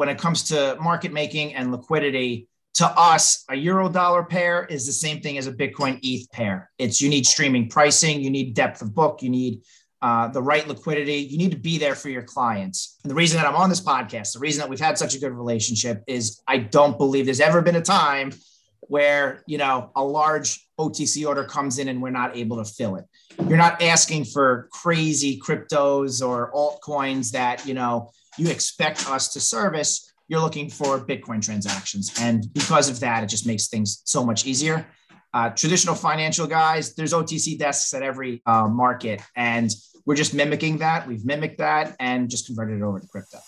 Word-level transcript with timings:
when 0.00 0.08
it 0.08 0.16
comes 0.16 0.44
to 0.44 0.78
market 0.80 1.12
making 1.12 1.54
and 1.54 1.70
liquidity, 1.70 2.48
to 2.72 2.86
us, 2.86 3.44
a 3.50 3.54
euro 3.54 3.86
dollar 3.86 4.24
pair 4.24 4.64
is 4.64 4.86
the 4.86 4.94
same 4.94 5.20
thing 5.20 5.36
as 5.36 5.46
a 5.46 5.52
Bitcoin 5.52 6.00
ETH 6.02 6.26
pair. 6.30 6.70
It's 6.78 7.02
you 7.02 7.10
need 7.10 7.26
streaming 7.26 7.68
pricing, 7.68 8.22
you 8.22 8.30
need 8.30 8.54
depth 8.54 8.80
of 8.80 8.94
book, 8.94 9.22
you 9.22 9.28
need 9.28 9.60
uh, 10.00 10.28
the 10.28 10.40
right 10.40 10.66
liquidity. 10.66 11.16
You 11.16 11.36
need 11.36 11.50
to 11.50 11.58
be 11.58 11.76
there 11.76 11.94
for 11.94 12.08
your 12.08 12.22
clients. 12.22 12.98
And 13.04 13.10
the 13.10 13.14
reason 13.14 13.36
that 13.36 13.46
I'm 13.46 13.56
on 13.56 13.68
this 13.68 13.82
podcast, 13.82 14.32
the 14.32 14.38
reason 14.38 14.60
that 14.60 14.70
we've 14.70 14.80
had 14.80 14.96
such 14.96 15.14
a 15.14 15.18
good 15.18 15.32
relationship 15.32 16.02
is 16.06 16.40
I 16.48 16.56
don't 16.56 16.96
believe 16.96 17.26
there's 17.26 17.38
ever 17.38 17.60
been 17.60 17.76
a 17.76 17.82
time 17.82 18.32
where 18.80 19.42
you 19.46 19.58
know 19.58 19.90
a 19.94 20.02
large 20.02 20.66
OTC 20.78 21.28
order 21.28 21.44
comes 21.44 21.78
in 21.78 21.88
and 21.88 22.00
we're 22.00 22.08
not 22.08 22.38
able 22.38 22.56
to 22.56 22.64
fill 22.64 22.96
it. 22.96 23.04
You're 23.46 23.58
not 23.58 23.82
asking 23.82 24.24
for 24.24 24.70
crazy 24.72 25.38
cryptos 25.38 26.26
or 26.26 26.50
altcoins 26.54 27.32
that 27.32 27.66
you 27.66 27.74
know 27.74 28.10
you 28.38 28.48
expect 28.48 29.08
us 29.08 29.32
to 29.32 29.40
service 29.40 30.06
you're 30.28 30.40
looking 30.40 30.70
for 30.70 31.04
Bitcoin 31.04 31.42
transactions. 31.42 32.14
And 32.20 32.46
because 32.54 32.88
of 32.88 33.00
that, 33.00 33.24
it 33.24 33.26
just 33.26 33.48
makes 33.48 33.66
things 33.66 34.00
so 34.04 34.24
much 34.24 34.46
easier. 34.46 34.86
Uh, 35.34 35.50
traditional 35.50 35.96
financial 35.96 36.46
guys, 36.46 36.94
there's 36.94 37.12
OTC 37.12 37.58
desks 37.58 37.92
at 37.94 38.02
every 38.04 38.40
uh, 38.46 38.68
market, 38.68 39.20
and 39.34 39.70
we're 40.06 40.14
just 40.14 40.32
mimicking 40.32 40.78
that. 40.78 41.06
We've 41.06 41.24
mimicked 41.24 41.58
that 41.58 41.96
and 41.98 42.30
just 42.30 42.46
converted 42.46 42.78
it 42.78 42.82
over 42.84 43.00
to 43.00 43.08
crypto. 43.08 43.38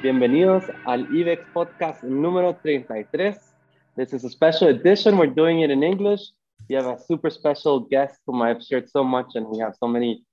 Bienvenidos 0.00 0.62
al 0.86 1.08
IBEX 1.10 1.44
podcast 1.52 2.04
número 2.04 2.54
33. 2.54 3.47
This 3.98 4.14
is 4.14 4.24
a 4.24 4.30
special 4.30 4.68
edition. 4.68 5.18
We're 5.18 5.36
doing 5.42 5.60
it 5.60 5.70
in 5.70 5.82
English 5.82 6.22
you 6.68 6.76
have 6.76 6.86
a 6.86 6.98
super 6.98 7.30
special 7.30 7.80
guest 7.80 8.20
whom 8.26 8.42
I've 8.42 8.62
shared 8.62 8.90
so 8.90 9.02
much, 9.04 9.36
and 9.36 9.46
we 9.46 9.58
have 9.58 9.76
so 9.78 9.86
many 9.86 10.24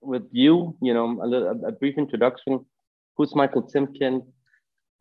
with 0.00 0.28
you. 0.32 0.76
You 0.80 0.94
know, 0.94 1.20
a, 1.22 1.26
little, 1.26 1.64
a 1.66 1.72
brief 1.72 1.98
introduction. 1.98 2.64
Who's 3.16 3.34
Michael 3.34 3.62
Timken, 3.62 4.22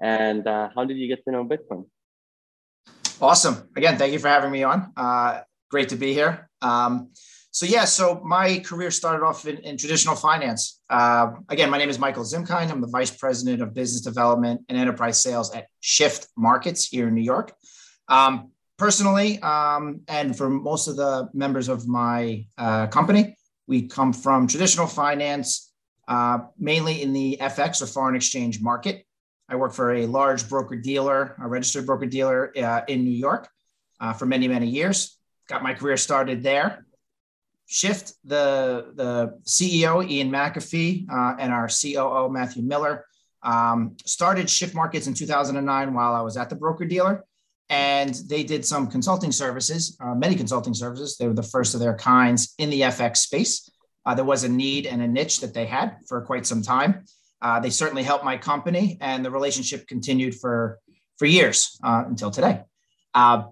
and 0.02 0.46
uh, 0.48 0.70
how 0.76 0.86
did 0.86 0.98
you 0.98 1.08
get 1.08 1.24
to 1.26 1.32
know 1.32 1.46
Bitcoin? 1.46 1.86
Awesome. 3.22 3.70
Again, 3.76 3.98
thank 3.98 4.14
you 4.14 4.20
for 4.20 4.28
having 4.28 4.52
me 4.52 4.64
on. 4.64 4.92
Uh, 4.98 5.42
great 5.70 5.90
to 5.90 5.96
be 5.96 6.14
here. 6.14 6.50
Um, 6.62 7.12
so 7.52 7.66
yeah, 7.66 7.84
so 7.84 8.22
my 8.24 8.60
career 8.60 8.90
started 8.92 9.26
off 9.26 9.46
in, 9.46 9.58
in 9.58 9.76
traditional 9.76 10.16
finance. 10.16 10.82
Uh, 10.90 11.34
again, 11.50 11.70
my 11.70 11.78
name 11.78 11.90
is 11.90 12.00
Michael 12.00 12.24
Zimkind. 12.24 12.72
I'm 12.72 12.80
the 12.80 12.88
vice 12.88 13.12
president 13.12 13.62
of 13.62 13.74
business 13.74 14.02
development 14.02 14.62
and 14.70 14.78
enterprise 14.78 15.22
sales 15.22 15.54
at 15.54 15.68
Shift 15.82 16.28
Markets 16.38 16.88
here 16.88 17.10
in 17.10 17.14
New 17.14 17.22
York. 17.22 17.54
Um, 18.08 18.52
personally, 18.78 19.38
um, 19.42 20.00
and 20.08 20.36
for 20.36 20.50
most 20.50 20.88
of 20.88 20.96
the 20.96 21.30
members 21.34 21.68
of 21.68 21.90
my 21.90 22.46
uh, 22.58 22.88
company, 22.88 23.36
we 23.68 23.88
come 23.88 24.14
from 24.14 24.48
traditional 24.48 24.88
finance, 24.88 25.74
uh, 26.08 26.40
mainly 26.58 27.02
in 27.02 27.12
the 27.12 27.38
FX 27.42 27.82
or 27.82 27.86
foreign 27.86 28.16
exchange 28.16 28.62
market. 28.62 29.06
I 29.50 29.58
work 29.58 29.74
for 29.74 29.94
a 29.94 30.06
large 30.06 30.48
broker 30.48 30.78
dealer, 30.78 31.36
a 31.44 31.50
registered 31.50 31.86
broker 31.86 32.06
dealer 32.06 32.54
uh, 32.58 32.82
in 32.88 33.04
New 33.04 33.12
York 33.12 33.50
uh, 34.00 34.14
for 34.14 34.26
many, 34.26 34.48
many 34.48 34.68
years. 34.68 35.18
Got 35.50 35.64
my 35.64 35.74
career 35.74 35.98
started 35.98 36.44
there. 36.44 36.86
Shift, 37.72 38.14
the, 38.26 38.92
the 38.96 39.40
CEO, 39.46 40.08
Ian 40.08 40.30
McAfee, 40.30 41.10
uh, 41.10 41.36
and 41.40 41.54
our 41.54 41.70
COO, 41.70 42.30
Matthew 42.30 42.64
Miller, 42.64 43.06
um, 43.44 43.96
started 44.06 44.50
Shift 44.50 44.76
Markets 44.76 45.08
in 45.08 45.14
2009 45.14 45.94
while 45.94 46.14
I 46.14 46.22
was 46.22 46.36
at 46.38 46.50
the 46.50 46.56
broker 46.56 46.86
dealer 46.86 47.24
and 47.72 48.14
they 48.28 48.44
did 48.44 48.66
some 48.66 48.88
consulting 48.88 49.32
services, 49.32 49.98
uh, 50.02 50.14
many 50.14 50.36
consulting 50.36 50.74
services. 50.74 51.16
They 51.18 51.26
were 51.26 51.34
the 51.34 51.42
first 51.42 51.74
of 51.74 51.80
their 51.80 51.96
kinds 51.96 52.54
in 52.58 52.70
the 52.70 52.82
FX 52.82 53.18
space. 53.18 53.72
Uh, 54.06 54.14
there 54.14 54.26
was 54.26 54.44
a 54.44 54.50
need 54.50 54.86
and 54.86 55.02
a 55.02 55.08
niche 55.08 55.40
that 55.40 55.54
they 55.54 55.66
had 55.66 55.96
for 56.06 56.22
quite 56.22 56.46
some 56.46 56.62
time. 56.62 57.06
Uh, 57.42 57.62
they 57.62 57.70
certainly 57.70 58.04
helped 58.04 58.26
my 58.26 58.36
company, 58.36 58.98
and 59.00 59.24
the 59.24 59.32
relationship 59.32 59.88
continued 59.88 60.36
for 60.36 60.80
for 61.18 61.26
years 61.26 61.80
uh, 61.82 62.04
until 62.08 62.30
today. 62.30 62.62
Uh, 63.14 63.44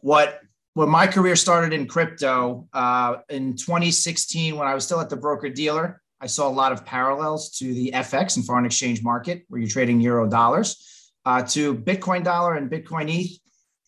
what 0.00 0.40
when 0.74 0.88
my 0.88 1.06
career 1.06 1.36
started 1.36 1.72
in 1.72 1.86
crypto 1.86 2.68
uh, 2.72 3.16
in 3.28 3.56
2016, 3.56 4.56
when 4.56 4.66
I 4.66 4.74
was 4.74 4.84
still 4.84 5.00
at 5.00 5.08
the 5.08 5.16
broker 5.16 5.48
dealer, 5.48 6.02
I 6.20 6.26
saw 6.26 6.48
a 6.48 6.50
lot 6.50 6.72
of 6.72 6.84
parallels 6.84 7.50
to 7.58 7.72
the 7.72 7.92
FX 7.94 8.36
and 8.36 8.44
foreign 8.44 8.66
exchange 8.66 9.02
market, 9.02 9.44
where 9.48 9.60
you're 9.60 9.70
trading 9.70 10.00
euro 10.00 10.28
dollars. 10.28 11.12
Uh, 11.26 11.42
to 11.42 11.74
Bitcoin 11.74 12.22
dollar 12.22 12.54
and 12.54 12.70
Bitcoin 12.70 13.08
ETH, 13.08 13.38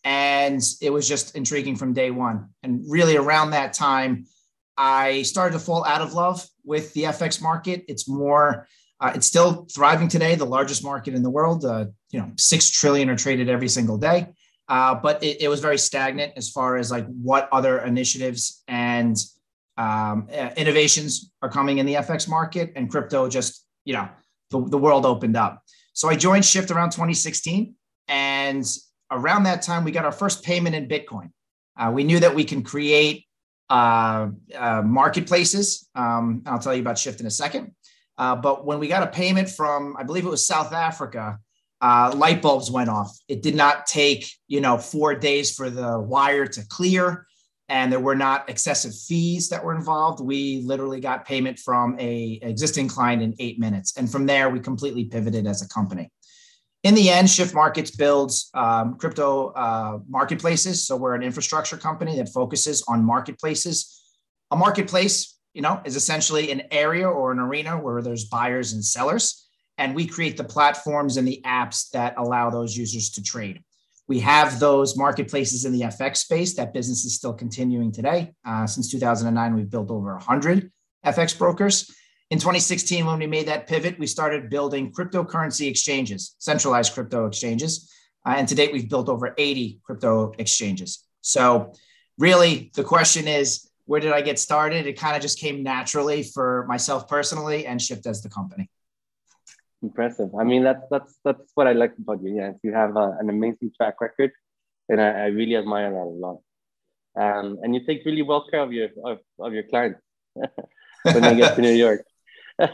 and 0.03 0.61
it 0.81 0.89
was 0.89 1.07
just 1.07 1.35
intriguing 1.35 1.75
from 1.75 1.93
day 1.93 2.09
one. 2.09 2.49
And 2.63 2.83
really, 2.87 3.15
around 3.15 3.51
that 3.51 3.73
time, 3.73 4.25
I 4.77 5.21
started 5.23 5.53
to 5.53 5.59
fall 5.59 5.85
out 5.85 6.01
of 6.01 6.13
love 6.13 6.47
with 6.63 6.93
the 6.93 7.03
FX 7.03 7.41
market. 7.41 7.85
It's 7.87 8.07
more, 8.07 8.67
uh, 8.99 9.11
it's 9.13 9.27
still 9.27 9.67
thriving 9.73 10.07
today, 10.07 10.33
the 10.35 10.45
largest 10.45 10.83
market 10.83 11.13
in 11.13 11.21
the 11.21 11.29
world. 11.29 11.63
Uh, 11.65 11.85
you 12.11 12.19
know, 12.19 12.31
six 12.37 12.71
trillion 12.71 13.09
are 13.09 13.15
traded 13.15 13.49
every 13.49 13.67
single 13.67 13.97
day, 13.97 14.27
uh, 14.69 14.95
but 14.95 15.23
it, 15.23 15.41
it, 15.41 15.47
was 15.47 15.59
very 15.59 15.77
stagnant 15.77 16.33
as 16.35 16.49
far 16.49 16.75
as 16.75 16.91
like 16.91 17.05
what 17.07 17.47
other 17.51 17.79
initiatives 17.79 18.63
and 18.67 19.15
um, 19.77 20.27
uh, 20.33 20.49
innovations 20.57 21.31
are 21.41 21.49
coming 21.49 21.77
in 21.77 21.85
the 21.85 21.95
FX 21.95 22.27
market. 22.27 22.73
And 22.75 22.89
crypto 22.89 23.29
just, 23.29 23.65
you 23.85 23.93
know, 23.93 24.09
the, 24.49 24.67
the 24.67 24.77
world 24.77 25.05
opened 25.05 25.37
up. 25.37 25.63
So 25.93 26.09
I 26.09 26.15
joined 26.15 26.45
Shift 26.45 26.69
around 26.69 26.91
2016, 26.91 27.73
and 28.07 28.65
around 29.11 29.43
that 29.43 29.61
time, 29.61 29.83
we 29.83 29.91
got 29.91 30.05
our 30.05 30.11
first 30.11 30.43
payment 30.43 30.75
in 30.75 30.87
Bitcoin. 30.87 31.31
Uh, 31.77 31.91
we 31.93 32.03
knew 32.03 32.19
that 32.19 32.33
we 32.35 32.43
can 32.43 32.63
create 32.63 33.25
uh, 33.69 34.29
uh, 34.55 34.81
marketplaces. 34.83 35.87
Um, 35.95 36.43
I'll 36.45 36.59
tell 36.59 36.73
you 36.73 36.81
about 36.81 36.97
Shift 36.97 37.19
in 37.19 37.25
a 37.25 37.31
second. 37.31 37.71
Uh, 38.17 38.35
but 38.35 38.65
when 38.65 38.79
we 38.79 38.87
got 38.87 39.03
a 39.03 39.07
payment 39.07 39.49
from, 39.49 39.95
I 39.97 40.03
believe 40.03 40.25
it 40.25 40.29
was 40.29 40.45
South 40.45 40.73
Africa, 40.73 41.39
uh, 41.81 42.13
light 42.15 42.41
bulbs 42.41 42.71
went 42.71 42.89
off. 42.89 43.17
It 43.27 43.41
did 43.41 43.55
not 43.55 43.85
take, 43.85 44.29
you 44.47 44.61
know, 44.61 44.77
four 44.77 45.15
days 45.15 45.55
for 45.55 45.69
the 45.69 45.99
wire 45.99 46.47
to 46.47 46.65
clear, 46.67 47.27
and 47.69 47.91
there 47.91 47.99
were 47.99 48.15
not 48.15 48.49
excessive 48.49 48.93
fees 48.95 49.49
that 49.49 49.63
were 49.63 49.75
involved. 49.75 50.19
We 50.19 50.61
literally 50.65 50.99
got 50.99 51.25
payment 51.25 51.59
from 51.59 51.95
a 51.99 52.39
existing 52.41 52.87
client 52.87 53.21
in 53.21 53.35
eight 53.39 53.59
minutes, 53.59 53.97
and 53.97 54.11
from 54.11 54.25
there 54.25 54.49
we 54.49 54.59
completely 54.59 55.05
pivoted 55.05 55.45
as 55.47 55.61
a 55.61 55.67
company 55.67 56.11
in 56.83 56.95
the 56.95 57.09
end, 57.09 57.29
Shift 57.29 57.53
Markets 57.53 57.91
builds 57.91 58.49
um, 58.53 58.97
crypto 58.97 59.47
uh, 59.49 59.99
marketplaces. 60.07 60.85
So 60.85 60.95
we're 60.95 61.15
an 61.15 61.23
infrastructure 61.23 61.77
company 61.77 62.15
that 62.17 62.29
focuses 62.29 62.83
on 62.87 63.03
marketplaces. 63.03 64.01
A 64.51 64.55
marketplace, 64.55 65.37
you 65.53 65.61
know, 65.61 65.81
is 65.85 65.95
essentially 65.95 66.51
an 66.51 66.63
area 66.71 67.07
or 67.09 67.31
an 67.31 67.39
arena 67.39 67.77
where 67.77 68.01
there's 68.01 68.25
buyers 68.25 68.73
and 68.73 68.85
sellers, 68.85 69.46
and 69.77 69.95
we 69.95 70.07
create 70.07 70.37
the 70.37 70.43
platforms 70.43 71.17
and 71.17 71.27
the 71.27 71.41
apps 71.45 71.89
that 71.91 72.15
allow 72.17 72.49
those 72.49 72.75
users 72.75 73.09
to 73.11 73.23
trade. 73.23 73.63
We 74.07 74.19
have 74.19 74.59
those 74.59 74.97
marketplaces 74.97 75.65
in 75.65 75.73
the 75.73 75.81
FX 75.81 76.17
space. 76.17 76.55
That 76.55 76.73
business 76.73 77.03
is 77.03 77.15
still 77.15 77.33
continuing 77.33 77.91
today. 77.91 78.33
Uh, 78.45 78.65
since 78.65 78.89
2009, 78.89 79.55
we've 79.55 79.69
built 79.69 79.91
over 79.91 80.13
100 80.13 80.71
FX 81.05 81.37
brokers. 81.37 81.93
In 82.29 82.39
2016, 82.39 83.05
when 83.05 83.19
we 83.19 83.27
made 83.27 83.47
that 83.47 83.67
pivot, 83.67 83.99
we 83.99 84.07
started 84.07 84.49
building 84.49 84.91
cryptocurrency 84.91 85.69
exchanges, 85.69 86.35
centralized 86.39 86.93
crypto 86.93 87.25
exchanges. 87.25 87.91
Uh, 88.25 88.35
and 88.37 88.47
to 88.47 88.55
date, 88.55 88.73
we've 88.73 88.89
built 88.89 89.09
over 89.09 89.33
80 89.37 89.79
crypto 89.83 90.33
exchanges. 90.37 91.05
So, 91.21 91.73
really, 92.17 92.71
the 92.75 92.83
question 92.83 93.27
is 93.27 93.69
where 93.85 94.01
did 94.01 94.11
I 94.11 94.21
get 94.21 94.39
started? 94.39 94.85
It 94.85 94.99
kind 94.99 95.15
of 95.15 95.21
just 95.21 95.39
came 95.39 95.63
naturally 95.63 96.23
for 96.23 96.65
myself 96.67 97.07
personally 97.07 97.65
and 97.65 97.81
Shift 97.81 98.05
as 98.05 98.21
the 98.21 98.29
company. 98.29 98.69
Impressive. 99.83 100.29
I 100.39 100.43
mean, 100.43 100.63
that's 100.63 100.83
that's 100.89 101.19
that's 101.23 101.51
what 101.53 101.67
I 101.67 101.73
like 101.73 101.93
about 101.99 102.23
you. 102.23 102.35
Yes, 102.35 102.55
you 102.63 102.73
have 102.73 102.95
a, 102.95 103.15
an 103.19 103.29
amazing 103.29 103.71
track 103.77 104.01
record, 104.01 104.31
and 104.89 104.99
I, 104.99 105.09
I, 105.09 105.25
really 105.27 105.55
admire 105.55 105.91
that 105.91 105.97
a 105.97 106.17
lot. 106.25 106.39
Um, 107.15 107.59
and 107.61 107.75
you 107.75 107.85
take 107.85 108.03
really 108.03 108.23
well 108.23 108.47
care 108.49 108.61
of 108.61 108.73
your 108.73 108.89
of, 109.05 109.19
of 109.39 109.53
your 109.53 109.63
clients 109.63 110.01
when 111.03 111.21
they 111.21 111.35
get 111.35 111.55
to 111.55 111.61
New 111.61 111.69
York. 111.85 112.03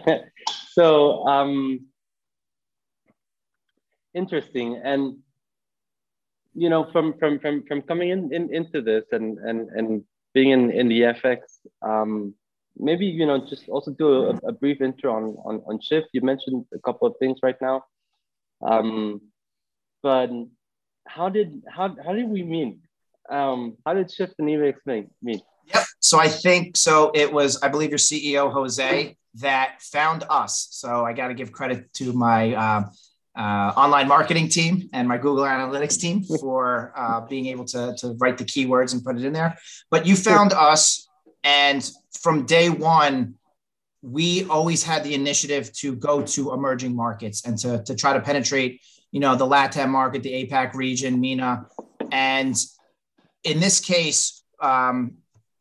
so 0.72 1.28
um, 1.28 1.88
interesting. 4.14 4.80
And 4.82 5.18
you 6.54 6.70
know, 6.70 6.90
from 6.92 7.18
from 7.20 7.40
from 7.40 7.66
from 7.68 7.82
coming 7.82 8.10
in, 8.12 8.34
in 8.34 8.54
into 8.54 8.82
this 8.82 9.04
and 9.12 9.40
and 9.40 9.70
and 9.72 10.04
being 10.34 10.52
in 10.52 10.72
in 10.72 10.88
the 10.88 11.02
FX, 11.02 11.40
um, 11.82 12.34
maybe 12.78 13.06
you 13.06 13.26
know 13.26 13.46
just 13.46 13.70
also 13.70 13.92
do 13.92 14.26
a, 14.26 14.30
a, 14.48 14.52
brief 14.52 14.82
intro 14.82 15.14
on, 15.14 15.24
on 15.46 15.64
on 15.68 15.80
Shift. 15.80 16.08
You 16.14 16.22
mentioned 16.22 16.66
a 16.74 16.80
couple 16.80 17.08
of 17.08 17.16
things 17.20 17.40
right 17.44 17.60
now, 17.62 17.86
um, 18.66 19.22
but 20.02 20.30
how 21.08 21.30
did 21.30 21.62
how 21.70 21.96
how 22.04 22.14
did 22.14 22.28
we 22.30 22.44
meet? 22.44 22.80
Um, 23.30 23.78
how 23.86 23.94
did 23.94 24.12
Shift 24.12 24.36
and 24.40 24.48
IBEX 24.48 25.08
meet? 25.22 25.42
Yep. 25.74 25.84
So 26.00 26.20
I 26.20 26.28
think 26.28 26.76
so. 26.76 27.12
It 27.14 27.32
was 27.32 27.62
I 27.62 27.70
believe 27.70 27.90
your 27.90 28.00
CEO 28.00 28.52
Jose 28.52 29.16
that 29.36 29.82
found 29.82 30.24
us. 30.30 30.68
So 30.72 31.06
I 31.06 31.14
got 31.14 31.30
to 31.30 31.34
give 31.34 31.52
credit 31.52 31.92
to 31.94 32.14
my. 32.14 32.54
Uh, 32.54 32.84
uh, 33.36 33.74
online 33.76 34.08
marketing 34.08 34.48
team 34.48 34.88
and 34.94 35.08
my 35.08 35.18
Google 35.18 35.44
Analytics 35.44 36.00
team 36.00 36.24
for 36.40 36.94
uh, 36.96 37.22
being 37.22 37.48
able 37.48 37.66
to, 37.66 37.96
to 37.98 38.16
write 38.20 38.38
the 38.38 38.46
keywords 38.46 38.94
and 38.94 39.04
put 39.04 39.18
it 39.18 39.26
in 39.26 39.34
there. 39.34 39.58
But 39.90 40.06
you 40.06 40.16
found 40.16 40.54
us 40.54 41.08
and 41.44 41.90
from 42.22 42.46
day 42.46 42.70
one, 42.70 43.36
we 44.02 44.46
always 44.46 44.84
had 44.84 45.04
the 45.04 45.14
initiative 45.14 45.72
to 45.74 45.96
go 45.96 46.22
to 46.22 46.54
emerging 46.54 46.96
markets 46.96 47.46
and 47.46 47.58
to, 47.60 47.82
to 47.84 47.96
try 47.96 48.14
to 48.14 48.20
penetrate, 48.20 48.82
you 49.12 49.20
know, 49.20 49.36
the 49.36 49.46
LATAM 49.46 49.90
market, 49.90 50.24
the 50.24 50.46
APAC 50.46 50.74
region, 50.74 51.22
MENA. 51.22 51.68
And 52.12 52.56
in 53.44 53.60
this 53.60 53.80
case, 53.80 54.44
um, 54.62 55.16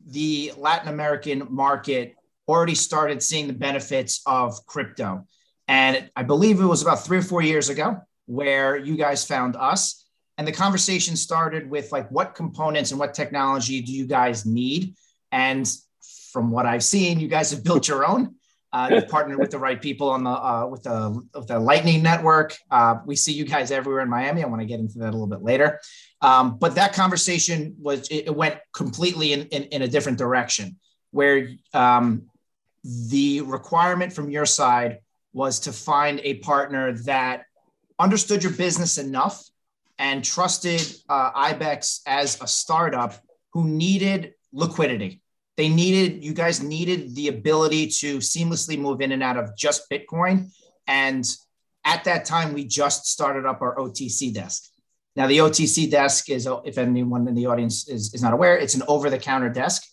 the 0.05 0.51
Latin 0.57 0.89
American 0.89 1.47
market 1.49 2.15
already 2.47 2.75
started 2.75 3.23
seeing 3.23 3.47
the 3.47 3.53
benefits 3.53 4.21
of 4.25 4.65
crypto. 4.65 5.25
And 5.69 6.09
I 6.15 6.23
believe 6.23 6.59
it 6.59 6.65
was 6.65 6.81
about 6.81 7.05
three 7.05 7.19
or 7.19 7.21
four 7.21 7.41
years 7.41 7.69
ago 7.69 8.01
where 8.25 8.75
you 8.75 8.97
guys 8.97 9.25
found 9.25 9.55
us. 9.55 10.05
And 10.37 10.47
the 10.47 10.51
conversation 10.51 11.15
started 11.15 11.69
with 11.69 11.91
like, 11.91 12.09
what 12.11 12.35
components 12.35 12.91
and 12.91 12.99
what 12.99 13.13
technology 13.13 13.81
do 13.81 13.93
you 13.93 14.05
guys 14.05 14.45
need? 14.45 14.95
And 15.31 15.71
from 16.33 16.49
what 16.49 16.65
I've 16.65 16.83
seen, 16.83 17.19
you 17.19 17.27
guys 17.27 17.51
have 17.51 17.63
built 17.63 17.87
your 17.87 18.05
own. 18.05 18.35
Uh, 18.73 18.89
you've 18.91 19.07
partnered 19.15 19.37
with 19.37 19.51
the 19.51 19.59
right 19.59 19.79
people 19.79 20.09
on 20.09 20.23
the 20.23 20.31
uh, 20.31 20.65
with 20.65 20.83
the 20.83 21.21
with 21.35 21.47
the 21.47 21.59
Lightning 21.59 22.01
Network. 22.01 22.57
Uh, 22.71 22.95
we 23.05 23.15
see 23.15 23.31
you 23.31 23.45
guys 23.45 23.71
everywhere 23.71 24.01
in 24.01 24.09
Miami. 24.09 24.43
I 24.43 24.47
want 24.47 24.61
to 24.61 24.65
get 24.65 24.79
into 24.79 24.97
that 24.97 25.09
a 25.09 25.11
little 25.11 25.27
bit 25.27 25.43
later. 25.43 25.79
Um, 26.21 26.57
but 26.57 26.75
that 26.75 26.93
conversation 26.93 27.75
was 27.79 28.07
it, 28.09 28.35
went 28.35 28.57
completely 28.73 29.33
in, 29.33 29.43
in, 29.47 29.63
in 29.65 29.81
a 29.83 29.87
different 29.87 30.17
direction, 30.17 30.77
where 31.11 31.49
um, 31.73 32.23
the 32.83 33.41
requirement 33.41 34.11
from 34.11 34.29
your 34.29 34.45
side 34.45 34.99
was 35.33 35.59
to 35.61 35.71
find 35.71 36.19
a 36.23 36.35
partner 36.35 36.93
that 37.03 37.45
understood 37.99 38.43
your 38.43 38.53
business 38.53 38.97
enough 38.97 39.43
and 39.99 40.23
trusted 40.23 40.81
uh, 41.09 41.31
Ibex 41.35 42.01
as 42.07 42.41
a 42.41 42.47
startup 42.47 43.13
who 43.51 43.67
needed 43.67 44.33
liquidity 44.51 45.22
they 45.57 45.69
needed 45.69 46.23
you 46.23 46.33
guys 46.33 46.61
needed 46.61 47.15
the 47.15 47.27
ability 47.27 47.87
to 47.87 48.17
seamlessly 48.17 48.77
move 48.77 49.01
in 49.01 49.11
and 49.11 49.23
out 49.23 49.37
of 49.37 49.55
just 49.55 49.89
bitcoin. 49.89 50.51
And 50.87 51.25
at 51.85 52.03
that 52.05 52.25
time 52.25 52.53
we 52.53 52.65
just 52.65 53.05
started 53.05 53.45
up 53.45 53.61
our 53.61 53.75
otc 53.75 54.33
desk. 54.33 54.69
Now 55.15 55.27
the 55.27 55.39
otc 55.39 55.89
desk 55.91 56.29
is 56.29 56.47
if 56.65 56.77
anyone 56.77 57.27
in 57.27 57.35
the 57.35 57.45
audience 57.45 57.87
is, 57.87 58.13
is 58.13 58.23
not 58.23 58.33
aware 58.33 58.57
it's 58.57 58.75
an 58.75 58.83
over-the-counter 58.87 59.49
desk 59.49 59.83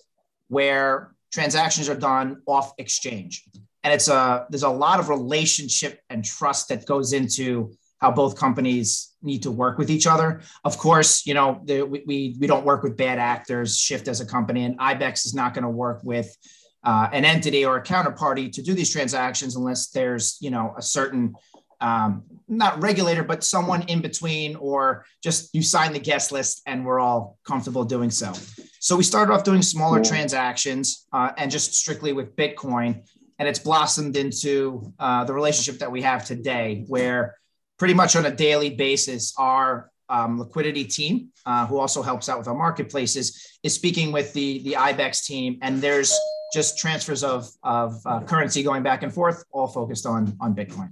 where 0.49 1.15
transactions 1.33 1.89
are 1.89 1.95
done 1.95 2.43
off 2.47 2.73
exchange. 2.79 3.45
And 3.83 3.95
it's 3.95 4.09
a 4.09 4.47
there's 4.51 4.63
a 4.63 4.69
lot 4.69 5.01
of 5.01 5.09
relationship 5.09 6.01
and 6.11 6.25
trust 6.25 6.69
that 6.69 6.87
goes 6.87 7.13
into 7.13 7.73
how 8.01 8.11
both 8.11 8.39
companies 8.39 9.15
need 9.23 9.43
to 9.43 9.51
work 9.51 9.79
with 9.79 9.91
each 9.91 10.07
other. 10.07 10.41
Of 10.65 10.79
course, 10.79 11.27
you 11.27 11.35
know, 11.35 11.61
the, 11.65 11.83
we, 11.83 12.03
we, 12.07 12.37
we 12.41 12.47
don't 12.47 12.65
work 12.65 12.83
with 12.83 12.97
bad 12.97 13.19
actors, 13.19 13.79
Shift 13.79 14.09
as 14.09 14.21
a 14.21 14.27
company, 14.27 14.65
and 14.65 14.79
IBEX 14.79 15.27
is 15.27 15.35
not 15.35 15.53
going 15.55 15.65
to 15.65 15.71
work 15.71 16.01
with 16.03 16.35
uh, 16.83 17.09
an 17.13 17.27
entity 17.27 17.65
or 17.65 17.77
a 17.77 17.83
counterparty 17.83 18.51
to 18.53 18.63
do 18.63 18.73
these 18.73 18.91
transactions 18.91 19.55
unless 19.55 19.89
there's, 19.89 20.39
you 20.41 20.51
know, 20.51 20.75
a 20.79 20.83
certain, 20.83 21.35
um, 21.83 22.25
not 22.49 22.81
regulator, 22.83 23.23
but 23.23 23.45
someone 23.45 23.83
in 23.83 24.01
between, 24.01 24.57
or 24.57 25.05
just 25.23 25.55
you 25.55 25.63
sign 25.63 25.93
the 25.93 25.99
guest 25.99 26.33
list 26.33 26.63
and 26.67 26.85
we're 26.87 27.01
all 27.01 27.39
comfortable 27.45 27.85
doing 27.85 28.11
so. 28.11 28.33
So 28.81 28.97
we 28.97 29.03
started 29.03 29.33
off 29.33 29.45
doing 29.45 29.61
smaller 29.61 29.99
yeah. 29.99 30.05
transactions 30.05 31.07
uh, 31.13 31.33
and 31.37 31.51
just 31.51 31.75
strictly 31.75 32.15
with 32.15 32.35
Bitcoin. 32.35 33.07
And 33.39 33.49
it's 33.49 33.59
blossomed 33.59 34.17
into 34.17 34.93
uh, 34.99 35.25
the 35.25 35.33
relationship 35.33 35.81
that 35.81 35.91
we 35.91 36.03
have 36.03 36.27
today, 36.27 36.85
where 36.89 37.37
pretty 37.81 37.95
much 37.95 38.15
on 38.15 38.27
a 38.27 38.31
daily 38.31 38.69
basis, 38.69 39.33
our 39.39 39.91
um, 40.11 40.39
liquidity 40.39 40.85
team, 40.85 41.31
uh, 41.47 41.67
who 41.67 41.79
also 41.79 42.03
helps 42.03 42.29
out 42.29 42.39
with 42.39 42.47
our 42.47 42.55
marketplaces, 42.55 43.59
is 43.63 43.75
speaking 43.75 44.13
with 44.13 44.33
the 44.35 44.63
the 44.67 44.75
IBEX 44.89 45.25
team, 45.25 45.59
and 45.63 45.81
there's 45.81 46.13
just 46.53 46.79
transfers 46.79 47.25
of 47.25 47.49
of 47.63 47.91
uh, 48.05 48.21
currency 48.21 48.63
going 48.63 48.83
back 48.83 49.03
and 49.03 49.13
forth, 49.13 49.43
all 49.51 49.67
focused 49.67 50.05
on 50.05 50.37
on 50.41 50.55
Bitcoin. 50.55 50.91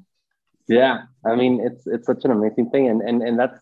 Yeah, 0.66 1.02
I 1.30 1.36
mean 1.36 1.60
it's 1.60 1.86
it's 1.86 2.06
such 2.06 2.24
an 2.24 2.30
amazing 2.30 2.70
thing, 2.70 2.88
and 2.88 3.02
and 3.02 3.22
and 3.22 3.38
that's 3.38 3.60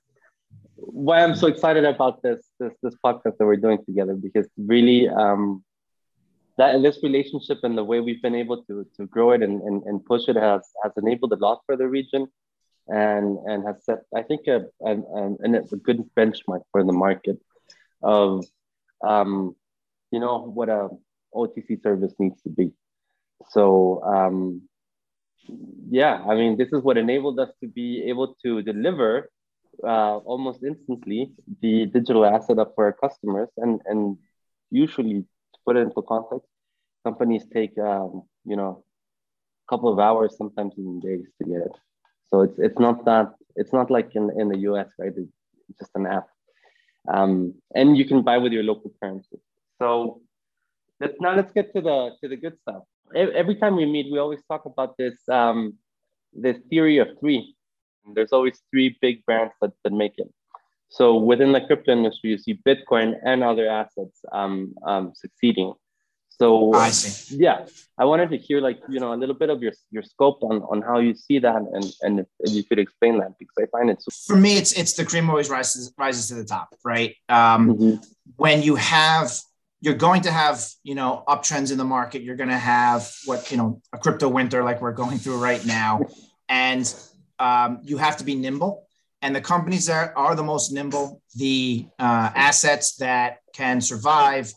why 0.76 1.24
I'm 1.24 1.34
so 1.34 1.48
excited 1.48 1.84
about 1.84 2.22
this 2.22 2.40
this 2.60 2.74
this 2.84 2.94
podcast 3.04 3.34
that 3.38 3.46
we're 3.50 3.62
doing 3.66 3.80
together 3.84 4.14
because 4.14 4.46
really 4.56 5.08
um, 5.08 5.64
that 6.58 6.80
this 6.80 6.98
relationship 7.02 7.58
and 7.64 7.76
the 7.76 7.86
way 7.90 7.98
we've 7.98 8.22
been 8.22 8.36
able 8.36 8.58
to 8.68 8.86
to 8.96 9.06
grow 9.06 9.32
it 9.32 9.42
and 9.42 9.62
and, 9.62 9.82
and 9.88 10.04
push 10.04 10.28
it 10.28 10.36
has 10.36 10.62
has 10.84 10.92
enabled 10.96 11.32
a 11.32 11.40
lot 11.46 11.58
for 11.66 11.76
the 11.76 11.88
region 11.88 12.28
and 12.88 13.38
and 13.46 13.64
has 13.66 13.84
set 13.84 14.00
I 14.14 14.22
think 14.22 14.46
a, 14.46 14.66
a, 14.84 14.92
a, 14.92 15.62
a 15.72 15.76
good 15.76 16.08
benchmark 16.16 16.62
for 16.72 16.84
the 16.84 16.92
market 16.92 17.38
of 18.02 18.44
um, 19.04 19.56
you 20.10 20.20
know 20.20 20.38
what 20.38 20.68
a 20.68 20.88
OTC 21.34 21.82
service 21.82 22.14
needs 22.18 22.40
to 22.42 22.48
be. 22.48 22.72
So 23.50 24.02
um, 24.04 24.62
yeah, 25.90 26.24
I 26.28 26.34
mean 26.34 26.56
this 26.56 26.72
is 26.72 26.82
what 26.82 26.96
enabled 26.96 27.38
us 27.38 27.50
to 27.60 27.68
be 27.68 28.04
able 28.08 28.36
to 28.44 28.62
deliver 28.62 29.30
uh, 29.84 30.16
almost 30.18 30.62
instantly 30.64 31.32
the 31.60 31.86
digital 31.86 32.24
asset 32.24 32.58
up 32.58 32.72
for 32.74 32.86
our 32.86 32.92
customers 32.92 33.48
and 33.58 33.80
and 33.86 34.16
usually 34.70 35.20
to 35.22 35.58
put 35.66 35.76
it 35.76 35.80
into 35.80 36.02
context, 36.02 36.48
companies 37.04 37.44
take 37.52 37.76
um, 37.78 38.22
you 38.44 38.56
know 38.56 38.84
a 39.66 39.74
couple 39.74 39.92
of 39.92 39.98
hours, 39.98 40.36
sometimes 40.36 40.74
even 40.78 41.00
days 41.00 41.26
to 41.38 41.48
get 41.48 41.60
it. 41.62 41.72
So 42.30 42.42
it's 42.42 42.58
it's 42.58 42.78
not 42.78 43.04
that 43.04 43.34
it's 43.54 43.72
not 43.72 43.90
like 43.90 44.14
in, 44.14 44.30
in 44.38 44.48
the 44.48 44.58
US, 44.70 44.88
right? 44.98 45.12
It's 45.16 45.78
just 45.78 45.90
an 45.94 46.06
app. 46.06 46.28
Um, 47.08 47.54
and 47.74 47.96
you 47.96 48.04
can 48.04 48.22
buy 48.22 48.38
with 48.38 48.52
your 48.52 48.64
local 48.64 48.92
currency. 49.00 49.38
So 49.78 50.20
let's 51.00 51.14
now 51.20 51.34
let's 51.34 51.52
get 51.52 51.72
to 51.74 51.80
the 51.80 52.10
to 52.20 52.28
the 52.28 52.36
good 52.36 52.58
stuff. 52.62 52.82
Every 53.14 53.54
time 53.54 53.76
we 53.76 53.86
meet, 53.86 54.10
we 54.10 54.18
always 54.18 54.42
talk 54.50 54.66
about 54.66 54.96
this 54.96 55.16
um, 55.30 55.74
this 56.32 56.58
theory 56.70 56.98
of 56.98 57.08
three. 57.20 57.54
There's 58.14 58.32
always 58.32 58.60
three 58.70 58.96
big 59.00 59.24
brands 59.24 59.54
that, 59.60 59.72
that 59.82 59.92
make 59.92 60.14
it. 60.18 60.32
So 60.88 61.16
within 61.16 61.52
the 61.52 61.60
crypto 61.60 61.92
industry, 61.92 62.30
you 62.30 62.38
see 62.38 62.60
Bitcoin 62.66 63.14
and 63.24 63.42
other 63.42 63.68
assets 63.68 64.20
um, 64.32 64.74
um, 64.86 65.12
succeeding. 65.14 65.74
So 66.38 66.74
I 66.74 66.90
see. 66.90 67.36
Yeah, 67.36 67.66
I 67.98 68.04
wanted 68.04 68.30
to 68.30 68.36
hear 68.36 68.60
like 68.60 68.80
you 68.88 69.00
know 69.00 69.14
a 69.14 69.16
little 69.16 69.34
bit 69.34 69.48
of 69.48 69.62
your 69.62 69.72
your 69.90 70.02
scope 70.02 70.42
on 70.42 70.62
on 70.62 70.82
how 70.82 70.98
you 70.98 71.14
see 71.14 71.38
that 71.38 71.56
and 71.56 71.84
and 72.02 72.20
if, 72.20 72.26
if 72.40 72.52
you 72.52 72.62
could 72.64 72.78
explain 72.78 73.18
that 73.18 73.38
because 73.38 73.56
I 73.58 73.66
find 73.66 73.88
it 73.90 74.02
so- 74.02 74.34
for 74.34 74.38
me 74.38 74.56
it's 74.58 74.72
it's 74.72 74.92
the 74.94 75.04
cream 75.04 75.30
always 75.30 75.48
rises 75.48 75.92
rises 75.96 76.28
to 76.28 76.34
the 76.34 76.44
top, 76.44 76.74
right? 76.84 77.14
Um, 77.28 77.74
mm-hmm. 77.74 77.94
When 78.36 78.62
you 78.62 78.76
have 78.76 79.32
you're 79.80 79.94
going 79.94 80.22
to 80.22 80.30
have 80.30 80.62
you 80.82 80.94
know 80.94 81.24
uptrends 81.26 81.72
in 81.72 81.78
the 81.78 81.84
market, 81.84 82.22
you're 82.22 82.36
going 82.36 82.50
to 82.50 82.58
have 82.58 83.10
what 83.24 83.50
you 83.50 83.56
know 83.56 83.80
a 83.92 83.98
crypto 83.98 84.28
winter 84.28 84.62
like 84.62 84.82
we're 84.82 84.92
going 84.92 85.18
through 85.18 85.38
right 85.38 85.64
now, 85.64 86.00
and 86.48 86.94
um, 87.38 87.80
you 87.82 87.96
have 87.96 88.16
to 88.18 88.24
be 88.24 88.34
nimble. 88.34 88.86
And 89.22 89.34
the 89.34 89.40
companies 89.40 89.86
that 89.86 90.12
are 90.14 90.34
the 90.34 90.42
most 90.42 90.72
nimble, 90.72 91.22
the 91.34 91.86
uh, 91.98 92.30
assets 92.34 92.96
that 92.96 93.38
can 93.54 93.80
survive 93.80 94.52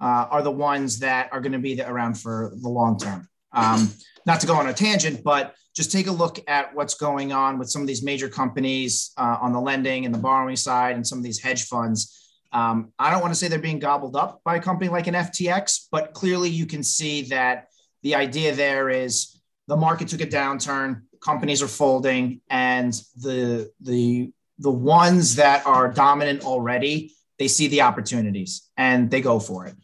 uh, 0.00 0.26
are 0.30 0.42
the 0.42 0.50
ones 0.50 0.98
that 1.00 1.32
are 1.32 1.40
going 1.40 1.52
to 1.52 1.58
be 1.58 1.80
around 1.80 2.14
for 2.14 2.52
the 2.60 2.68
long 2.68 2.98
term. 2.98 3.28
Um, 3.52 3.92
not 4.26 4.40
to 4.40 4.46
go 4.46 4.54
on 4.54 4.68
a 4.68 4.72
tangent, 4.72 5.22
but 5.22 5.54
just 5.74 5.90
take 5.90 6.06
a 6.06 6.12
look 6.12 6.38
at 6.48 6.74
what's 6.74 6.94
going 6.94 7.32
on 7.32 7.58
with 7.58 7.68
some 7.68 7.82
of 7.82 7.88
these 7.88 8.02
major 8.02 8.28
companies 8.28 9.12
uh, 9.16 9.38
on 9.40 9.52
the 9.52 9.60
lending 9.60 10.04
and 10.04 10.14
the 10.14 10.18
borrowing 10.18 10.56
side 10.56 10.96
and 10.96 11.06
some 11.06 11.18
of 11.18 11.24
these 11.24 11.40
hedge 11.40 11.64
funds. 11.64 12.20
Um, 12.52 12.92
I 12.98 13.10
don't 13.10 13.20
want 13.20 13.32
to 13.32 13.38
say 13.38 13.48
they're 13.48 13.58
being 13.58 13.80
gobbled 13.80 14.14
up 14.14 14.40
by 14.44 14.56
a 14.56 14.60
company 14.60 14.88
like 14.88 15.08
an 15.08 15.14
FTX, 15.14 15.88
but 15.90 16.12
clearly 16.12 16.48
you 16.48 16.66
can 16.66 16.84
see 16.84 17.22
that 17.22 17.66
the 18.02 18.14
idea 18.14 18.54
there 18.54 18.90
is 18.90 19.40
the 19.66 19.76
market 19.76 20.08
took 20.08 20.20
a 20.20 20.26
downturn, 20.26 21.02
companies 21.20 21.62
are 21.62 21.68
folding, 21.68 22.40
and 22.48 22.92
the 23.16 23.72
the 23.80 24.32
the 24.58 24.70
ones 24.70 25.34
that 25.36 25.66
are 25.66 25.92
dominant 25.92 26.44
already, 26.44 27.12
they 27.38 27.48
see 27.48 27.66
the 27.66 27.80
opportunities 27.80 28.70
and 28.76 29.10
they 29.10 29.20
go 29.20 29.40
for 29.40 29.66
it. 29.66 29.74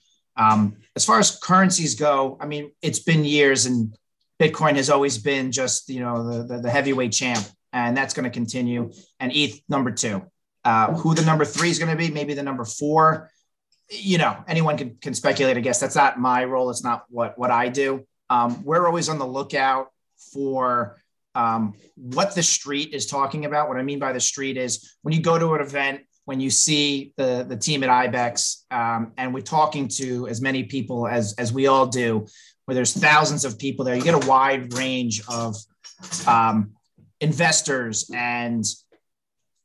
Um, 0.41 0.77
as 0.97 1.05
far 1.05 1.19
as 1.19 1.39
currencies 1.39 1.95
go, 1.95 2.39
I 2.41 2.47
mean, 2.47 2.73
it's 2.81 3.01
been 3.01 3.25
years 3.25 3.67
and 3.67 3.95
Bitcoin 4.41 4.77
has 4.77 4.89
always 4.89 5.19
been 5.19 5.53
just, 5.53 5.91
you 5.91 6.01
know, 6.01 6.31
the, 6.31 6.43
the, 6.45 6.63
the 6.63 6.71
heavyweight 6.71 7.13
champ 7.13 7.47
and 7.73 7.97
that's 7.97 8.15
going 8.15 8.25
to 8.25 8.31
continue. 8.31 8.91
And 9.21 9.33
ETH 9.35 9.61
number 9.69 9.91
two. 9.91 10.23
Uh, 10.65 10.93
who 10.93 11.15
the 11.15 11.23
number 11.23 11.45
three 11.45 11.71
is 11.71 11.79
going 11.79 11.91
to 11.91 11.97
be, 11.97 12.11
maybe 12.11 12.35
the 12.35 12.43
number 12.43 12.65
four. 12.65 13.31
You 13.89 14.19
know, 14.19 14.37
anyone 14.47 14.77
can, 14.77 14.97
can 15.01 15.15
speculate. 15.15 15.57
I 15.57 15.61
guess 15.61 15.81
that's 15.81 15.97
not 15.97 16.19
my 16.19 16.45
role. 16.45 16.71
It's 16.71 16.85
not 16.85 17.05
what 17.09 17.39
what 17.39 17.51
I 17.51 17.69
do. 17.69 18.07
Um, 18.29 18.63
we're 18.63 18.87
always 18.87 19.09
on 19.09 19.19
the 19.19 19.27
lookout 19.27 19.89
for 20.33 21.01
um, 21.35 21.75
what 21.97 22.35
the 22.35 22.43
street 22.43 22.93
is 22.93 23.07
talking 23.07 23.47
about. 23.47 23.69
What 23.69 23.79
I 23.79 23.83
mean 23.83 23.99
by 23.99 24.13
the 24.13 24.21
street 24.21 24.59
is 24.59 24.97
when 25.03 25.15
you 25.15 25.23
go 25.23 25.39
to 25.39 25.55
an 25.55 25.63
event, 25.63 26.03
when 26.25 26.41
you 26.41 26.51
see 26.51 27.13
the 27.17 27.45
the 27.49 27.57
team 27.57 27.83
at 27.83 27.91
Ibex, 27.91 28.65
um, 28.71 29.13
and 29.17 29.35
we're 29.35 29.41
talking 29.41 29.89
to 29.89 30.29
as 30.29 30.41
many 30.41 30.65
people 30.65 31.09
as 31.09 31.35
as 31.39 31.53
we 31.53 31.67
all 31.67 31.87
do, 31.87 32.27
where 32.65 32.75
there's 32.75 32.93
thousands 32.93 33.45
of 33.45 33.59
people 33.59 33.85
there, 33.85 33.97
you 33.97 34.03
get 34.03 34.15
a 34.15 34.29
wide 34.29 34.73
range 34.75 35.23
of 35.29 35.57
um, 36.27 36.73
investors 37.21 38.11
and 38.15 38.65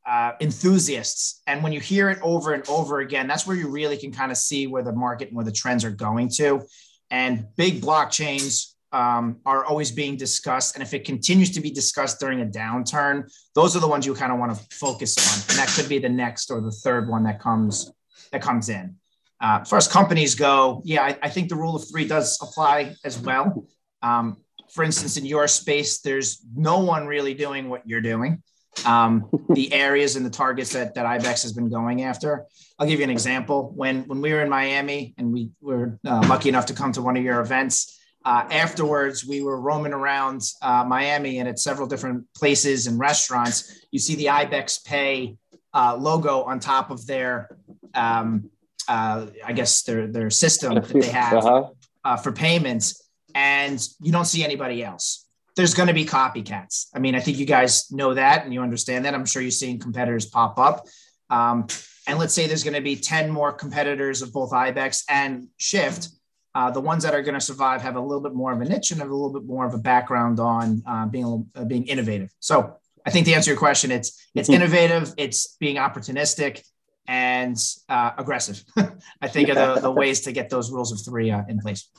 uh, 0.05 0.33
enthusiasts. 0.39 1.41
And 1.47 1.63
when 1.63 1.71
you 1.71 1.79
hear 1.79 2.09
it 2.09 2.19
over 2.21 2.53
and 2.53 2.67
over 2.69 2.99
again, 2.99 3.27
that's 3.27 3.47
where 3.47 3.55
you 3.55 3.69
really 3.69 3.97
can 3.97 4.11
kind 4.11 4.31
of 4.31 4.37
see 4.37 4.67
where 4.67 4.83
the 4.83 4.91
market 4.91 5.29
and 5.29 5.35
where 5.35 5.45
the 5.45 5.51
trends 5.51 5.83
are 5.83 5.91
going 5.91 6.29
to. 6.35 6.63
And 7.09 7.47
big 7.55 7.81
blockchains 7.81 8.74
um, 8.95 9.37
are 9.45 9.65
always 9.65 9.91
being 9.91 10.15
discussed. 10.15 10.75
And 10.75 10.81
if 10.81 10.93
it 10.93 11.03
continues 11.03 11.51
to 11.51 11.59
be 11.59 11.69
discussed 11.69 12.17
during 12.19 12.41
a 12.41 12.45
downturn, 12.45 13.29
those 13.53 13.75
are 13.75 13.79
the 13.79 13.87
ones 13.87 14.05
you 14.05 14.13
kind 14.13 14.31
of 14.31 14.39
want 14.39 14.55
to 14.55 14.75
focus 14.75 15.17
on. 15.17 15.49
And 15.49 15.59
that 15.59 15.67
could 15.75 15.89
be 15.89 15.99
the 15.99 16.09
next 16.09 16.49
or 16.49 16.61
the 16.61 16.71
third 16.71 17.09
one 17.09 17.23
that 17.23 17.41
comes 17.41 17.91
that 18.31 18.41
comes 18.41 18.69
in. 18.69 18.95
Uh, 19.41 19.59
as 19.61 19.69
far 19.69 19.77
as 19.77 19.87
companies 19.87 20.33
go, 20.33 20.81
yeah, 20.85 21.03
I, 21.03 21.17
I, 21.23 21.29
think 21.29 21.49
the 21.49 21.55
rule 21.55 21.75
of 21.75 21.83
three 21.91 22.07
does 22.07 22.39
apply 22.41 22.95
as 23.03 23.19
well. 23.19 23.67
Um, 24.01 24.37
for 24.71 24.83
instance, 24.83 25.17
in 25.17 25.25
your 25.25 25.47
space, 25.49 25.99
there's 25.99 26.41
no 26.55 26.79
one 26.79 27.05
really 27.05 27.33
doing 27.33 27.69
what 27.69 27.81
you're 27.85 28.01
doing 28.01 28.41
um, 28.83 29.29
the 29.49 29.71
areas 29.85 30.15
and 30.15 30.25
the 30.25 30.29
targets 30.29 30.73
that, 30.73 30.95
that 30.95 31.05
IBEX 31.05 31.43
has 31.43 31.53
been 31.53 31.69
going 31.69 32.03
after. 32.03 32.45
I'll 32.79 32.87
give 32.87 32.99
you 32.99 33.03
an 33.03 33.11
example. 33.11 33.71
When, 33.75 34.03
when 34.03 34.21
we 34.21 34.33
were 34.33 34.41
in 34.41 34.49
Miami 34.49 35.13
and 35.17 35.31
we 35.31 35.51
were 35.61 35.99
uh, 36.05 36.25
lucky 36.27 36.49
enough 36.49 36.65
to 36.67 36.73
come 36.73 36.91
to 36.93 37.01
one 37.01 37.15
of 37.15 37.23
your 37.23 37.39
events, 37.39 37.99
uh, 38.25 38.47
afterwards, 38.49 39.25
we 39.25 39.41
were 39.41 39.59
roaming 39.59 39.93
around 39.93 40.41
uh, 40.61 40.83
Miami 40.83 41.39
and 41.39 41.47
at 41.47 41.59
several 41.59 41.87
different 41.87 42.25
places 42.35 42.87
and 42.87 42.99
restaurants. 42.99 43.85
You 43.91 43.99
see 43.99 44.15
the 44.15 44.25
IBEX 44.25 44.83
Pay 44.83 45.37
uh, 45.73 45.95
logo 45.95 46.43
on 46.43 46.59
top 46.59 46.89
of 46.89 47.05
their, 47.05 47.49
um, 47.93 48.49
uh, 48.87 49.27
I 49.45 49.53
guess, 49.53 49.83
their, 49.83 50.07
their 50.07 50.29
system 50.29 50.75
that 50.75 50.87
they 50.87 51.07
have 51.11 51.45
uh-huh. 51.45 51.69
Uh, 52.03 52.15
for 52.15 52.31
payments, 52.31 53.01
and 53.33 53.81
you 53.99 54.11
don't 54.11 54.25
see 54.25 54.43
anybody 54.43 54.83
else 54.83 55.25
there's 55.55 55.73
going 55.73 55.87
to 55.87 55.93
be 55.93 56.05
copycats. 56.05 56.87
I 56.93 56.99
mean, 56.99 57.15
I 57.15 57.19
think 57.19 57.37
you 57.37 57.45
guys 57.45 57.91
know 57.91 58.13
that 58.13 58.43
and 58.43 58.53
you 58.53 58.61
understand 58.61 59.05
that. 59.05 59.13
I'm 59.13 59.25
sure 59.25 59.41
you're 59.41 59.51
seeing 59.51 59.79
competitors 59.79 60.25
pop 60.25 60.59
up. 60.59 60.85
Um, 61.29 61.67
and 62.07 62.19
let's 62.19 62.33
say 62.33 62.47
there's 62.47 62.63
going 62.63 62.75
to 62.75 62.81
be 62.81 62.95
10 62.95 63.31
more 63.31 63.51
competitors 63.51 64.21
of 64.21 64.33
both 64.33 64.51
IBEX 64.51 65.03
and 65.09 65.47
Shift. 65.57 66.09
Uh, 66.55 66.71
the 66.71 66.79
ones 66.79 67.03
that 67.03 67.13
are 67.13 67.21
going 67.21 67.33
to 67.33 67.41
survive 67.41 67.81
have 67.81 67.97
a 67.97 67.99
little 67.99 68.21
bit 68.21 68.33
more 68.33 68.53
of 68.53 68.61
a 68.61 68.65
niche 68.65 68.91
and 68.91 69.01
have 69.01 69.09
a 69.09 69.13
little 69.13 69.33
bit 69.33 69.45
more 69.45 69.65
of 69.65 69.73
a 69.73 69.77
background 69.77 70.39
on 70.39 70.81
uh, 70.87 71.05
being 71.05 71.45
uh, 71.53 71.65
being 71.65 71.85
innovative. 71.85 72.33
So 72.39 72.77
I 73.05 73.09
think 73.09 73.25
to 73.25 73.33
answer 73.33 73.51
your 73.51 73.59
question, 73.59 73.91
it's 73.91 74.29
it's 74.33 74.47
mm-hmm. 74.47 74.61
innovative, 74.61 75.13
it's 75.17 75.57
being 75.59 75.75
opportunistic, 75.75 76.63
and 77.07 77.57
uh, 77.89 78.11
aggressive. 78.17 78.63
I 79.21 79.27
think 79.27 79.49
are 79.49 79.53
the, 79.55 79.81
the 79.81 79.91
ways 79.91 80.21
to 80.21 80.31
get 80.31 80.49
those 80.49 80.71
rules 80.71 80.93
of 80.93 80.99
three 81.03 81.29
uh, 81.29 81.43
in 81.49 81.59
place. 81.59 81.89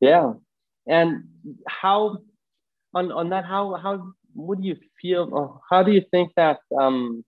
Yeah, 0.00 0.32
and 0.88 1.24
how 1.68 2.18
on 2.94 3.12
on 3.12 3.30
that, 3.30 3.44
how 3.44 3.74
how 3.74 4.12
would 4.34 4.64
you 4.64 4.76
feel? 5.00 5.28
Or 5.30 5.60
how 5.70 5.84
do 5.84 5.92
you 5.92 6.02
think 6.10 6.32
that 6.34 6.58
um, 6.76 7.24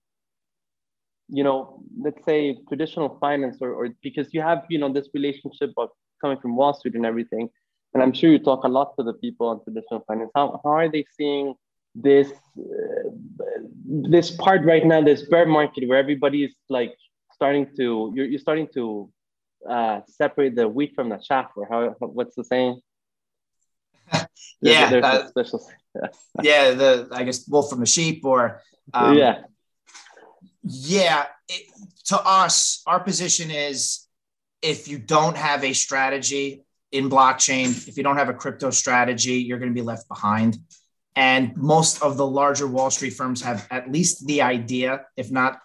you 1.29 1.45
know, 1.45 1.81
let's 1.97 2.23
say 2.25 2.57
traditional 2.67 3.17
finance, 3.21 3.57
or, 3.61 3.73
or 3.73 3.89
because 4.03 4.27
you 4.33 4.41
have 4.41 4.65
you 4.69 4.79
know 4.79 4.91
this 4.91 5.07
relationship 5.13 5.71
of 5.77 5.89
coming 6.21 6.39
from 6.39 6.55
Wall 6.55 6.73
Street 6.73 6.95
and 6.95 7.05
everything, 7.05 7.49
and 7.93 8.01
I'm 8.03 8.13
sure 8.13 8.29
you 8.29 8.39
talk 8.39 8.63
a 8.63 8.67
lot 8.67 8.95
to 8.97 9.03
the 9.03 9.13
people 9.13 9.47
on 9.47 9.63
traditional 9.63 10.03
finance. 10.07 10.31
How 10.35 10.61
how 10.63 10.71
are 10.71 10.89
they 10.89 11.05
seeing 11.17 11.55
this 11.95 12.31
uh, 12.57 13.09
this 13.85 14.31
part 14.31 14.63
right 14.63 14.85
now, 14.85 15.01
this 15.01 15.23
bear 15.23 15.45
market 15.45 15.87
where 15.87 15.97
everybody 15.97 16.43
is 16.45 16.55
like 16.69 16.95
starting 17.33 17.67
to 17.77 18.11
you're, 18.15 18.25
you're 18.25 18.39
starting 18.39 18.67
to 18.73 19.11
uh, 19.67 20.01
separate 20.07 20.55
the 20.55 20.67
wheat 20.67 20.93
from 20.95 21.09
the 21.09 21.17
chaff, 21.17 21.51
or 21.55 21.67
how 21.69 21.95
what's 21.99 22.35
the 22.35 22.43
saying? 22.43 22.79
yeah, 24.61 24.89
there's 24.89 25.03
uh, 25.03 25.27
special. 25.27 25.67
yeah, 26.41 26.71
the 26.71 27.09
I 27.11 27.23
guess 27.23 27.47
wolf 27.47 27.69
from 27.69 27.81
the 27.81 27.85
sheep, 27.85 28.25
or 28.25 28.61
um, 28.93 29.17
yeah, 29.17 29.43
yeah. 30.63 31.25
It, 31.49 31.67
to 32.05 32.19
us, 32.19 32.81
our 32.87 32.99
position 32.99 33.51
is 33.51 34.07
if 34.61 34.87
you 34.87 34.97
don't 34.97 35.37
have 35.37 35.63
a 35.63 35.73
strategy 35.73 36.65
in 36.91 37.09
blockchain, 37.09 37.87
if 37.87 37.97
you 37.97 38.03
don't 38.03 38.17
have 38.17 38.29
a 38.29 38.33
crypto 38.33 38.69
strategy, 38.69 39.35
you're 39.35 39.59
going 39.59 39.71
to 39.71 39.75
be 39.75 39.85
left 39.85 40.07
behind. 40.07 40.57
And 41.15 41.55
most 41.57 42.01
of 42.01 42.17
the 42.17 42.25
larger 42.25 42.67
Wall 42.67 42.89
Street 42.89 43.11
firms 43.11 43.41
have 43.41 43.67
at 43.69 43.91
least 43.91 44.25
the 44.27 44.41
idea, 44.41 45.05
if 45.17 45.31
not 45.31 45.59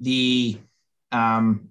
the 0.00 0.58
um, 1.12 1.68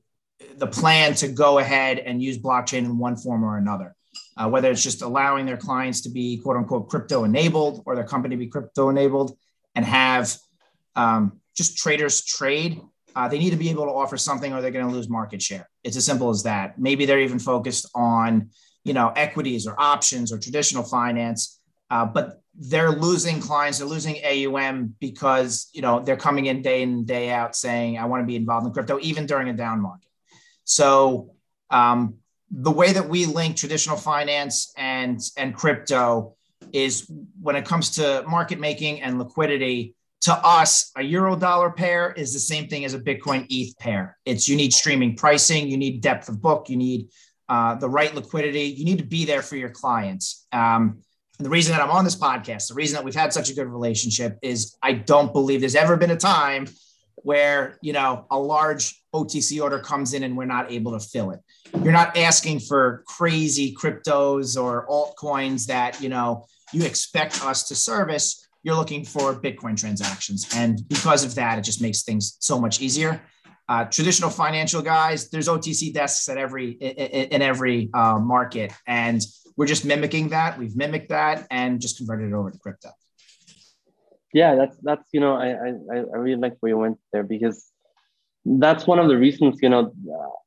the 0.58 0.68
plan 0.68 1.16
to 1.16 1.28
go 1.28 1.60
ahead 1.60 2.00
and 2.00 2.22
use 2.22 2.38
blockchain 2.38 2.80
in 2.80 2.98
one 2.98 3.16
form 3.16 3.44
or 3.44 3.58
another 3.58 3.96
uh, 4.40 4.48
whether 4.48 4.72
it's 4.72 4.84
just 4.84 5.02
allowing 5.02 5.46
their 5.46 5.58
clients 5.58 6.02
to 6.02 6.10
be 6.10 6.38
quote 6.38 6.58
unquote 6.58 6.90
crypto 6.90 7.26
enabled 7.26 7.84
or 7.86 7.96
their 7.96 8.06
company 8.06 8.36
to 8.36 8.40
be 8.40 8.48
crypto 8.48 8.90
enabled 8.90 9.38
and 9.76 9.86
have 9.86 10.36
um, 10.96 11.40
just 11.56 11.78
traders 11.78 12.24
trade. 12.24 12.82
Uh, 13.16 13.28
they 13.28 13.38
need 13.38 13.50
to 13.50 13.58
be 13.58 13.70
able 13.70 13.86
to 13.86 13.92
offer 13.92 14.18
something 14.18 14.54
or 14.54 14.62
they're 14.62 14.72
going 14.72 14.88
to 14.88 14.92
lose 14.92 15.10
market 15.10 15.42
share. 15.42 15.69
It's 15.84 15.98
as 15.98 16.06
simple 16.06 16.30
as 16.30 16.44
that. 16.44 16.80
Maybe 16.80 17.06
they're 17.06 17.20
even 17.20 17.40
focused 17.40 17.90
on, 17.96 18.50
you 18.84 18.94
know, 18.94 19.12
equities 19.16 19.68
or 19.68 19.80
options 19.80 20.32
or 20.32 20.38
traditional 20.38 20.84
finance, 20.84 21.60
uh, 21.90 22.06
but 22.06 22.42
they're 22.56 22.92
losing 22.92 23.40
clients, 23.40 23.80
they're 23.80 23.88
losing 23.88 24.18
AUM 24.24 24.96
because, 25.00 25.70
you 25.74 25.82
know, 25.82 26.02
they're 26.02 26.18
coming 26.18 26.48
in 26.48 26.62
day 26.62 26.82
in, 26.82 27.06
day 27.06 27.30
out 27.30 27.56
saying, 27.56 27.98
I 27.98 28.06
want 28.06 28.22
to 28.22 28.28
be 28.28 28.36
involved 28.36 28.68
in 28.68 28.74
crypto, 28.74 29.00
even 29.02 29.26
during 29.26 29.50
a 29.50 29.54
down 29.54 29.82
market. 29.82 30.10
So 30.66 31.32
um, 31.70 32.16
the 32.52 32.72
way 32.72 32.92
that 32.94 33.08
we 33.08 33.26
link 33.26 33.56
traditional 33.56 33.98
finance 33.98 34.74
and 34.78 35.20
and 35.38 35.56
crypto 35.56 36.36
is 36.74 37.10
when 37.42 37.56
it 37.56 37.66
comes 37.66 37.92
to 37.92 38.24
market 38.28 38.60
making 38.60 39.02
and 39.02 39.18
liquidity 39.18 39.96
to 40.22 40.34
us 40.34 40.92
a 40.98 41.04
euro 41.04 41.36
dollar 41.36 41.70
pair 41.70 42.12
is 42.12 42.34
the 42.34 42.40
same 42.40 42.68
thing 42.68 42.86
as 42.86 42.94
a 42.94 43.00
bitcoin 43.00 43.46
eth 43.50 43.78
pair 43.80 44.18
it's 44.26 44.48
you 44.48 44.56
need 44.56 44.74
streaming 44.74 45.16
pricing 45.16 45.68
you 45.68 45.78
need 45.78 46.02
depth 46.02 46.30
of 46.30 46.42
book 46.42 46.70
you 46.70 46.78
need 46.78 47.08
uh, 47.48 47.74
the 47.76 47.90
right 47.90 48.14
liquidity 48.14 48.64
you 48.64 48.86
need 48.86 49.00
to 49.00 49.04
be 49.04 49.26
there 49.26 49.42
for 49.42 49.56
your 49.56 49.70
clients 49.70 50.46
um, 50.52 51.02
and 51.38 51.46
the 51.46 51.50
reason 51.50 51.76
that 51.76 51.82
i'm 51.82 51.92
on 51.92 52.04
this 52.04 52.16
podcast 52.16 52.68
the 52.68 52.76
reason 52.76 52.96
that 52.96 53.04
we've 53.04 53.16
had 53.16 53.34
such 53.34 53.50
a 53.50 53.54
good 53.54 53.68
relationship 53.68 54.38
is 54.42 54.76
i 54.84 54.94
don't 54.94 55.34
believe 55.34 55.60
there's 55.60 55.76
ever 55.76 55.98
been 55.98 56.12
a 56.12 56.18
time 56.18 56.68
where 57.24 57.78
you 57.82 57.94
know 57.94 58.26
a 58.32 58.40
large 58.40 59.00
OTC 59.14 59.62
order 59.62 59.80
comes 59.80 60.14
in 60.14 60.24
and 60.24 60.38
we're 60.38 60.46
not 60.46 60.72
able 60.72 60.98
to 60.98 61.06
fill 61.06 61.32
it. 61.32 61.40
You're 61.84 61.94
not 61.94 62.16
asking 62.18 62.60
for 62.60 63.04
crazy 63.08 63.76
cryptos 63.76 64.62
or 64.62 64.88
altcoins 64.88 65.68
that 65.68 66.02
you 66.02 66.10
know 66.10 66.46
you 66.74 66.84
expect 66.84 67.44
us 67.44 67.68
to 67.70 67.76
service. 67.76 68.48
You're 68.64 68.76
looking 68.76 69.06
for 69.06 69.34
Bitcoin 69.40 69.80
transactions, 69.80 70.50
and 70.56 70.82
because 70.88 71.24
of 71.24 71.36
that, 71.36 71.60
it 71.60 71.64
just 71.64 71.82
makes 71.82 72.04
things 72.04 72.38
so 72.40 72.60
much 72.60 72.82
easier. 72.82 73.22
Uh, 73.70 73.86
traditional 73.86 74.30
financial 74.30 74.82
guys, 74.82 75.30
there's 75.30 75.48
OTC 75.48 75.94
desks 75.94 76.28
at 76.28 76.38
every 76.38 76.72
in, 76.72 77.42
every 77.42 77.90
uh, 77.94 78.18
market, 78.20 78.74
and 78.88 79.22
we're 79.56 79.68
just 79.68 79.86
mimicking 79.86 80.30
that. 80.30 80.58
We've 80.58 80.76
mimicked 80.76 81.10
that 81.10 81.46
and 81.52 81.80
just 81.80 81.98
converted 81.98 82.32
it 82.32 82.34
over 82.34 82.50
to 82.52 82.58
crypto. 82.58 82.90
Yeah 84.34 84.56
that's 84.56 84.78
that's 84.84 85.08
you 85.12 85.20
know 85.20 85.36
I, 85.36 85.50
I 85.50 85.98
i 86.14 86.18
really 86.18 86.40
like 86.40 86.56
where 86.60 86.70
you 86.70 86.78
went 86.78 87.00
there 87.12 87.24
because 87.24 87.72
that's 88.46 88.86
one 88.86 89.00
of 89.00 89.08
the 89.08 89.18
reasons 89.18 89.58
you 89.62 89.70
know 89.70 89.92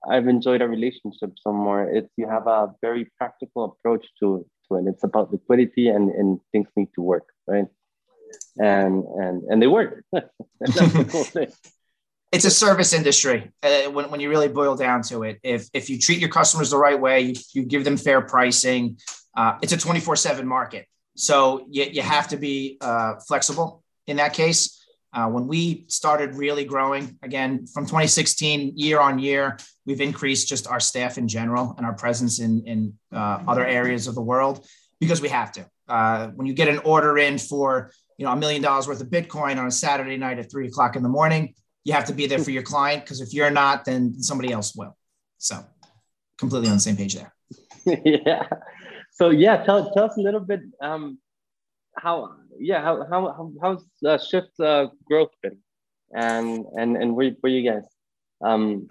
i've 0.08 0.28
enjoyed 0.28 0.62
our 0.62 0.68
relationship 0.68 1.30
some 1.42 1.56
more. 1.56 1.88
It's 1.88 2.10
you 2.16 2.28
have 2.28 2.46
a 2.46 2.74
very 2.80 3.10
practical 3.18 3.64
approach 3.64 4.06
to 4.20 4.46
to 4.68 4.76
it. 4.78 4.84
It's 4.86 5.04
about 5.04 5.32
liquidity 5.32 5.88
and 5.88 6.10
and 6.10 6.40
things 6.52 6.68
need 6.76 6.90
to 6.94 7.02
work 7.02 7.26
right 7.46 7.66
and 8.58 9.04
and 9.04 9.42
and 9.44 9.62
they 9.62 9.66
work 9.66 10.04
cool 10.12 11.26
it's 12.32 12.46
a 12.46 12.50
service 12.50 12.94
industry 12.94 13.50
uh, 13.62 13.90
when, 13.90 14.10
when 14.10 14.20
you 14.20 14.30
really 14.30 14.48
boil 14.48 14.74
down 14.76 15.02
to 15.02 15.22
it 15.22 15.38
if 15.42 15.68
if 15.72 15.90
you 15.90 15.98
treat 15.98 16.18
your 16.18 16.30
customers 16.30 16.70
the 16.70 16.76
right 16.76 17.00
way 17.00 17.20
you, 17.20 17.34
you 17.52 17.64
give 17.64 17.84
them 17.84 17.96
fair 17.96 18.20
pricing 18.20 18.98
uh, 19.36 19.58
it's 19.62 19.72
a 19.72 19.76
24-7 19.76 20.44
market 20.44 20.86
so 21.16 21.66
you, 21.70 21.84
you 21.84 22.02
have 22.02 22.28
to 22.28 22.36
be 22.36 22.78
uh, 22.80 23.14
flexible 23.26 23.82
in 24.06 24.16
that 24.16 24.32
case. 24.32 24.78
Uh, 25.14 25.28
when 25.28 25.46
we 25.46 25.84
started 25.88 26.34
really 26.36 26.64
growing 26.64 27.18
again 27.22 27.66
from 27.66 27.84
2016 27.84 28.72
year 28.76 28.98
on 28.98 29.18
year, 29.18 29.58
we've 29.84 30.00
increased 30.00 30.48
just 30.48 30.66
our 30.66 30.80
staff 30.80 31.18
in 31.18 31.28
general 31.28 31.74
and 31.76 31.84
our 31.84 31.92
presence 31.92 32.40
in, 32.40 32.66
in 32.66 32.94
uh, 33.12 33.38
other 33.46 33.64
areas 33.64 34.06
of 34.06 34.14
the 34.14 34.22
world 34.22 34.66
because 35.00 35.20
we 35.20 35.28
have 35.28 35.52
to. 35.52 35.66
Uh, 35.88 36.28
when 36.28 36.46
you 36.46 36.54
get 36.54 36.68
an 36.68 36.78
order 36.78 37.18
in 37.18 37.38
for 37.38 37.90
you 38.18 38.24
know 38.24 38.32
a 38.32 38.36
million 38.36 38.62
dollars 38.62 38.86
worth 38.86 39.00
of 39.00 39.08
Bitcoin 39.08 39.58
on 39.58 39.66
a 39.66 39.70
Saturday 39.70 40.16
night 40.16 40.38
at 40.38 40.50
three 40.50 40.68
o'clock 40.68 40.96
in 40.96 41.02
the 41.02 41.08
morning, 41.08 41.54
you 41.84 41.92
have 41.92 42.04
to 42.04 42.12
be 42.12 42.26
there 42.26 42.38
for 42.38 42.50
your 42.50 42.62
client 42.62 43.04
because 43.04 43.20
if 43.20 43.32
you're 43.34 43.50
not, 43.50 43.84
then 43.84 44.14
somebody 44.22 44.52
else 44.52 44.74
will. 44.74 44.96
So 45.38 45.64
completely 46.38 46.68
on 46.68 46.76
the 46.76 46.80
same 46.80 46.96
page 46.96 47.14
there. 47.14 47.34
yeah. 48.04 48.46
So 49.12 49.30
yeah, 49.30 49.64
tell, 49.64 49.92
tell 49.92 50.04
us 50.04 50.16
a 50.16 50.20
little 50.20 50.40
bit 50.40 50.60
um, 50.80 51.18
how 51.96 52.36
yeah 52.58 52.82
how 52.82 53.06
how 53.10 53.52
how's 53.60 53.84
uh, 54.06 54.18
shift 54.18 54.58
uh, 54.60 54.88
growth 55.04 55.30
been 55.42 55.58
and 56.14 56.64
and 56.76 56.96
and 56.96 57.14
where 57.14 57.30
where 57.40 57.52
you 57.52 57.68
guys 57.70 57.84
um 58.44 58.86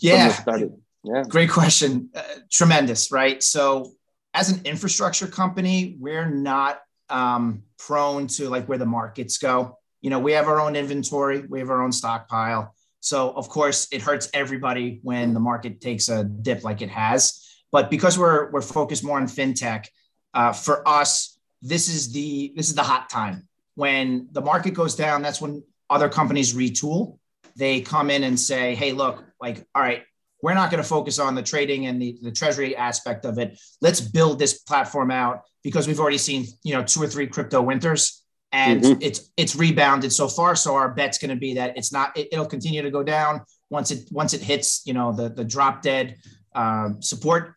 yeah 0.00 0.28
started 0.28 0.72
yeah 1.04 1.22
great 1.28 1.50
question 1.50 2.10
uh, 2.14 2.22
tremendous 2.50 3.12
right 3.12 3.42
so 3.42 3.92
as 4.34 4.50
an 4.50 4.60
infrastructure 4.64 5.26
company 5.26 5.96
we're 5.98 6.28
not 6.28 6.80
um 7.08 7.62
prone 7.78 8.26
to 8.26 8.48
like 8.48 8.68
where 8.68 8.78
the 8.78 8.86
markets 8.86 9.38
go. 9.38 9.78
You 10.00 10.10
know 10.10 10.18
we 10.18 10.32
have 10.32 10.48
our 10.48 10.60
own 10.60 10.76
inventory 10.76 11.40
we 11.40 11.60
have 11.60 11.70
our 11.70 11.82
own 11.82 11.92
stockpile. 11.92 12.74
So 13.00 13.30
of 13.30 13.48
course 13.48 13.88
it 13.92 14.02
hurts 14.02 14.28
everybody 14.34 15.00
when 15.02 15.34
the 15.34 15.40
market 15.40 15.80
takes 15.80 16.08
a 16.08 16.24
dip 16.24 16.64
like 16.64 16.82
it 16.82 16.90
has. 16.90 17.40
But 17.70 17.90
because 17.90 18.18
we're 18.18 18.50
we're 18.50 18.62
focused 18.62 19.04
more 19.04 19.18
on 19.18 19.26
fintech 19.26 19.86
uh, 20.34 20.52
for 20.52 20.86
us 20.86 21.38
this 21.62 21.88
is 21.88 22.12
the 22.12 22.52
this 22.56 22.68
is 22.68 22.74
the 22.74 22.82
hot 22.82 23.08
time. 23.08 23.48
When 23.76 24.28
the 24.32 24.40
market 24.40 24.74
goes 24.74 24.94
down 24.96 25.22
that's 25.22 25.40
when 25.40 25.62
other 25.88 26.08
companies 26.08 26.54
retool. 26.54 27.18
They 27.56 27.82
come 27.82 28.10
in 28.10 28.24
and 28.24 28.38
say 28.38 28.74
hey 28.74 28.92
look 28.92 29.24
like 29.40 29.66
all 29.74 29.82
right 29.82 30.02
we're 30.44 30.54
not 30.54 30.70
going 30.70 30.82
to 30.82 30.88
focus 30.88 31.18
on 31.18 31.34
the 31.34 31.42
trading 31.42 31.86
and 31.86 32.00
the, 32.00 32.18
the 32.22 32.30
treasury 32.30 32.76
aspect 32.76 33.24
of 33.24 33.38
it 33.38 33.58
let's 33.80 34.00
build 34.00 34.38
this 34.38 34.60
platform 34.60 35.10
out 35.10 35.42
because 35.62 35.88
we've 35.88 36.00
already 36.00 36.18
seen 36.18 36.46
you 36.62 36.74
know 36.74 36.82
two 36.82 37.02
or 37.02 37.06
three 37.06 37.26
crypto 37.26 37.60
winters 37.62 38.22
and 38.52 38.82
mm-hmm. 38.82 39.02
it's 39.02 39.30
it's 39.36 39.56
rebounded 39.56 40.12
so 40.12 40.28
far 40.28 40.54
so 40.54 40.74
our 40.74 40.90
bet's 40.94 41.18
going 41.18 41.30
to 41.30 41.36
be 41.36 41.54
that 41.54 41.76
it's 41.76 41.92
not 41.92 42.16
it, 42.16 42.28
will 42.32 42.46
continue 42.46 42.82
to 42.82 42.90
go 42.90 43.02
down 43.02 43.40
once 43.70 43.90
it 43.90 44.06
once 44.12 44.34
it 44.34 44.42
hits 44.42 44.82
you 44.86 44.92
know 44.92 45.12
the 45.12 45.28
the 45.30 45.44
drop 45.44 45.82
dead 45.82 46.16
uh, 46.54 46.90
support 47.00 47.54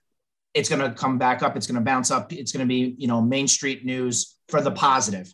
it's 0.58 0.70
going 0.70 0.82
to 0.82 0.91
come 0.91 1.20
back 1.20 1.44
up. 1.44 1.56
It's 1.56 1.67
going 1.67 1.75
to 1.75 1.82
bounce 1.82 2.10
up. 2.10 2.34
It's 2.34 2.51
going 2.51 2.65
to 2.65 2.67
be, 2.67 2.96
you 2.98 3.08
know, 3.08 3.22
Main 3.22 3.48
Street 3.48 3.86
news 3.86 4.36
for 4.50 4.60
the 4.60 4.72
positive. 4.72 5.32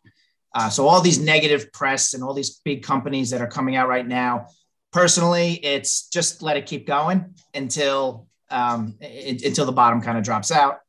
Uh, 0.53 0.69
so 0.69 0.87
all 0.87 1.01
these 1.01 1.19
negative 1.19 1.71
press 1.71 2.13
and 2.13 2.23
all 2.23 2.33
these 2.33 2.59
big 2.65 2.83
companies 2.83 3.29
that 3.29 3.41
are 3.41 3.47
coming 3.47 3.75
out 3.75 3.87
right 3.87 4.05
now, 4.05 4.47
personally, 4.93 5.53
it's 5.55 6.07
just 6.07 6.41
let 6.41 6.55
it 6.55 6.65
keep 6.65 6.87
going 6.87 7.33
until 7.53 8.27
um, 8.49 8.95
it, 9.01 9.43
until 9.43 9.65
the 9.65 9.71
bottom 9.71 10.01
kind 10.01 10.17
of 10.17 10.23
drops 10.23 10.51
out. 10.51 10.79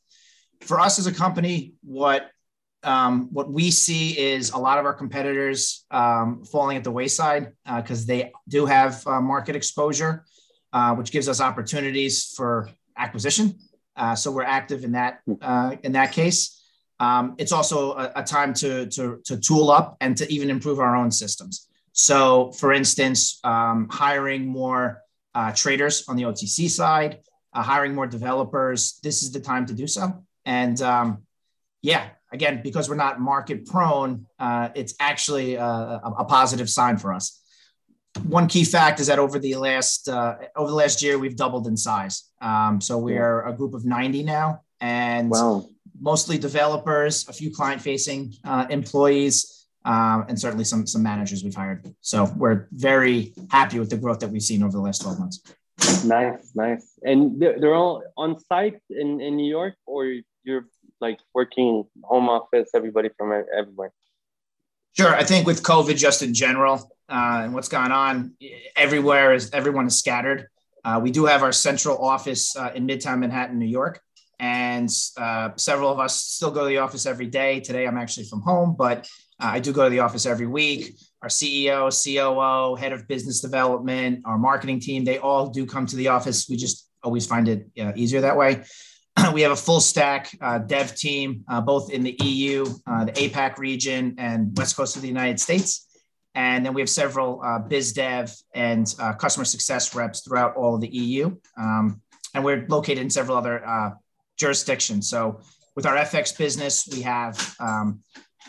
For 0.61 0.79
us 0.79 0.99
as 0.99 1.07
a 1.07 1.13
company, 1.13 1.75
what 1.83 2.31
um, 2.85 3.29
what 3.33 3.51
we 3.51 3.71
see 3.71 4.19
is 4.19 4.51
a 4.51 4.59
lot 4.59 4.79
of 4.79 4.85
our 4.85 4.93
competitors 4.93 5.87
um, 5.91 6.45
falling 6.45 6.77
at 6.77 6.85
the 6.85 6.91
wayside 6.91 7.53
because 7.77 8.03
uh, 8.03 8.07
they 8.07 8.33
do 8.47 8.67
have 8.67 9.05
uh, 9.07 9.21
market 9.23 9.57
exposure, 9.57 10.25
uh, 10.75 10.95
which 10.95 11.11
gives 11.11 11.29
us 11.29 11.41
opportunities 11.41 12.35
for 12.37 12.69
acquisition. 12.97 13.59
Uh, 13.97 14.15
so 14.15 14.31
we're 14.31 14.43
active 14.43 14.85
in 14.85 14.93
that 14.93 15.21
uh, 15.41 15.77
in 15.83 15.93
that 15.93 16.13
case. 16.13 16.61
Um, 17.01 17.35
it's 17.39 17.53
also 17.53 17.93
a, 17.95 18.13
a, 18.17 18.23
time 18.23 18.55
to, 18.55 18.87
to, 18.87 19.21
to 19.25 19.37
tool 19.37 19.71
up 19.71 19.97
and 20.01 20.17
to 20.17 20.33
even 20.33 20.49
improve 20.49 20.79
our 20.79 20.95
own 20.95 21.11
systems. 21.11 21.69
So, 21.95 22.53
for 22.53 22.73
instance, 22.73 23.41
um, 23.45 23.89
hiring 23.91 24.47
more 24.47 25.01
uh, 25.35 25.53
traders 25.53 26.05
on 26.09 26.17
the 26.17 26.25
OTC 26.25 26.69
side, 26.69 27.21
uh, 27.55 27.63
hiring 27.63 27.95
more 27.95 28.07
developers. 28.07 28.99
This 29.03 29.23
is 29.23 29.33
the 29.33 29.41
time 29.41 29.65
to 29.67 29.73
do 29.73 29.87
so. 29.87 30.23
And 30.45 30.81
um, 30.83 31.23
yeah, 31.81 32.09
again, 32.31 32.61
because 32.63 32.91
we're 32.91 32.97
not 32.97 33.21
market 33.21 33.65
prone, 33.65 34.27
uh, 34.39 34.69
it's 34.75 34.95
actually 35.01 35.55
a, 35.55 35.65
a, 35.65 36.25
positive 36.25 36.69
sign 36.69 36.99
for 36.99 37.15
us 37.15 37.41
one 38.23 38.47
key 38.47 38.65
fact 38.65 39.01
is 39.01 39.09
that 39.09 39.19
over 39.19 39.39
the 39.39 39.55
last 39.57 40.09
uh, 40.09 40.37
over 40.57 40.71
the 40.71 40.77
last 40.77 41.03
year 41.03 41.19
we've 41.19 41.37
doubled 41.37 41.67
in 41.67 41.77
size. 41.77 42.31
Um, 42.41 42.81
so 42.81 42.99
we 42.99 43.17
are 43.19 43.47
a 43.49 43.53
group 43.53 43.75
of 43.75 43.85
90 43.85 44.23
now, 44.23 44.63
and 44.81 45.31
wow. 45.31 45.69
mostly 46.01 46.39
developers, 46.39 47.29
a 47.29 47.33
few 47.33 47.53
client 47.53 47.83
facing 47.83 48.35
uh, 48.45 48.67
employees, 48.71 49.64
um, 49.85 50.25
and 50.29 50.39
certainly 50.39 50.65
some 50.65 50.87
some 50.87 51.03
managers 51.03 51.45
we've 51.45 51.55
hired. 51.55 51.95
So 52.01 52.33
we're 52.37 52.69
very 52.73 53.35
happy 53.51 53.79
with 53.79 53.91
the 53.91 53.97
growth 53.97 54.21
that 54.21 54.31
we've 54.31 54.43
seen 54.43 54.63
over 54.63 54.73
the 54.73 54.81
last 54.81 55.03
12 55.03 55.19
months. 55.19 55.43
Nice, 56.05 56.53
nice. 56.55 56.93
And 57.03 57.41
they're, 57.41 57.59
they're 57.59 57.75
all 57.75 58.03
on 58.17 58.39
site 58.41 58.81
in 58.91 59.21
in 59.21 59.37
New 59.37 59.49
York, 59.49 59.75
or 59.87 60.07
you're 60.45 60.67
like 61.01 61.19
working 61.35 61.85
home 62.03 62.29
office, 62.29 62.71
everybody 62.75 63.11
from 63.19 63.45
everywhere. 63.57 63.93
Sure. 64.97 65.15
I 65.15 65.25
think 65.25 65.47
with 65.47 65.63
COVID, 65.63 65.97
just 65.97 66.23
in 66.23 66.35
general, 66.35 66.91
uh, 67.09 67.43
and 67.45 67.55
what's 67.55 67.69
gone 67.69 67.91
on 67.91 68.35
everywhere 68.77 69.35
is 69.35 69.51
everyone 69.53 69.87
is 69.87 69.99
scattered. 69.99 70.47
Uh, 70.85 71.01
we 71.03 71.11
do 71.11 71.25
have 71.27 71.43
our 71.43 71.53
central 71.53 71.99
office 71.99 72.57
uh, 72.57 72.71
in 72.75 72.87
Midtown 72.87 73.19
Manhattan, 73.19 73.59
New 73.59 73.67
York, 73.67 74.01
and 74.39 74.89
uh, 75.17 75.51
several 75.57 75.91
of 75.91 75.99
us 75.99 76.21
still 76.21 76.51
go 76.51 76.61
to 76.61 76.67
the 76.67 76.79
office 76.79 77.07
every 77.07 77.27
day. 77.27 77.61
Today, 77.61 77.87
I'm 77.87 77.97
actually 77.97 78.27
from 78.27 78.43
home, 78.43 78.77
but 78.79 79.09
uh, 79.41 79.47
I 79.47 79.61
do 79.61 79.73
go 79.73 79.85
to 79.85 79.91
the 79.91 80.01
office 80.01 80.27
every 80.27 80.47
week. 80.47 80.97
Our 81.23 81.29
CEO, 81.29 81.91
COO, 81.91 82.77
head 82.77 82.93
of 82.93 83.09
business 83.09 83.41
development, 83.41 84.23
our 84.25 84.39
marketing 84.39 84.81
team, 84.81 85.05
they 85.05 85.19
all 85.19 85.49
do 85.49 85.67
come 85.67 85.87
to 85.87 85.97
the 85.97 86.09
office. 86.09 86.49
We 86.49 86.57
just 86.57 86.89
always 87.03 87.27
find 87.27 87.49
it 87.49 87.67
uh, 87.81 87.93
easier 87.97 88.21
that 88.21 88.37
way. 88.37 88.65
we 89.33 89.43
have 89.43 89.53
a 89.53 89.57
full 89.57 89.81
stack 89.81 90.37
uh, 90.41 90.59
dev 90.59 90.95
team, 90.95 91.45
uh, 91.49 91.61
both 91.61 91.91
in 91.91 92.03
the 92.03 92.17
EU, 92.23 92.67
uh, 92.87 93.05
the 93.05 93.13
APAC 93.13 93.59
region, 93.59 94.15
and 94.19 94.57
West 94.57 94.77
Coast 94.77 94.97
of 94.97 95.03
the 95.03 95.09
United 95.09 95.41
States. 95.41 95.89
And 96.35 96.67
then 96.67 96.75
we 96.75 96.81
have 96.81 96.91
several 96.91 97.41
uh, 97.45 97.61
biz 97.61 97.93
dev 97.93 98.35
and 98.55 98.93
customer 99.21 99.45
success 99.45 99.95
reps 99.95 100.21
throughout 100.23 100.57
all 100.57 100.75
of 100.75 100.81
the 100.81 100.89
EU. 100.89 101.37
Um, 101.57 102.03
and 102.35 102.45
we're 102.45 102.67
located 102.69 102.99
in 102.99 103.11
several 103.11 103.37
other 103.37 103.95
jurisdictions. 104.37 105.09
So 105.09 105.41
with 105.77 105.87
our 105.87 105.95
FX 105.97 106.37
business, 106.37 106.89
we 106.91 107.03
have 107.03 107.57
um, 107.61 108.01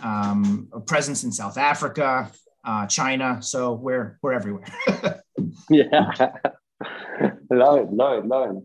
um, 0.04 0.68
a 0.74 0.80
presence 0.80 1.24
in 1.24 1.32
South 1.32 1.58
Africa, 1.58 2.32
uh, 2.64 2.86
China. 2.88 3.42
So 3.42 3.74
we're, 3.74 4.18
we're 4.22 4.34
everywhere. 4.34 4.66
yeah. 5.70 6.12
love 7.52 7.80
it, 7.80 7.94
love 7.94 8.24
it, 8.24 8.26
love 8.28 8.58
it. 8.58 8.64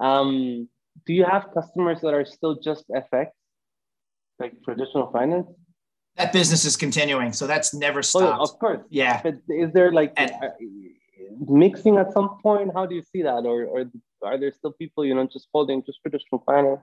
Um, 0.00 0.68
do 1.06 1.12
you 1.12 1.24
have 1.24 1.46
customers 1.54 2.00
that 2.00 2.14
are 2.14 2.24
still 2.24 2.58
just 2.60 2.84
FX, 2.88 3.28
like 4.38 4.54
traditional 4.64 5.10
finance? 5.12 5.46
That 6.16 6.32
business 6.32 6.64
is 6.64 6.76
continuing, 6.76 7.32
so 7.32 7.46
that's 7.46 7.74
never 7.74 8.02
stopped. 8.02 8.38
Oh, 8.38 8.44
of 8.44 8.58
course, 8.58 8.80
yeah. 8.88 9.20
But 9.22 9.34
is 9.48 9.72
there 9.72 9.92
like 9.92 10.12
and, 10.16 10.30
uh, 10.30 10.50
mixing 11.48 11.96
at 11.96 12.12
some 12.12 12.38
point? 12.40 12.70
How 12.72 12.86
do 12.86 12.94
you 12.94 13.02
see 13.02 13.22
that, 13.22 13.44
or 13.44 13.64
or 13.64 13.86
are 14.22 14.38
there 14.38 14.52
still 14.52 14.72
people 14.72 15.04
you 15.04 15.14
know 15.14 15.26
just 15.26 15.48
holding 15.52 15.82
just 15.84 16.00
traditional 16.02 16.42
finance? 16.46 16.80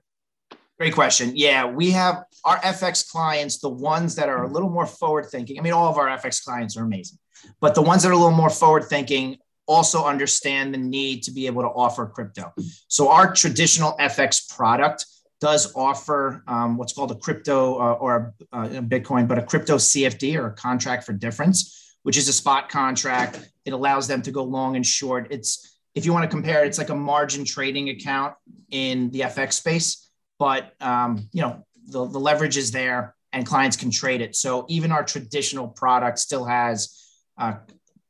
Great 0.82 0.96
question. 0.96 1.34
Yeah, 1.36 1.68
we 1.68 1.92
have 1.92 2.24
our 2.44 2.58
FX 2.58 3.08
clients, 3.08 3.60
the 3.60 3.70
ones 3.70 4.16
that 4.16 4.30
are 4.30 4.46
a 4.46 4.48
little 4.48 4.72
more 4.72 4.88
forward 4.88 5.28
thinking. 5.28 5.60
I 5.60 5.62
mean, 5.62 5.74
all 5.74 5.88
of 5.88 6.00
our 6.00 6.08
FX 6.08 6.44
clients 6.44 6.76
are 6.76 6.84
amazing, 6.84 7.20
but 7.60 7.76
the 7.76 7.84
ones 7.84 8.02
that 8.02 8.10
are 8.10 8.14
a 8.14 8.18
little 8.18 8.32
more 8.32 8.50
forward 8.50 8.86
thinking 8.86 9.38
also 9.68 10.04
understand 10.04 10.74
the 10.74 10.80
need 10.80 11.22
to 11.22 11.32
be 11.32 11.46
able 11.46 11.62
to 11.62 11.68
offer 11.68 12.08
crypto. 12.08 12.52
So 12.88 13.12
our 13.12 13.32
traditional 13.32 13.96
FX 14.00 14.50
product 14.50 15.06
does 15.40 15.72
offer 15.76 16.44
um, 16.48 16.78
what's 16.78 16.94
called 16.94 17.12
a 17.12 17.16
crypto 17.16 17.76
uh, 17.76 17.94
or 17.94 18.34
a, 18.52 18.58
uh, 18.58 18.68
Bitcoin, 18.82 19.28
but 19.28 19.38
a 19.38 19.44
crypto 19.44 19.76
CFD 19.76 20.36
or 20.36 20.48
a 20.48 20.54
contract 20.54 21.04
for 21.04 21.14
difference, 21.14 21.96
which 22.02 22.18
is 22.18 22.28
a 22.28 22.34
spot 22.34 22.70
contract. 22.70 23.52
It 23.66 23.74
allows 23.74 24.08
them 24.08 24.24
to 24.24 24.32
go 24.32 24.44
long 24.44 24.76
and 24.76 24.84
short. 24.84 25.28
It's 25.30 25.78
if 25.94 26.08
you 26.08 26.14
want 26.14 26.24
to 26.24 26.30
compare, 26.30 26.66
it's 26.66 26.80
like 26.80 26.90
a 26.90 26.96
margin 26.96 27.46
trading 27.46 27.90
account 27.90 28.34
in 28.72 29.12
the 29.12 29.20
FX 29.20 29.54
space, 29.54 30.08
but 30.42 30.74
um, 30.82 31.30
you 31.34 31.44
know 31.44 31.64
the, 31.86 32.04
the 32.08 32.20
leverage 32.20 32.58
is 32.58 32.72
there 32.72 33.14
and 33.32 33.46
clients 33.46 33.78
can 33.78 33.92
trade 33.92 34.22
it. 34.22 34.36
So 34.36 34.66
even 34.70 34.92
our 34.92 35.04
traditional 35.04 35.68
product 35.68 36.18
still 36.18 36.46
has 36.46 37.00
uh, 37.38 37.58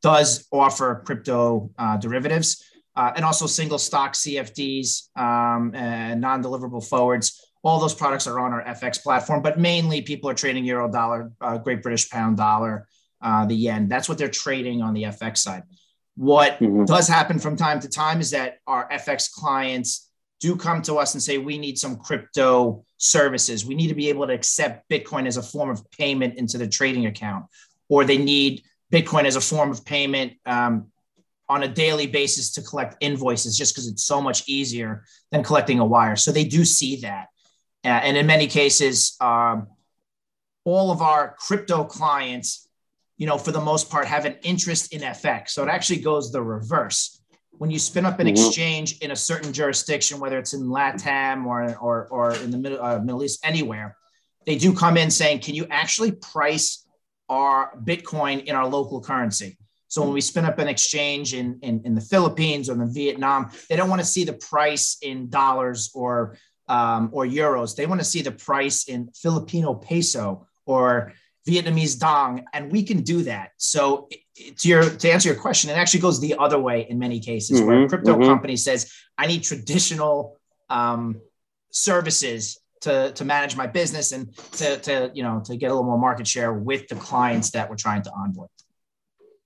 does 0.01 0.47
offer 0.49 1.03
crypto 1.05 1.71
uh, 1.77 1.97
derivatives 1.97 2.63
uh, 2.95 3.11
and 3.17 3.25
also 3.25 3.47
single 3.47 3.77
stock 3.77 4.13
CFDs 4.13 5.09
um, 5.19 5.75
and 5.75 6.21
non 6.21 6.41
deliverable 6.41 6.87
forwards. 6.87 7.51
All 7.63 7.81
those 7.81 7.93
products 7.93 8.27
are 8.27 8.39
on 8.39 8.53
our 8.53 8.63
FX 8.63 9.03
platform, 9.03 9.41
but 9.41 9.59
mainly 9.59 10.01
people 10.01 10.29
are 10.29 10.33
trading 10.33 10.63
euro 10.63 10.89
dollar, 10.89 11.33
uh, 11.41 11.57
Great 11.57 11.83
British 11.83 12.09
pound 12.09 12.37
dollar, 12.37 12.87
uh, 13.21 13.45
the 13.45 13.55
yen. 13.55 13.89
That's 13.89 14.07
what 14.07 14.17
they're 14.17 14.29
trading 14.29 14.81
on 14.81 14.93
the 14.93 15.03
FX 15.03 15.39
side. 15.39 15.63
What 16.15 16.59
mm-hmm. 16.59 16.85
does 16.85 17.09
happen 17.09 17.39
from 17.39 17.57
time 17.57 17.81
to 17.81 17.89
time 17.89 18.21
is 18.21 18.31
that 18.31 18.59
our 18.67 18.87
FX 18.89 19.29
clients 19.29 20.10
do 20.41 20.55
come 20.55 20.81
to 20.81 20.95
us 20.95 21.13
and 21.13 21.23
say, 21.23 21.37
we 21.37 21.57
need 21.57 21.77
some 21.77 21.95
crypto 21.95 22.83
services. 22.97 23.63
We 23.63 23.75
need 23.75 23.87
to 23.87 23.95
be 23.95 24.09
able 24.09 24.27
to 24.27 24.33
accept 24.33 24.89
Bitcoin 24.89 25.27
as 25.27 25.37
a 25.37 25.43
form 25.43 25.69
of 25.69 25.89
payment 25.91 26.37
into 26.37 26.57
the 26.57 26.67
trading 26.67 27.05
account, 27.05 27.45
or 27.87 28.03
they 28.03 28.17
need 28.17 28.63
Bitcoin 28.91 29.25
as 29.25 29.35
a 29.35 29.41
form 29.41 29.71
of 29.71 29.85
payment 29.85 30.33
um, 30.45 30.87
on 31.47 31.63
a 31.63 31.67
daily 31.67 32.07
basis 32.07 32.51
to 32.53 32.61
collect 32.63 32.97
invoices 33.01 33.55
just 33.55 33.73
because 33.73 33.87
it's 33.87 34.03
so 34.03 34.19
much 34.19 34.43
easier 34.47 35.05
than 35.31 35.43
collecting 35.43 35.79
a 35.79 35.85
wire. 35.85 36.15
So 36.15 36.31
they 36.31 36.43
do 36.43 36.65
see 36.65 37.01
that. 37.01 37.27
Uh, 37.85 37.89
and 37.89 38.17
in 38.17 38.25
many 38.25 38.47
cases, 38.47 39.15
um, 39.21 39.67
all 40.63 40.91
of 40.91 41.01
our 41.01 41.35
crypto 41.37 41.83
clients, 41.83 42.67
you 43.17 43.27
know, 43.27 43.37
for 43.37 43.51
the 43.51 43.61
most 43.61 43.91
part, 43.91 44.07
have 44.07 44.25
an 44.25 44.37
interest 44.41 44.93
in 44.93 45.01
FX. 45.01 45.49
So 45.49 45.61
it 45.61 45.69
actually 45.69 46.01
goes 46.01 46.31
the 46.31 46.41
reverse. 46.41 47.20
When 47.61 47.69
you 47.69 47.77
spin 47.77 48.07
up 48.07 48.19
an 48.19 48.25
mm-hmm. 48.25 48.43
exchange 48.43 48.97
in 49.01 49.11
a 49.11 49.15
certain 49.15 49.53
jurisdiction, 49.53 50.19
whether 50.19 50.39
it's 50.39 50.55
in 50.55 50.61
LATAM 50.61 51.45
or 51.45 51.77
or, 51.77 52.07
or 52.07 52.33
in 52.33 52.49
the 52.49 52.57
Middle, 52.57 52.83
uh, 52.83 52.97
Middle 52.97 53.23
East, 53.23 53.39
anywhere, 53.43 53.95
they 54.47 54.55
do 54.55 54.73
come 54.73 54.97
in 54.97 55.11
saying, 55.11 55.41
"Can 55.41 55.53
you 55.53 55.67
actually 55.69 56.13
price 56.13 56.87
our 57.29 57.77
Bitcoin 57.83 58.45
in 58.45 58.55
our 58.55 58.67
local 58.67 58.99
currency?" 58.99 59.59
So 59.89 60.01
when 60.01 60.11
we 60.11 60.21
spin 60.21 60.43
up 60.43 60.57
an 60.57 60.67
exchange 60.67 61.35
in, 61.35 61.59
in, 61.61 61.83
in 61.85 61.93
the 61.93 62.01
Philippines 62.01 62.67
or 62.67 62.81
in 62.81 62.91
Vietnam, 62.91 63.51
they 63.69 63.75
don't 63.75 63.89
want 63.89 64.01
to 64.01 64.07
see 64.07 64.23
the 64.23 64.33
price 64.33 64.97
in 65.03 65.29
dollars 65.29 65.91
or 65.93 66.37
um, 66.67 67.09
or 67.11 67.27
euros. 67.27 67.75
They 67.75 67.85
want 67.85 68.01
to 68.01 68.11
see 68.13 68.23
the 68.23 68.31
price 68.31 68.85
in 68.85 69.11
Filipino 69.13 69.75
peso 69.75 70.47
or 70.65 71.13
Vietnamese 71.47 71.99
dong, 71.99 72.43
and 72.53 72.71
we 72.71 72.81
can 72.81 73.01
do 73.01 73.21
that. 73.21 73.51
So 73.57 74.09
to 74.35 74.67
your 74.67 74.83
to 74.83 75.11
answer 75.11 75.29
your 75.29 75.39
question, 75.39 75.69
it 75.69 75.77
actually 75.77 75.99
goes 75.99 76.19
the 76.19 76.35
other 76.37 76.59
way 76.59 76.87
in 76.89 76.97
many 76.99 77.19
cases, 77.19 77.59
mm-hmm, 77.59 77.67
where 77.67 77.83
a 77.83 77.89
crypto 77.89 78.13
mm-hmm. 78.13 78.25
company 78.25 78.55
says, 78.55 78.91
"I 79.17 79.27
need 79.27 79.43
traditional 79.43 80.37
um, 80.69 81.21
services 81.71 82.59
to 82.81 83.11
to 83.13 83.25
manage 83.25 83.55
my 83.55 83.67
business 83.67 84.11
and 84.11 84.35
to 84.53 84.77
to 84.77 85.11
you 85.13 85.23
know 85.23 85.41
to 85.45 85.57
get 85.57 85.67
a 85.67 85.73
little 85.73 85.83
more 85.83 85.97
market 85.97 86.27
share 86.27 86.53
with 86.53 86.87
the 86.87 86.95
clients 86.95 87.51
that 87.51 87.69
we're 87.69 87.75
trying 87.75 88.03
to 88.03 88.11
onboard." 88.11 88.49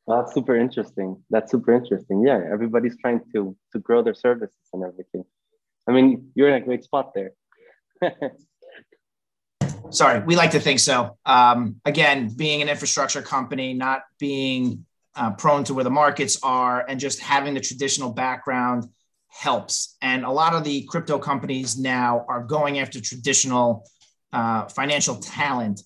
That's 0.08 0.34
super 0.34 0.56
interesting. 0.56 1.24
That's 1.32 1.52
super 1.52 1.74
interesting. 1.74 2.24
Yeah, 2.26 2.40
everybody's 2.52 2.98
trying 2.98 3.22
to 3.34 3.56
to 3.74 3.80
grow 3.80 4.04
their 4.04 4.14
services 4.14 4.68
and 4.74 4.84
everything. 4.84 5.26
I 5.88 5.92
mean, 5.92 6.32
you're 6.36 6.50
in 6.50 6.56
a 6.56 6.66
great 6.66 6.84
spot 6.84 7.14
there. 7.14 7.32
Sorry, 9.92 10.20
we 10.26 10.36
like 10.36 10.52
to 10.52 10.60
think 10.60 10.80
so. 10.80 11.18
Um, 11.26 11.80
again, 11.86 12.30
being 12.36 12.62
an 12.62 12.70
infrastructure 12.70 13.22
company, 13.22 13.74
not 13.74 14.02
being 14.20 14.86
uh, 15.16 15.32
prone 15.32 15.64
to 15.66 15.74
where 15.74 15.84
the 15.84 15.90
markets 15.90 16.40
are, 16.44 16.86
and 16.88 17.00
just 17.00 17.20
having 17.20 17.54
the 17.54 17.62
traditional 17.62 18.12
background 18.12 18.86
helps. 19.30 19.96
And 20.02 20.26
a 20.26 20.32
lot 20.32 20.54
of 20.54 20.64
the 20.64 20.84
crypto 20.84 21.20
companies 21.20 21.78
now 21.78 22.26
are 22.28 22.44
going 22.44 22.80
after 22.80 23.00
traditional 23.00 23.86
uh, 24.34 24.68
financial 24.68 25.16
talent 25.16 25.82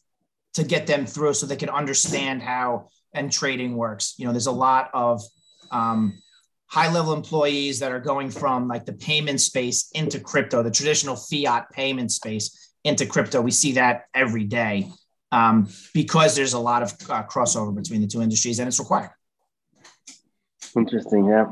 to 0.53 0.63
get 0.63 0.87
them 0.87 1.05
through 1.05 1.33
so 1.33 1.45
they 1.45 1.55
can 1.55 1.69
understand 1.69 2.41
how 2.41 2.89
and 3.13 3.31
trading 3.31 3.75
works. 3.75 4.15
You 4.17 4.25
know, 4.25 4.31
there's 4.31 4.47
a 4.47 4.51
lot 4.51 4.89
of 4.93 5.21
um, 5.71 6.17
high 6.67 6.91
level 6.91 7.13
employees 7.13 7.79
that 7.79 7.91
are 7.91 7.99
going 7.99 8.29
from 8.29 8.67
like 8.67 8.85
the 8.85 8.93
payment 8.93 9.41
space 9.41 9.89
into 9.93 10.19
crypto, 10.19 10.63
the 10.63 10.71
traditional 10.71 11.15
fiat 11.15 11.69
payment 11.71 12.11
space 12.11 12.68
into 12.83 13.05
crypto. 13.05 13.41
We 13.41 13.51
see 13.51 13.73
that 13.73 14.05
every 14.13 14.45
day 14.45 14.89
um, 15.31 15.67
because 15.93 16.35
there's 16.35 16.53
a 16.53 16.59
lot 16.59 16.81
of 16.81 16.93
uh, 17.09 17.23
crossover 17.23 17.75
between 17.75 18.01
the 18.01 18.07
two 18.07 18.21
industries 18.21 18.59
and 18.59 18.67
it's 18.67 18.79
required. 18.79 19.11
Interesting. 20.75 21.25
Yeah. 21.25 21.45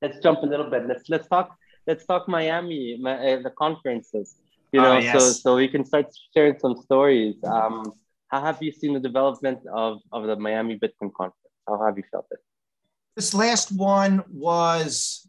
Let's 0.00 0.18
jump 0.18 0.40
a 0.42 0.46
little 0.46 0.68
bit. 0.68 0.86
Let's 0.86 1.08
let's 1.08 1.28
talk. 1.28 1.56
Let's 1.86 2.04
talk 2.06 2.28
Miami, 2.28 3.00
uh, 3.04 3.42
the 3.42 3.52
conferences. 3.58 4.36
You 4.72 4.80
oh, 4.80 4.84
know, 4.84 4.92
oh, 4.92 4.98
yes. 4.98 5.12
so 5.12 5.32
so 5.32 5.56
we 5.56 5.68
can 5.68 5.84
start 5.84 6.06
sharing 6.34 6.58
some 6.58 6.76
stories. 6.82 7.36
Um, 7.44 7.92
how 8.28 8.40
have 8.40 8.62
you 8.62 8.72
seen 8.72 8.94
the 8.94 9.00
development 9.00 9.60
of 9.72 10.00
of 10.10 10.26
the 10.26 10.36
Miami 10.36 10.78
Bitcoin 10.78 11.12
conference? 11.12 11.54
How 11.68 11.84
have 11.84 11.96
you 11.96 12.04
felt 12.10 12.26
it? 12.30 12.38
This 13.14 13.34
last 13.34 13.70
one 13.70 14.24
was 14.30 15.21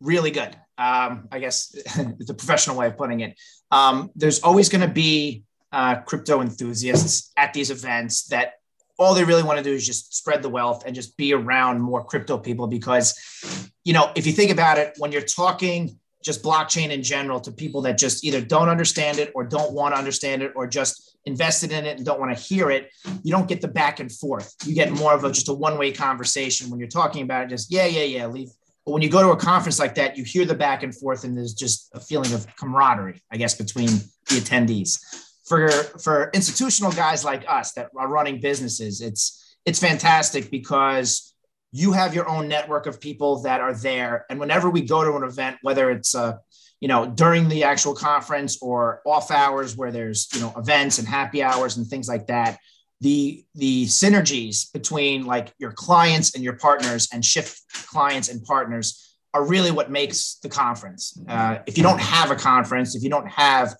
really 0.00 0.30
good. 0.30 0.56
Um, 0.76 1.28
I 1.30 1.38
guess 1.38 1.68
the 2.18 2.34
professional 2.36 2.76
way 2.76 2.86
of 2.86 2.96
putting 2.96 3.20
it. 3.20 3.38
Um, 3.70 4.10
there's 4.14 4.40
always 4.40 4.68
going 4.68 4.86
to 4.86 4.92
be 4.92 5.44
uh, 5.72 5.96
crypto 5.96 6.40
enthusiasts 6.40 7.32
at 7.36 7.52
these 7.52 7.70
events 7.70 8.24
that 8.28 8.54
all 8.98 9.14
they 9.14 9.24
really 9.24 9.42
want 9.42 9.58
to 9.58 9.64
do 9.64 9.72
is 9.72 9.84
just 9.84 10.14
spread 10.14 10.42
the 10.42 10.48
wealth 10.48 10.84
and 10.86 10.94
just 10.94 11.16
be 11.16 11.32
around 11.32 11.80
more 11.80 12.04
crypto 12.04 12.38
people 12.38 12.68
because, 12.68 13.72
you 13.84 13.92
know, 13.92 14.10
if 14.14 14.26
you 14.26 14.32
think 14.32 14.52
about 14.52 14.78
it, 14.78 14.94
when 14.98 15.10
you're 15.10 15.22
talking 15.22 15.98
just 16.24 16.42
blockchain 16.42 16.90
in 16.90 17.02
general 17.02 17.38
to 17.38 17.52
people 17.52 17.82
that 17.82 17.98
just 17.98 18.24
either 18.24 18.40
don't 18.40 18.68
understand 18.68 19.18
it 19.18 19.30
or 19.34 19.44
don't 19.44 19.72
want 19.72 19.94
to 19.94 19.98
understand 19.98 20.42
it 20.42 20.52
or 20.56 20.66
just 20.66 21.16
invested 21.26 21.70
in 21.70 21.84
it 21.84 21.96
and 21.96 22.06
don't 22.06 22.18
want 22.18 22.34
to 22.34 22.42
hear 22.42 22.70
it, 22.70 22.90
you 23.22 23.30
don't 23.30 23.46
get 23.46 23.60
the 23.60 23.68
back 23.68 24.00
and 24.00 24.10
forth. 24.10 24.54
You 24.64 24.74
get 24.74 24.90
more 24.92 25.12
of 25.12 25.24
a 25.24 25.30
just 25.30 25.48
a 25.48 25.54
one 25.54 25.76
way 25.76 25.92
conversation 25.92 26.70
when 26.70 26.80
you're 26.80 26.88
talking 26.88 27.22
about 27.22 27.44
it. 27.44 27.50
Just 27.50 27.70
yeah, 27.70 27.86
yeah, 27.86 28.04
yeah, 28.04 28.26
leave. 28.26 28.48
But 28.84 28.92
when 28.92 29.02
you 29.02 29.08
go 29.08 29.22
to 29.22 29.30
a 29.30 29.36
conference 29.36 29.78
like 29.78 29.94
that, 29.94 30.16
you 30.16 30.24
hear 30.24 30.44
the 30.44 30.54
back 30.54 30.82
and 30.82 30.94
forth, 30.94 31.24
and 31.24 31.36
there's 31.36 31.54
just 31.54 31.90
a 31.94 32.00
feeling 32.00 32.32
of 32.34 32.46
camaraderie, 32.56 33.22
I 33.30 33.36
guess, 33.36 33.54
between 33.54 33.88
the 34.28 34.40
attendees. 34.40 34.98
For 35.46 35.68
for 35.70 36.30
institutional 36.34 36.92
guys 36.92 37.24
like 37.24 37.44
us 37.48 37.72
that 37.72 37.90
are 37.96 38.08
running 38.08 38.40
businesses, 38.40 39.00
it's 39.00 39.56
it's 39.64 39.78
fantastic 39.78 40.50
because 40.50 41.34
you 41.72 41.92
have 41.92 42.14
your 42.14 42.28
own 42.28 42.46
network 42.46 42.86
of 42.86 43.00
people 43.00 43.42
that 43.42 43.60
are 43.60 43.74
there, 43.74 44.26
and 44.28 44.38
whenever 44.38 44.70
we 44.70 44.82
go 44.82 45.04
to 45.04 45.16
an 45.16 45.24
event, 45.24 45.58
whether 45.62 45.90
it's 45.90 46.14
a 46.14 46.40
you 46.84 46.88
know, 46.88 47.06
during 47.06 47.48
the 47.48 47.64
actual 47.64 47.94
conference 47.94 48.60
or 48.60 49.00
off 49.06 49.30
hours 49.30 49.74
where 49.74 49.90
there's, 49.90 50.28
you 50.34 50.40
know, 50.40 50.52
events 50.58 50.98
and 50.98 51.08
happy 51.08 51.42
hours 51.42 51.78
and 51.78 51.86
things 51.86 52.08
like 52.08 52.26
that, 52.26 52.58
the 53.00 53.44
the 53.54 53.86
synergies 53.86 54.72
between 54.72 55.26
like 55.26 55.52
your 55.58 55.72
clients 55.72 56.34
and 56.34 56.44
your 56.44 56.56
partners 56.56 57.08
and 57.12 57.24
shift 57.24 57.60
clients 57.88 58.28
and 58.28 58.42
partners 58.44 59.18
are 59.34 59.44
really 59.44 59.70
what 59.70 59.90
makes 59.90 60.36
the 60.36 60.48
conference. 60.48 61.18
Uh, 61.28 61.58
if 61.66 61.76
you 61.76 61.82
don't 61.82 62.00
have 62.00 62.30
a 62.30 62.36
conference, 62.36 62.94
if 62.94 63.02
you 63.02 63.10
don't 63.10 63.28
have 63.28 63.74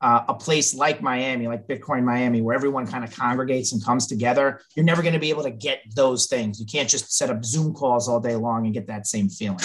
uh, 0.00 0.22
a 0.28 0.34
place 0.34 0.72
like 0.72 1.02
Miami, 1.02 1.46
like 1.48 1.66
Bitcoin 1.66 2.04
Miami, 2.04 2.40
where 2.40 2.54
everyone 2.54 2.86
kind 2.86 3.04
of 3.04 3.14
congregates 3.14 3.72
and 3.72 3.84
comes 3.84 4.06
together, 4.06 4.60
you're 4.74 4.84
never 4.84 5.02
going 5.02 5.12
to 5.12 5.20
be 5.20 5.30
able 5.30 5.42
to 5.42 5.50
get 5.50 5.82
those 5.94 6.26
things. 6.26 6.60
You 6.60 6.66
can't 6.66 6.88
just 6.88 7.12
set 7.12 7.28
up 7.28 7.44
Zoom 7.44 7.74
calls 7.74 8.08
all 8.08 8.20
day 8.20 8.36
long 8.36 8.64
and 8.64 8.72
get 8.72 8.86
that 8.86 9.06
same 9.06 9.28
feeling. 9.28 9.58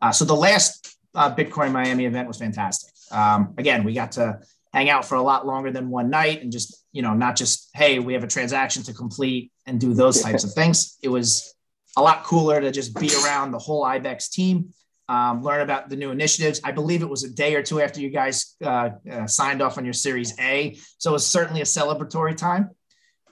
Uh, 0.00 0.10
so 0.10 0.24
the 0.24 0.34
last 0.34 0.96
uh, 1.14 1.32
Bitcoin 1.34 1.70
Miami 1.70 2.06
event 2.06 2.26
was 2.26 2.38
fantastic. 2.38 2.92
Um, 3.10 3.54
again, 3.58 3.84
we 3.84 3.92
got 3.92 4.12
to 4.12 4.40
hang 4.78 4.90
out 4.90 5.04
for 5.04 5.16
a 5.16 5.22
lot 5.22 5.44
longer 5.44 5.72
than 5.72 5.90
one 5.90 6.08
night 6.08 6.40
and 6.40 6.52
just, 6.52 6.84
you 6.92 7.02
know, 7.02 7.12
not 7.12 7.34
just, 7.34 7.68
hey, 7.74 7.98
we 7.98 8.12
have 8.12 8.22
a 8.22 8.28
transaction 8.28 8.80
to 8.84 8.92
complete 8.92 9.50
and 9.66 9.80
do 9.80 9.92
those 9.92 10.22
types 10.22 10.44
of 10.44 10.52
things. 10.52 10.96
It 11.02 11.08
was 11.08 11.52
a 11.96 12.02
lot 12.02 12.22
cooler 12.22 12.60
to 12.60 12.70
just 12.70 12.94
be 12.94 13.10
around 13.24 13.50
the 13.50 13.58
whole 13.58 13.84
IBEX 13.84 14.30
team, 14.30 14.68
um, 15.08 15.42
learn 15.42 15.62
about 15.62 15.88
the 15.88 15.96
new 15.96 16.12
initiatives. 16.12 16.60
I 16.62 16.70
believe 16.70 17.02
it 17.02 17.08
was 17.08 17.24
a 17.24 17.30
day 17.30 17.56
or 17.56 17.62
two 17.62 17.80
after 17.80 18.00
you 18.00 18.10
guys 18.10 18.54
uh, 18.64 18.90
uh, 19.10 19.26
signed 19.26 19.62
off 19.62 19.78
on 19.78 19.84
your 19.84 19.94
Series 19.94 20.38
A. 20.38 20.78
So 20.98 21.10
it 21.10 21.14
was 21.14 21.26
certainly 21.26 21.60
a 21.60 21.64
celebratory 21.64 22.36
time. 22.36 22.70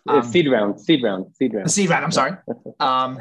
Um, 0.09 0.24
seed 0.24 0.50
round, 0.50 0.80
seed 0.80 1.02
round, 1.04 1.26
seed 1.37 1.54
round. 1.54 1.70
Seed 1.70 1.90
round. 1.90 2.04
I'm 2.04 2.12
sorry. 2.12 2.32
Um, 2.78 3.18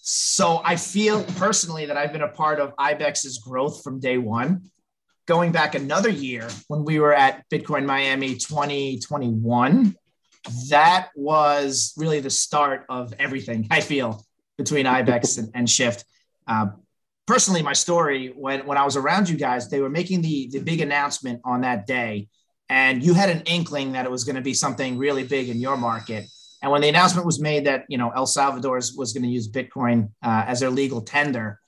so 0.00 0.62
I 0.64 0.76
feel 0.76 1.22
personally 1.36 1.84
that 1.84 1.98
I've 1.98 2.14
been 2.14 2.22
a 2.22 2.28
part 2.28 2.60
of 2.60 2.74
IBEX's 2.76 3.36
growth 3.46 3.84
from 3.84 4.00
day 4.00 4.16
one. 4.16 4.70
Going 5.26 5.52
back 5.52 5.74
another 5.74 6.08
year 6.08 6.48
when 6.68 6.84
we 6.84 7.00
were 7.00 7.12
at 7.12 7.44
Bitcoin 7.50 7.84
Miami 7.84 8.36
2021, 8.36 9.96
that 10.70 11.08
was 11.16 11.92
really 11.96 12.20
the 12.20 12.30
start 12.30 12.84
of 12.88 13.12
everything. 13.18 13.66
I 13.70 13.80
feel 13.80 14.24
between 14.56 14.86
IBEX 14.86 15.38
and, 15.38 15.50
and 15.54 15.68
Shift. 15.68 16.04
Uh, 16.46 16.68
personally, 17.26 17.62
my 17.62 17.72
story 17.72 18.28
when 18.28 18.66
when 18.66 18.78
I 18.78 18.84
was 18.84 18.96
around 18.96 19.28
you 19.28 19.36
guys, 19.36 19.68
they 19.68 19.80
were 19.80 19.90
making 19.90 20.22
the 20.22 20.48
the 20.52 20.60
big 20.60 20.80
announcement 20.80 21.40
on 21.44 21.62
that 21.62 21.86
day 21.86 22.28
and 22.68 23.02
you 23.02 23.14
had 23.14 23.30
an 23.30 23.42
inkling 23.42 23.92
that 23.92 24.04
it 24.04 24.10
was 24.10 24.24
going 24.24 24.36
to 24.36 24.42
be 24.42 24.54
something 24.54 24.98
really 24.98 25.24
big 25.24 25.48
in 25.48 25.60
your 25.60 25.76
market. 25.76 26.26
And 26.62 26.72
when 26.72 26.80
the 26.80 26.88
announcement 26.88 27.26
was 27.26 27.40
made 27.40 27.66
that 27.66 27.84
you 27.88 27.98
know 27.98 28.10
El 28.10 28.26
Salvador 28.26 28.76
was 28.76 29.12
going 29.12 29.22
to 29.22 29.28
use 29.28 29.48
Bitcoin 29.48 30.10
uh, 30.22 30.44
as 30.46 30.60
their 30.60 30.70
legal 30.70 31.02
tender, 31.02 31.60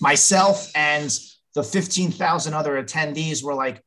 myself 0.00 0.70
and 0.74 1.16
the 1.58 1.64
15,000 1.64 2.54
other 2.54 2.80
attendees 2.80 3.42
were 3.42 3.52
like 3.52 3.82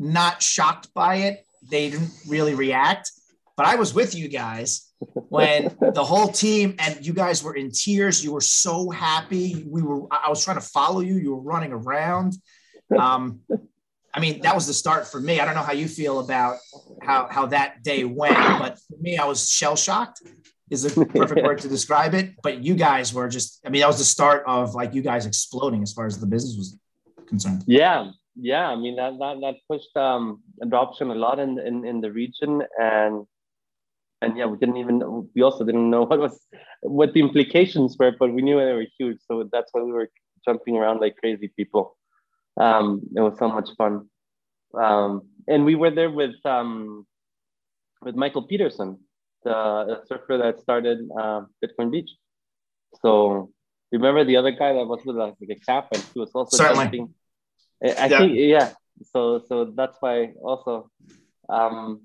not 0.00 0.42
shocked 0.42 0.92
by 0.94 1.14
it. 1.16 1.46
They 1.70 1.90
didn't 1.90 2.10
really 2.26 2.56
react, 2.56 3.12
but 3.56 3.66
I 3.66 3.76
was 3.76 3.94
with 3.94 4.16
you 4.16 4.26
guys 4.26 4.90
when 5.28 5.76
the 5.94 6.02
whole 6.02 6.26
team 6.26 6.74
and 6.80 7.06
you 7.06 7.12
guys 7.12 7.40
were 7.40 7.54
in 7.54 7.70
tears. 7.70 8.24
You 8.24 8.32
were 8.32 8.40
so 8.40 8.90
happy. 8.90 9.64
We 9.68 9.80
were. 9.80 10.08
I 10.10 10.28
was 10.28 10.42
trying 10.42 10.56
to 10.56 10.66
follow 10.66 10.98
you. 10.98 11.18
You 11.18 11.36
were 11.36 11.42
running 11.42 11.70
around. 11.70 12.36
Um, 12.98 13.42
I 14.12 14.18
mean, 14.18 14.40
that 14.40 14.56
was 14.56 14.66
the 14.66 14.74
start 14.74 15.06
for 15.06 15.20
me. 15.20 15.38
I 15.38 15.44
don't 15.44 15.54
know 15.54 15.62
how 15.62 15.74
you 15.74 15.86
feel 15.86 16.18
about 16.18 16.56
how 17.00 17.28
how 17.30 17.46
that 17.46 17.84
day 17.84 18.02
went, 18.02 18.34
but 18.34 18.76
for 18.88 18.96
me, 19.00 19.18
I 19.18 19.24
was 19.24 19.48
shell 19.48 19.76
shocked. 19.76 20.20
Is 20.68 20.84
a 20.84 21.06
perfect 21.06 21.42
word 21.44 21.60
to 21.60 21.68
describe 21.68 22.12
it. 22.14 22.34
But 22.42 22.64
you 22.64 22.74
guys 22.74 23.14
were 23.14 23.28
just. 23.28 23.60
I 23.64 23.68
mean, 23.68 23.82
that 23.82 23.86
was 23.86 23.98
the 23.98 24.04
start 24.04 24.42
of 24.48 24.74
like 24.74 24.94
you 24.94 25.02
guys 25.02 25.26
exploding 25.26 25.84
as 25.84 25.92
far 25.92 26.06
as 26.06 26.18
the 26.18 26.26
business 26.26 26.56
was 26.56 26.76
concerned. 27.28 27.64
Yeah, 27.66 28.10
yeah. 28.36 28.68
I 28.68 28.76
mean, 28.76 28.96
that 28.96 29.18
that, 29.18 29.40
that 29.40 29.54
pushed 29.70 29.96
um, 29.96 30.42
adoption 30.62 31.10
a 31.10 31.14
lot 31.14 31.38
in, 31.38 31.58
in 31.58 31.84
in 31.84 32.00
the 32.00 32.12
region, 32.12 32.62
and 32.78 33.26
and 34.22 34.36
yeah, 34.36 34.46
we 34.46 34.58
didn't 34.58 34.78
even. 34.78 35.28
We 35.34 35.42
also 35.42 35.64
didn't 35.64 35.90
know 35.90 36.02
what 36.10 36.18
was 36.18 36.46
what 36.82 37.12
the 37.12 37.20
implications 37.20 37.96
were, 37.98 38.12
but 38.18 38.32
we 38.32 38.42
knew 38.42 38.58
they 38.58 38.72
were 38.72 38.86
huge. 38.98 39.18
So 39.26 39.48
that's 39.52 39.70
why 39.72 39.82
we 39.82 39.92
were 39.92 40.10
jumping 40.44 40.76
around 40.76 41.00
like 41.00 41.16
crazy 41.16 41.52
people. 41.56 41.96
Um, 42.60 43.02
it 43.16 43.20
was 43.20 43.38
so 43.38 43.48
much 43.48 43.70
fun. 43.76 44.08
Um, 44.74 45.22
and 45.46 45.64
we 45.64 45.74
were 45.74 45.90
there 45.90 46.10
with 46.10 46.34
um, 46.44 47.06
with 48.02 48.16
Michael 48.16 48.42
Peterson. 48.42 48.98
the 49.44 50.02
surfer 50.06 50.36
that 50.38 50.60
started 50.60 50.98
uh, 51.18 51.42
Bitcoin 51.62 51.90
Beach. 51.90 52.10
So 53.02 53.50
remember 53.92 54.24
the 54.24 54.36
other 54.36 54.50
guy 54.50 54.72
that 54.72 54.86
was 54.86 55.00
with 55.04 55.16
like 55.16 55.34
a 55.42 55.54
cap 55.54 55.88
and 55.92 56.02
he 56.14 56.20
was 56.20 56.30
also 56.32 56.56
Certainly. 56.56 57.06
I, 57.82 57.88
I 57.88 58.06
yeah. 58.06 58.18
think 58.18 58.32
yeah. 58.36 58.72
So 59.12 59.42
so 59.48 59.72
that's 59.76 59.96
why 60.00 60.32
also 60.42 60.90
um 61.48 62.02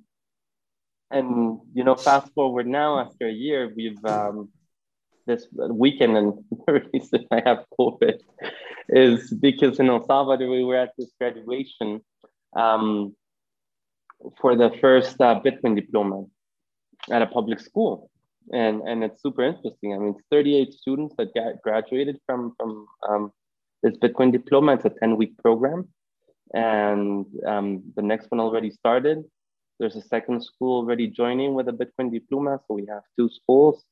and 1.12 1.60
you 1.74 1.84
know 1.84 1.96
fast 1.96 2.32
forward 2.34 2.68
now 2.68 3.00
after 3.00 3.28
a 3.28 3.32
year 3.32 3.72
we've 3.76 4.04
um 4.06 4.50
this 5.26 5.48
weekend 5.54 6.18
and 6.18 6.34
the 6.68 6.84
reason 6.94 7.26
I 7.32 7.42
have 7.46 7.66
COVID 7.80 8.20
is 8.90 9.32
because 9.32 9.80
in 9.80 9.90
El 9.90 10.06
Salvador 10.06 10.50
we 10.50 10.64
were 10.64 10.78
at 10.78 10.92
this 10.98 11.12
graduation 11.20 12.02
um, 12.56 13.16
for 14.40 14.56
the 14.56 14.72
first 14.82 15.20
uh, 15.22 15.40
Bitcoin 15.44 15.76
diploma 15.76 16.26
at 17.12 17.22
a 17.22 17.28
public 17.28 17.60
school, 17.60 18.10
and 18.52 18.82
and 18.82 19.04
it's 19.04 19.22
super 19.22 19.44
interesting. 19.44 19.94
I 19.94 19.98
mean, 19.98 20.16
38 20.32 20.74
students 20.74 21.16
that 21.18 21.34
got 21.34 21.62
graduated 21.62 22.20
from 22.26 22.54
from 22.58 22.88
um, 23.08 23.32
this 23.82 23.98
Bitcoin 23.98 24.32
diploma. 24.32 24.74
It's 24.74 24.86
a 24.86 24.90
10 24.90 25.18
week 25.18 25.38
program, 25.38 25.88
and 26.54 27.26
um, 27.46 27.84
the 27.96 28.02
next 28.02 28.32
one 28.32 28.40
already 28.40 28.72
started. 28.72 29.24
There's 29.80 29.96
a 29.96 30.02
second 30.02 30.44
school 30.44 30.78
already 30.78 31.08
joining 31.08 31.54
with 31.54 31.68
a 31.68 31.72
Bitcoin 31.72 32.12
diploma, 32.12 32.60
so 32.68 32.76
we 32.76 32.86
have 32.88 33.04
two 33.18 33.30
schools. 33.30 33.84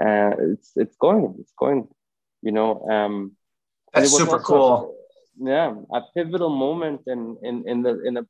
Uh, 0.00 0.32
it's 0.52 0.72
it's 0.76 0.96
going, 0.96 1.34
it's 1.40 1.52
going. 1.58 1.88
You 2.42 2.52
know, 2.52 2.86
um, 2.88 3.32
that's 3.92 4.16
super 4.16 4.32
also, 4.32 4.44
cool. 4.44 4.96
Yeah, 5.38 5.74
a 5.92 6.02
pivotal 6.14 6.50
moment 6.50 7.02
in 7.06 7.36
in 7.42 7.68
in 7.68 7.82
the 7.82 8.02
in 8.06 8.14
the 8.14 8.26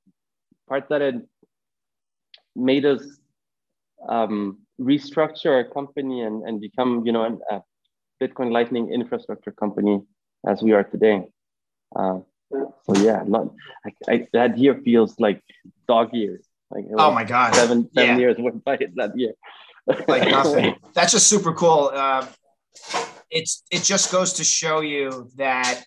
part 0.68 0.88
that 0.88 1.02
it 1.02 1.16
made 2.54 2.84
us 2.84 3.02
um, 4.08 4.65
restructure 4.80 5.52
our 5.52 5.64
company 5.64 6.22
and, 6.22 6.42
and 6.46 6.60
become, 6.60 7.04
you 7.06 7.12
know, 7.12 7.40
a 7.50 7.62
Bitcoin 8.22 8.52
Lightning 8.52 8.92
infrastructure 8.92 9.52
company 9.52 10.00
as 10.46 10.62
we 10.62 10.72
are 10.72 10.84
today. 10.84 11.24
Uh, 11.94 12.20
so 12.50 12.96
yeah, 12.96 13.22
not 13.26 13.52
I, 13.84 14.12
I, 14.12 14.26
that 14.32 14.58
year 14.58 14.80
feels 14.84 15.18
like 15.18 15.42
dog 15.88 16.14
years. 16.14 16.46
Like 16.70 16.84
oh 16.96 17.12
my 17.12 17.24
god, 17.24 17.54
seven 17.54 17.88
seven 17.94 18.14
yeah. 18.14 18.18
years 18.18 18.36
went 18.38 18.64
by 18.64 18.78
that 18.96 19.12
year. 19.16 19.32
like 20.08 20.28
nothing. 20.28 20.76
That's 20.94 21.12
just 21.12 21.28
super 21.28 21.52
cool. 21.52 21.90
Uh, 21.92 22.26
it's 23.30 23.62
it 23.70 23.82
just 23.82 24.12
goes 24.12 24.34
to 24.34 24.44
show 24.44 24.80
you 24.80 25.30
that 25.36 25.84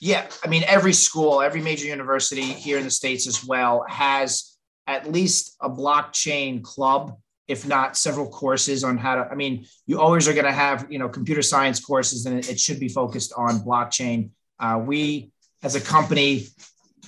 yeah, 0.00 0.28
I 0.44 0.48
mean 0.48 0.64
every 0.66 0.92
school, 0.92 1.40
every 1.40 1.60
major 1.60 1.86
university 1.86 2.42
here 2.42 2.78
in 2.78 2.84
the 2.84 2.90
states 2.90 3.26
as 3.26 3.44
well 3.44 3.84
has 3.88 4.56
at 4.86 5.10
least 5.10 5.56
a 5.60 5.68
blockchain 5.68 6.62
club 6.62 7.18
if 7.48 7.66
not 7.66 7.96
several 7.96 8.28
courses 8.28 8.84
on 8.84 8.96
how 8.96 9.14
to 9.16 9.22
i 9.30 9.34
mean 9.34 9.66
you 9.86 9.98
always 9.98 10.28
are 10.28 10.34
going 10.34 10.44
to 10.44 10.52
have 10.52 10.86
you 10.90 10.98
know 10.98 11.08
computer 11.08 11.42
science 11.42 11.80
courses 11.80 12.26
and 12.26 12.38
it, 12.38 12.60
should 12.60 12.78
be 12.78 12.88
focused 12.88 13.32
on 13.36 13.60
blockchain. 13.60 14.30
Uh, 14.60 14.80
we 14.84 15.30
as 15.62 15.74
a 15.74 15.80
company 15.80 16.46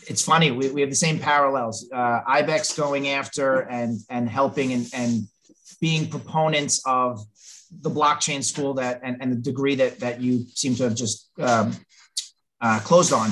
it's 0.09 0.25
funny 0.25 0.51
we, 0.51 0.71
we 0.71 0.81
have 0.81 0.91
the 0.91 0.97
same 0.97 1.19
parallels. 1.19 1.89
Uh, 1.93 2.21
ibex 2.27 2.77
going 2.77 3.09
after 3.09 3.61
and 3.61 4.01
and 4.09 4.29
helping 4.29 4.73
and, 4.73 4.89
and 4.95 5.29
being 5.81 6.09
proponents 6.09 6.83
of 6.87 7.21
the 7.83 7.91
blockchain 7.91 8.43
school 8.43 8.75
that 8.75 9.01
and, 9.05 9.17
and 9.21 9.33
the 9.33 9.37
degree 9.37 9.75
that 9.75 10.01
that 10.01 10.21
you 10.21 10.45
seem 10.55 10.75
to 10.75 10.85
have 10.85 10.95
just 10.95 11.31
um, 11.39 11.73
uh, 12.61 12.81
closed 12.81 13.13
on. 13.13 13.31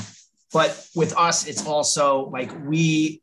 But 0.52 0.86
with 0.94 1.16
us 1.16 1.46
it's 1.46 1.66
also 1.66 2.28
like 2.30 2.50
we 2.66 3.22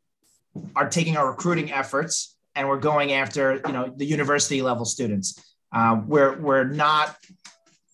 are 0.74 0.88
taking 0.88 1.16
our 1.16 1.28
recruiting 1.30 1.70
efforts 1.70 2.35
and 2.56 2.68
we're 2.68 2.80
going 2.80 3.12
after 3.12 3.60
you 3.66 3.72
know 3.72 3.92
the 3.94 4.04
university 4.04 4.62
level 4.62 4.84
students. 4.84 5.54
Uh, 5.72 6.00
we're 6.06 6.40
we're 6.40 6.64
not 6.64 7.16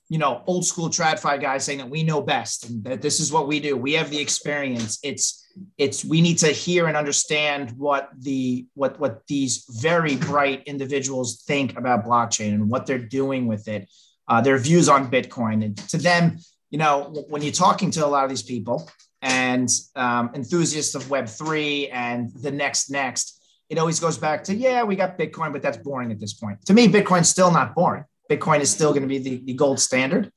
you 0.09 0.19
know 0.19 0.43
old 0.47 0.65
school 0.65 0.89
tradfi 0.89 1.41
guys 1.41 1.65
saying 1.65 1.79
that 1.79 1.91
we 1.91 2.03
know 2.03 2.23
best 2.23 2.69
and 2.69 2.85
that 2.85 3.03
this 3.03 3.21
is 3.21 3.33
what 3.33 3.47
we 3.49 3.61
do. 3.61 3.77
We 3.77 3.93
have 3.95 4.09
the 4.09 4.19
experience. 4.19 4.99
It's 5.03 5.47
it's 5.77 6.05
we 6.05 6.23
need 6.23 6.39
to 6.39 6.49
hear 6.49 6.87
and 6.87 6.97
understand 6.97 7.73
what 7.77 8.09
the 8.19 8.67
what 8.75 8.99
what 8.99 9.27
these 9.27 9.65
very 9.69 10.17
bright 10.17 10.63
individuals 10.65 11.43
think 11.43 11.77
about 11.77 12.07
blockchain 12.07 12.55
and 12.55 12.71
what 12.71 12.87
they're 12.87 12.99
doing 12.99 13.47
with 13.47 13.69
it, 13.69 13.91
uh, 14.29 14.41
their 14.41 14.59
views 14.59 14.89
on 14.89 15.11
Bitcoin, 15.11 15.65
and 15.65 15.77
to 15.89 15.99
them, 15.99 16.39
you 16.71 16.79
know, 16.79 17.13
when 17.29 17.43
you're 17.43 17.53
talking 17.53 17.91
to 17.91 18.07
a 18.07 18.09
lot 18.09 18.25
of 18.25 18.31
these 18.31 18.43
people, 18.43 18.89
and 19.23 19.69
um, 19.95 20.31
enthusiasts 20.35 20.95
of 20.95 21.05
Web3 21.05 21.91
and 21.93 22.31
the 22.35 22.51
next, 22.51 22.91
next, 22.91 23.42
it 23.73 23.79
always 23.79 23.99
goes 23.99 24.19
back 24.19 24.45
to, 24.45 24.55
yeah, 24.55 24.83
we 24.83 24.97
got 24.97 25.19
Bitcoin, 25.19 25.51
but 25.51 25.63
that's 25.63 25.79
boring 25.79 26.13
at 26.13 26.21
this 26.21 26.35
point. 26.35 26.63
To 26.67 26.75
me, 26.75 26.89
Bitcoin's 26.89 27.31
still 27.31 27.51
not 27.51 27.75
boring. 27.75 28.05
Bitcoin 28.31 28.61
is 28.61 28.71
still 28.71 28.91
going 28.91 29.01
to 29.01 29.09
be 29.09 29.17
the, 29.17 29.43
the 29.47 29.55
gold 29.55 29.81
standard. 29.81 30.31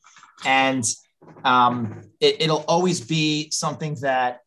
And 0.45 0.85
um, 1.43 2.01
it, 2.21 2.37
it'll 2.43 2.63
always 2.69 3.01
be 3.01 3.51
something 3.51 3.95
that 3.95 4.39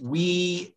we 0.00 0.74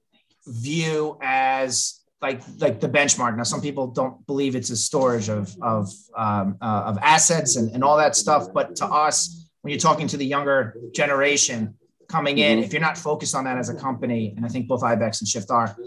view 0.48 1.18
as 1.22 2.02
like 2.22 2.42
like 2.58 2.82
the 2.82 2.90
benchmark. 2.90 3.38
Now, 3.38 3.44
some 3.44 3.62
people 3.62 3.88
don't 3.88 4.28
believe 4.28 4.58
it's 4.58 4.70
a 4.70 4.76
storage 4.76 5.30
of 5.30 5.56
of 5.62 5.90
um, 6.18 6.58
uh, 6.62 6.84
of 6.88 6.98
assets 7.02 7.56
and, 7.56 7.74
and 7.74 7.86
all 7.86 7.96
that 7.98 8.18
stuff, 8.18 8.48
but 8.54 8.76
to 8.78 8.86
us, 8.86 9.50
when 9.62 9.72
you're 9.72 9.80
talking 9.80 10.08
to 10.08 10.18
the 10.18 10.26
younger 10.26 10.76
generation, 10.94 11.76
coming 12.10 12.40
in, 12.40 12.58
mm-hmm. 12.58 12.66
if 12.66 12.74
you're 12.74 12.82
not 12.82 12.98
focused 12.98 13.34
on 13.34 13.46
that 13.46 13.58
as 13.58 13.70
a 13.70 13.76
company, 13.76 14.34
and 14.36 14.46
I 14.46 14.50
think 14.50 14.68
both 14.68 14.82
IBEX 14.82 15.22
and 15.22 15.28
Shift 15.28 15.50
are, 15.50 15.78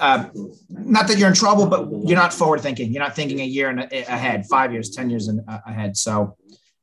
uh, 0.00 0.28
not 0.68 1.06
that 1.08 1.18
you're 1.18 1.28
in 1.28 1.34
trouble, 1.34 1.66
but 1.66 1.88
you're 2.06 2.18
not 2.18 2.32
forward 2.32 2.60
thinking. 2.60 2.92
You're 2.92 3.02
not 3.02 3.14
thinking 3.14 3.40
a 3.40 3.44
year 3.44 3.68
and 3.68 3.80
ahead, 3.80 4.46
five 4.46 4.72
years, 4.72 4.90
10 4.90 5.10
years 5.10 5.28
in, 5.28 5.44
uh, 5.46 5.60
ahead. 5.66 5.96
So, 5.96 6.36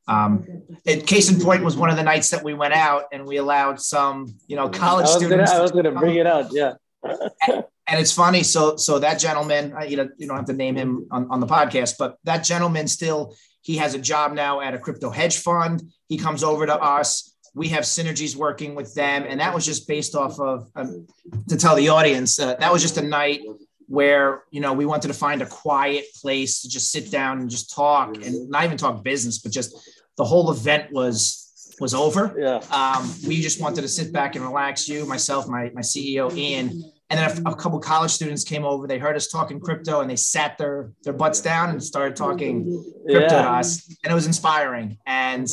um, 0.06 0.46
it, 0.86 1.06
case 1.06 1.28
in 1.30 1.40
point 1.40 1.62
was 1.62 1.76
one 1.76 1.90
of 1.90 1.96
the 1.96 2.02
nights 2.02 2.30
that 2.30 2.42
we 2.42 2.54
went 2.54 2.72
out 2.72 3.04
and 3.12 3.26
we 3.26 3.36
allowed 3.36 3.80
some, 3.80 4.34
you 4.46 4.56
know, 4.56 4.68
college 4.68 5.06
I 5.06 5.10
students. 5.10 5.50
Gonna, 5.50 5.58
I 5.58 5.62
was 5.62 5.72
going 5.72 5.84
to 5.84 5.92
bring 5.92 6.16
it 6.16 6.26
out. 6.26 6.48
Yeah. 6.50 6.74
and, 7.02 7.64
and, 7.86 8.00
it's 8.00 8.12
funny. 8.12 8.42
So, 8.42 8.76
so 8.76 8.98
that 9.00 9.18
gentleman, 9.18 9.74
you 9.86 9.96
know, 9.96 10.08
you 10.16 10.26
don't 10.26 10.36
have 10.36 10.46
to 10.46 10.54
name 10.54 10.76
him 10.76 11.06
on, 11.10 11.28
on 11.30 11.40
the 11.40 11.46
podcast, 11.46 11.96
but 11.98 12.16
that 12.24 12.38
gentleman 12.44 12.88
still, 12.88 13.34
he 13.60 13.76
has 13.76 13.94
a 13.94 13.98
job 13.98 14.32
now 14.32 14.60
at 14.60 14.72
a 14.72 14.78
crypto 14.78 15.10
hedge 15.10 15.38
fund. 15.38 15.82
He 16.08 16.16
comes 16.16 16.42
over 16.42 16.64
to 16.64 16.74
us 16.74 17.34
we 17.58 17.68
have 17.68 17.84
synergies 17.84 18.36
working 18.36 18.74
with 18.74 18.94
them. 18.94 19.24
And 19.28 19.40
that 19.40 19.52
was 19.52 19.66
just 19.66 19.88
based 19.88 20.14
off 20.14 20.38
of 20.38 20.70
um, 20.76 21.06
to 21.48 21.56
tell 21.56 21.74
the 21.74 21.88
audience 21.88 22.38
uh, 22.38 22.54
that 22.54 22.72
was 22.72 22.80
just 22.80 22.96
a 22.96 23.02
night 23.02 23.40
where 23.86 24.44
you 24.50 24.60
know 24.60 24.72
we 24.72 24.86
wanted 24.86 25.08
to 25.08 25.14
find 25.14 25.42
a 25.42 25.46
quiet 25.46 26.04
place 26.14 26.62
to 26.62 26.68
just 26.68 26.92
sit 26.92 27.10
down 27.10 27.40
and 27.40 27.50
just 27.50 27.74
talk 27.74 28.16
and 28.16 28.48
not 28.50 28.64
even 28.64 28.76
talk 28.76 29.02
business 29.02 29.38
but 29.38 29.50
just 29.50 29.74
the 30.18 30.24
whole 30.24 30.50
event 30.50 30.92
was 30.92 31.48
was 31.80 31.94
over. 31.94 32.34
Yeah. 32.36 32.60
Um, 32.70 33.12
we 33.26 33.40
just 33.40 33.60
wanted 33.60 33.82
to 33.82 33.88
sit 33.88 34.12
back 34.12 34.34
and 34.34 34.44
relax 34.44 34.88
you 34.88 35.06
myself 35.06 35.48
my, 35.48 35.70
my 35.74 35.80
ceo 35.80 36.34
ian. 36.36 36.82
And 37.10 37.18
then 37.18 37.44
a, 37.46 37.50
a 37.50 37.54
couple 37.54 37.78
college 37.78 38.10
students 38.10 38.44
came 38.44 38.64
over. 38.64 38.86
They 38.86 38.98
heard 38.98 39.16
us 39.16 39.28
talking 39.28 39.60
crypto 39.60 40.00
and 40.00 40.10
they 40.10 40.16
sat 40.16 40.58
their 40.58 40.92
their 41.04 41.12
butts 41.12 41.40
down 41.40 41.70
and 41.70 41.82
started 41.82 42.16
talking 42.16 42.84
crypto 43.08 43.36
yeah. 43.36 43.42
to 43.42 43.50
us. 43.50 43.96
And 44.04 44.10
it 44.10 44.14
was 44.14 44.26
inspiring. 44.26 44.98
And 45.06 45.48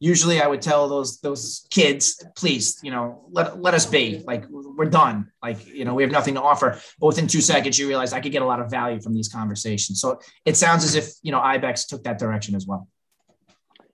usually 0.00 0.40
I 0.40 0.46
would 0.46 0.62
tell 0.62 0.88
those 0.88 1.20
those 1.20 1.66
kids, 1.70 2.24
please, 2.36 2.78
you 2.82 2.90
know, 2.90 3.24
let, 3.30 3.60
let 3.60 3.74
us 3.74 3.86
be 3.86 4.22
like 4.26 4.44
we're 4.48 4.90
done. 4.90 5.30
Like, 5.42 5.66
you 5.66 5.84
know, 5.84 5.94
we 5.94 6.02
have 6.02 6.12
nothing 6.12 6.34
to 6.34 6.42
offer. 6.42 6.80
But 6.98 7.06
within 7.06 7.26
two 7.26 7.40
seconds, 7.40 7.78
you 7.78 7.88
realize 7.88 8.12
I 8.12 8.20
could 8.20 8.32
get 8.32 8.42
a 8.42 8.46
lot 8.46 8.60
of 8.60 8.70
value 8.70 9.00
from 9.00 9.14
these 9.14 9.28
conversations. 9.28 10.00
So 10.00 10.20
it 10.44 10.56
sounds 10.56 10.84
as 10.84 10.94
if, 10.94 11.14
you 11.22 11.32
know, 11.32 11.40
IBEX 11.40 11.86
took 11.88 12.04
that 12.04 12.18
direction 12.18 12.54
as 12.54 12.66
well. 12.66 12.88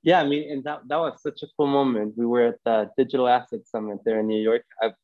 Yeah, 0.03 0.21
I 0.21 0.27
mean, 0.27 0.51
and 0.51 0.65
that, 0.65 0.81
that 0.89 0.97
was 0.97 1.23
such 1.23 1.43
a 1.45 1.47
cool 1.57 1.69
moment. 1.69 2.15
We 2.17 2.27
were 2.27 2.49
at 2.49 2.59
the 2.65 2.91
Digital 2.97 3.29
Asset 3.29 3.61
Summit 3.67 3.99
there 4.05 4.19
in 4.19 4.27
New 4.27 4.43
York. 4.43 4.65
I've, 4.83 4.95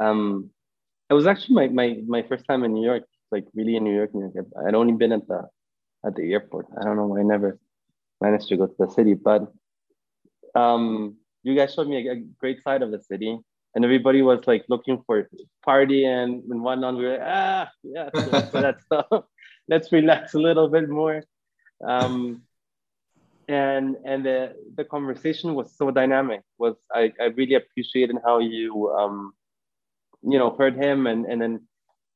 um, 0.00 0.50
it 1.08 1.14
was 1.14 1.26
actually 1.26 1.56
my, 1.56 1.66
my, 1.68 1.98
my 2.06 2.22
first 2.22 2.44
time 2.46 2.62
in 2.62 2.72
New 2.72 2.84
York, 2.84 3.02
like 3.32 3.46
really 3.54 3.74
in 3.74 3.82
New 3.82 3.94
York. 3.94 4.14
New 4.14 4.30
York. 4.32 4.46
I'd 4.64 4.76
only 4.76 4.92
been 4.92 5.12
at 5.12 5.26
the 5.26 5.48
at 6.04 6.14
the 6.14 6.32
airport. 6.32 6.66
I 6.80 6.84
don't 6.84 6.96
know 6.96 7.06
why 7.06 7.20
I 7.20 7.22
never 7.22 7.58
managed 8.20 8.48
to 8.48 8.56
go 8.56 8.66
to 8.66 8.74
the 8.78 8.88
city, 8.88 9.14
but 9.14 9.52
um, 10.54 11.16
you 11.42 11.54
guys 11.54 11.74
showed 11.74 11.88
me 11.88 12.08
a, 12.08 12.12
a, 12.12 12.16
great 12.38 12.62
side 12.62 12.82
of 12.82 12.90
the 12.90 13.00
city, 13.00 13.38
and 13.74 13.84
everybody 13.84 14.22
was 14.22 14.40
like 14.46 14.64
looking 14.68 15.02
for 15.06 15.28
party 15.64 16.04
and, 16.04 16.42
and 16.50 16.62
whatnot. 16.62 16.96
We 16.96 17.04
were 17.04 17.18
like, 17.18 17.22
ah, 17.24 17.70
yeah, 17.82 18.10
so 18.14 18.60
that's 18.60 18.84
uh, 18.90 19.20
let's 19.68 19.92
relax 19.92 20.34
a 20.34 20.38
little 20.38 20.68
bit 20.68 20.88
more. 20.88 21.22
Um, 21.86 22.42
and 23.48 23.96
and 24.04 24.24
the 24.24 24.54
the 24.76 24.84
conversation 24.84 25.54
was 25.54 25.76
so 25.76 25.90
dynamic. 25.90 26.42
Was 26.58 26.76
I, 26.94 27.12
I 27.20 27.24
really 27.36 27.54
appreciated 27.54 28.16
how 28.24 28.38
you 28.38 28.90
um, 28.90 29.32
you 30.22 30.38
know 30.38 30.54
heard 30.56 30.76
him 30.76 31.06
and 31.06 31.26
and 31.26 31.40
then 31.42 31.60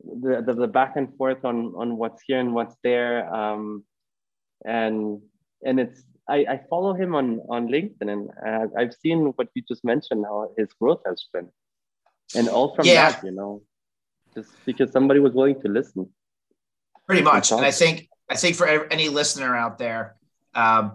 the, 0.05 0.43
the, 0.47 0.55
the 0.55 0.69
back 0.69 0.97
and 0.97 1.17
forth 1.17 1.45
on 1.45 1.75
on 1.77 1.97
what's 1.97 2.23
here 2.27 2.39
and 2.39 2.55
what's 2.55 2.77
there. 2.85 3.33
Um, 3.35 3.85
and 4.65 5.21
and 5.65 5.81
it's 5.81 6.05
I, 6.29 6.47
I 6.49 6.61
follow 6.71 6.95
him 6.95 7.15
on, 7.15 7.41
on 7.51 7.69
LinkedIn 7.69 8.11
and 8.11 8.31
uh, 8.47 8.67
I've 8.79 8.95
seen 8.95 9.33
what 9.37 9.49
you 9.55 9.63
just 9.67 9.85
mentioned, 9.85 10.25
how 10.25 10.51
his 10.57 10.69
growth 10.81 11.03
has 11.07 11.27
been. 11.33 11.49
And 12.35 12.49
all 12.49 12.75
from 12.75 12.87
yeah. 12.87 13.11
that, 13.11 13.25
you 13.25 13.31
know, 13.31 13.63
just 14.35 14.51
because 14.65 14.91
somebody 14.91 15.21
was 15.21 15.33
willing 15.33 15.61
to 15.61 15.69
listen. 15.69 16.09
Pretty 17.07 17.23
much. 17.23 17.53
And 17.53 17.65
I 17.65 17.71
think 17.71 18.09
I 18.31 18.37
think 18.37 18.57
for 18.57 18.67
any 18.67 19.09
listener 19.09 19.55
out 19.55 19.79
there, 19.79 20.17
um, 20.55 20.93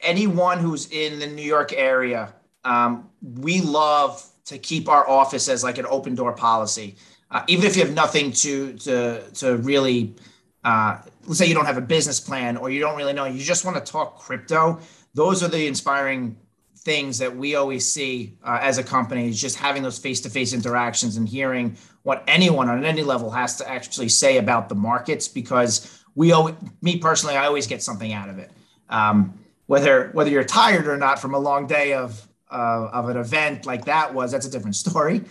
anyone 0.00 0.58
who's 0.58 0.90
in 0.90 1.20
the 1.20 1.26
New 1.26 1.44
York 1.44 1.72
area, 1.72 2.34
um, 2.64 3.08
we 3.22 3.60
love 3.60 4.24
to 4.46 4.58
keep 4.58 4.88
our 4.88 5.08
office 5.08 5.48
as 5.48 5.62
like 5.62 5.78
an 5.78 5.86
open 5.88 6.14
door 6.14 6.32
policy. 6.32 6.96
Uh, 7.30 7.44
even 7.46 7.64
if 7.64 7.76
you 7.76 7.84
have 7.84 7.94
nothing 7.94 8.32
to 8.32 8.74
to 8.74 9.22
to 9.34 9.56
really, 9.58 10.14
uh, 10.64 10.98
let's 11.26 11.38
say 11.38 11.46
you 11.46 11.54
don't 11.54 11.66
have 11.66 11.78
a 11.78 11.82
business 11.82 12.20
plan 12.20 12.56
or 12.56 12.70
you 12.70 12.80
don't 12.80 12.96
really 12.96 13.12
know, 13.12 13.24
you 13.24 13.42
just 13.42 13.64
want 13.64 13.76
to 13.84 13.92
talk 13.92 14.18
crypto. 14.18 14.78
Those 15.14 15.42
are 15.42 15.48
the 15.48 15.66
inspiring 15.66 16.36
things 16.80 17.18
that 17.18 17.36
we 17.36 17.54
always 17.54 17.90
see 17.90 18.38
uh, 18.42 18.58
as 18.62 18.78
a 18.78 18.82
company 18.82 19.28
is 19.28 19.40
just 19.40 19.56
having 19.56 19.82
those 19.82 19.98
face-to-face 19.98 20.54
interactions 20.54 21.16
and 21.16 21.28
hearing 21.28 21.76
what 22.02 22.24
anyone 22.26 22.70
on 22.70 22.84
any 22.84 23.02
level 23.02 23.30
has 23.30 23.56
to 23.56 23.68
actually 23.68 24.08
say 24.08 24.38
about 24.38 24.68
the 24.70 24.74
markets 24.74 25.28
because 25.28 26.02
we 26.14 26.32
always, 26.32 26.54
me 26.80 26.96
personally 26.96 27.36
i 27.36 27.44
always 27.44 27.66
get 27.66 27.82
something 27.82 28.14
out 28.14 28.30
of 28.30 28.38
it 28.38 28.50
um, 28.88 29.38
whether 29.66 30.08
whether 30.12 30.30
you're 30.30 30.42
tired 30.42 30.86
or 30.86 30.96
not 30.96 31.18
from 31.18 31.34
a 31.34 31.38
long 31.38 31.66
day 31.66 31.92
of 31.92 32.26
uh, 32.50 32.88
of 32.92 33.10
an 33.10 33.18
event 33.18 33.66
like 33.66 33.84
that 33.84 34.14
was 34.14 34.32
that's 34.32 34.46
a 34.46 34.50
different 34.50 34.74
story 34.74 35.22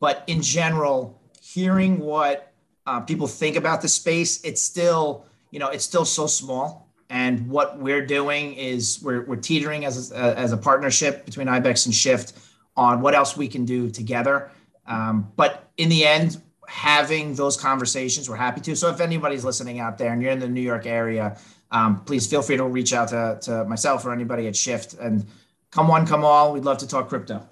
but 0.00 0.24
in 0.26 0.42
general 0.42 1.20
hearing 1.40 2.00
what 2.00 2.52
uh, 2.86 3.00
people 3.00 3.26
think 3.26 3.56
about 3.56 3.82
the 3.82 3.88
space 3.88 4.42
it's 4.44 4.62
still 4.62 5.24
you 5.50 5.58
know 5.58 5.68
it's 5.68 5.84
still 5.84 6.04
so 6.04 6.26
small 6.26 6.86
and 7.08 7.48
what 7.48 7.78
we're 7.78 8.04
doing 8.04 8.54
is 8.54 9.00
we're, 9.02 9.22
we're 9.22 9.36
teetering 9.36 9.84
as 9.84 10.10
a, 10.10 10.38
as 10.38 10.52
a 10.52 10.56
partnership 10.56 11.24
between 11.24 11.46
IBEX 11.46 11.86
and 11.86 11.94
Shift 11.94 12.32
on 12.76 13.00
what 13.00 13.14
else 13.14 13.36
we 13.36 13.48
can 13.48 13.64
do 13.64 13.90
together. 13.90 14.50
Um, 14.86 15.30
but 15.36 15.70
in 15.76 15.88
the 15.88 16.04
end, 16.04 16.40
having 16.66 17.34
those 17.34 17.56
conversations, 17.56 18.28
we're 18.28 18.36
happy 18.36 18.60
to. 18.62 18.74
So 18.74 18.90
if 18.90 19.00
anybody's 19.00 19.44
listening 19.44 19.78
out 19.78 19.98
there 19.98 20.12
and 20.12 20.20
you're 20.20 20.32
in 20.32 20.40
the 20.40 20.48
New 20.48 20.60
York 20.60 20.86
area, 20.86 21.38
um, 21.70 22.02
please 22.04 22.26
feel 22.26 22.42
free 22.42 22.56
to 22.56 22.64
reach 22.64 22.92
out 22.92 23.08
to, 23.08 23.38
to 23.42 23.64
myself 23.64 24.04
or 24.04 24.12
anybody 24.12 24.48
at 24.48 24.56
Shift 24.56 24.94
and 24.94 25.24
come 25.70 25.88
one, 25.88 26.06
come 26.06 26.24
all. 26.24 26.52
We'd 26.52 26.64
love 26.64 26.78
to 26.78 26.88
talk 26.88 27.08
crypto. 27.08 27.46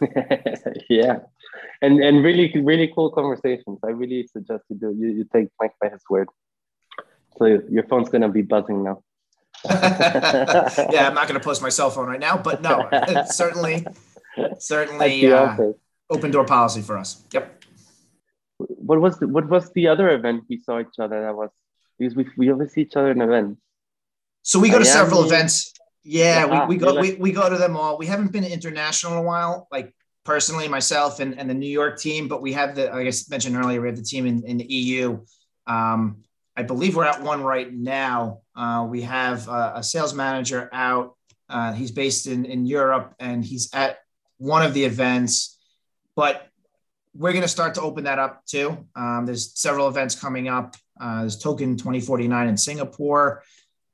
yeah. 0.88 1.20
And, 1.82 2.00
and 2.00 2.22
really, 2.22 2.52
really 2.60 2.92
cool 2.94 3.10
conversations. 3.10 3.78
I 3.84 3.90
really 3.90 4.26
suggest 4.26 4.64
you 4.68 4.76
do, 4.76 4.94
you, 4.98 5.08
you 5.08 5.26
take 5.32 5.48
Mike 5.58 5.72
by 5.80 5.88
his 5.88 6.02
word. 6.10 6.28
So 7.38 7.46
your 7.70 7.84
phone's 7.84 8.10
going 8.10 8.22
to 8.22 8.28
be 8.28 8.42
buzzing 8.42 8.84
now. 8.84 9.02
yeah, 9.64 11.06
I'm 11.08 11.14
not 11.14 11.28
going 11.28 11.38
to 11.40 11.44
post 11.44 11.62
my 11.62 11.68
cell 11.68 11.90
phone 11.90 12.06
right 12.06 12.20
now, 12.20 12.36
but 12.36 12.62
no, 12.62 12.88
certainly, 13.30 13.86
certainly 14.58 15.30
uh, 15.30 15.56
open 16.08 16.30
door 16.30 16.44
policy 16.44 16.82
for 16.82 16.96
us. 16.96 17.24
Yep. 17.32 17.64
What 18.58 19.00
was 19.00 19.18
the, 19.18 19.28
what 19.28 19.48
was 19.48 19.72
the 19.72 19.88
other 19.88 20.10
event 20.10 20.44
we 20.48 20.58
saw 20.58 20.80
each 20.80 20.98
other? 20.98 21.22
That 21.22 21.34
was 21.34 21.50
because 21.98 22.14
we 22.14 22.26
we 22.36 22.50
always 22.50 22.72
see 22.72 22.82
each 22.82 22.96
other 22.96 23.10
in 23.10 23.20
events. 23.20 23.60
So 24.42 24.58
we 24.58 24.70
go 24.70 24.78
to 24.78 24.84
several 24.84 25.24
events. 25.24 25.72
Yeah, 26.02 26.46
yeah, 26.46 26.66
we, 26.66 26.76
we 26.76 26.80
go 26.80 27.00
we, 27.00 27.14
we 27.14 27.32
go 27.32 27.48
to 27.48 27.56
them 27.56 27.76
all. 27.76 27.98
We 27.98 28.06
haven't 28.06 28.32
been 28.32 28.44
international 28.44 29.12
in 29.12 29.18
a 29.18 29.22
while, 29.22 29.68
like 29.70 29.94
personally 30.24 30.68
myself 30.68 31.20
and, 31.20 31.38
and 31.38 31.48
the 31.48 31.54
New 31.54 31.68
York 31.68 31.98
team, 31.98 32.28
but 32.28 32.42
we 32.42 32.52
have 32.52 32.74
the 32.74 32.86
like 32.86 33.06
I 33.06 33.12
mentioned 33.30 33.56
earlier, 33.56 33.80
we 33.80 33.88
have 33.88 33.96
the 33.96 34.02
team 34.02 34.26
in, 34.26 34.44
in 34.44 34.58
the 34.58 34.64
EU. 34.64 35.20
Um, 35.66 36.22
I 36.56 36.62
believe 36.62 36.96
we're 36.96 37.04
at 37.04 37.22
one 37.22 37.42
right 37.42 37.72
now. 37.72 38.40
Uh, 38.54 38.86
we 38.88 39.02
have 39.02 39.48
a, 39.48 39.72
a, 39.76 39.82
sales 39.82 40.12
manager 40.12 40.68
out. 40.72 41.14
Uh, 41.48 41.72
he's 41.72 41.90
based 41.90 42.26
in, 42.26 42.44
in 42.44 42.66
Europe 42.66 43.14
and 43.18 43.44
he's 43.44 43.72
at 43.72 43.98
one 44.38 44.62
of 44.62 44.74
the 44.74 44.84
events, 44.84 45.58
but 46.16 46.48
we're 47.14 47.32
going 47.32 47.42
to 47.42 47.48
start 47.48 47.74
to 47.74 47.80
open 47.80 48.04
that 48.04 48.18
up 48.18 48.44
too. 48.46 48.86
Um, 48.94 49.24
there's 49.26 49.58
several 49.58 49.88
events 49.88 50.14
coming 50.14 50.48
up. 50.48 50.76
Uh, 51.00 51.20
there's 51.20 51.38
Token 51.38 51.76
2049 51.76 52.48
in 52.48 52.56
Singapore. 52.56 53.42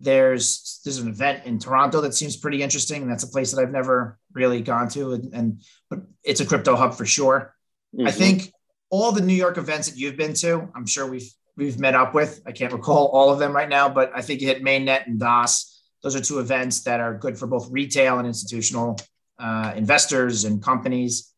There's 0.01 0.81
there's 0.85 0.99
an 0.99 1.09
event 1.09 1.47
in 1.47 1.59
Toronto 1.59 2.01
that 2.03 2.15
seems 2.15 2.37
pretty 2.37 2.63
interesting, 2.63 3.03
and 3.03 3.11
that's 3.11 3.25
a 3.25 3.29
place 3.29 3.53
that 3.53 3.63
I've 3.63 3.73
never 3.73 4.19
really 4.33 4.61
gone 4.61 4.89
to, 4.91 5.13
and, 5.13 5.35
and 5.35 5.63
but 5.89 6.01
it's 6.23 6.41
a 6.41 6.47
crypto 6.47 6.77
hub 6.77 6.95
for 6.95 7.07
sure. 7.07 7.55
Mm-hmm. 7.95 8.07
I 8.07 8.11
think 8.11 8.53
all 8.91 9.13
the 9.13 9.23
New 9.23 9.35
York 9.35 9.57
events 9.59 9.89
that 9.89 9.99
you've 9.99 10.17
been 10.17 10.35
to, 10.35 10.69
I'm 10.75 10.87
sure 10.87 11.07
we've 11.07 11.31
we've 11.57 11.79
met 11.79 11.95
up 11.95 12.15
with. 12.15 12.41
I 12.47 12.53
can't 12.53 12.73
recall 12.73 13.07
all 13.09 13.33
of 13.33 13.39
them 13.39 13.53
right 13.53 13.69
now, 13.69 13.89
but 13.89 14.13
I 14.15 14.23
think 14.23 14.41
you 14.41 14.49
hit 14.49 14.63
Mainnet 14.63 15.07
and 15.07 15.19
DOS. 15.19 15.83
Those 16.03 16.15
are 16.15 16.21
two 16.21 16.39
events 16.39 16.83
that 16.83 17.01
are 17.01 17.15
good 17.17 17.39
for 17.39 17.47
both 17.47 17.71
retail 17.71 18.19
and 18.19 18.27
institutional 18.27 18.99
uh, 19.39 19.73
investors 19.75 20.45
and 20.45 20.63
companies. 20.63 21.33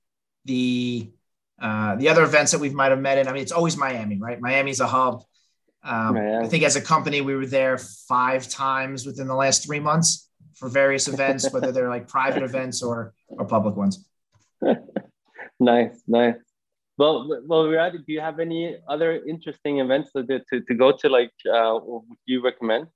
The 0.45 1.11
uh, 1.61 1.97
the 1.97 2.09
other 2.09 2.23
events 2.23 2.53
that 2.53 2.61
we 2.61 2.71
might 2.71 2.91
have 2.91 3.01
met 3.01 3.19
in, 3.19 3.27
I 3.27 3.33
mean, 3.33 3.43
it's 3.43 3.53
always 3.53 3.77
Miami, 3.77 4.19
right? 4.19 4.41
Miami's 4.41 4.81
a 4.81 4.87
hub. 4.87 5.23
Um, 5.85 6.17
I 6.17 6.47
think 6.49 6.65
as 6.65 6.77
a 6.77 6.81
company, 6.81 7.21
we 7.21 7.35
were 7.35 7.47
there 7.47 7.79
five 7.79 8.49
times 8.49 9.07
within 9.07 9.27
the 9.29 9.35
last 9.35 9.65
three 9.65 9.81
months 9.81 10.29
for 10.55 10.69
various 10.69 11.09
events, 11.09 11.51
whether 11.53 11.73
they're 11.73 11.89
like 11.89 12.09
private 12.09 12.43
events 12.43 12.83
or 12.83 13.15
or 13.29 13.45
public 13.45 13.77
ones. 13.77 14.05
nice, 15.61 16.03
nice. 16.07 16.35
Well, 16.99 17.29
well, 17.47 17.65
Virad, 17.65 17.93
do 17.93 18.13
you 18.13 18.21
have 18.21 18.41
any 18.41 18.77
other 18.89 19.23
interesting 19.25 19.79
events 19.79 20.11
to, 20.13 20.25
to, 20.25 20.61
to 20.61 20.75
go 20.75 20.91
to? 20.91 21.09
Like, 21.09 21.33
uh, 21.49 21.79
would 21.81 22.19
you 22.27 22.43
recommend? 22.43 22.89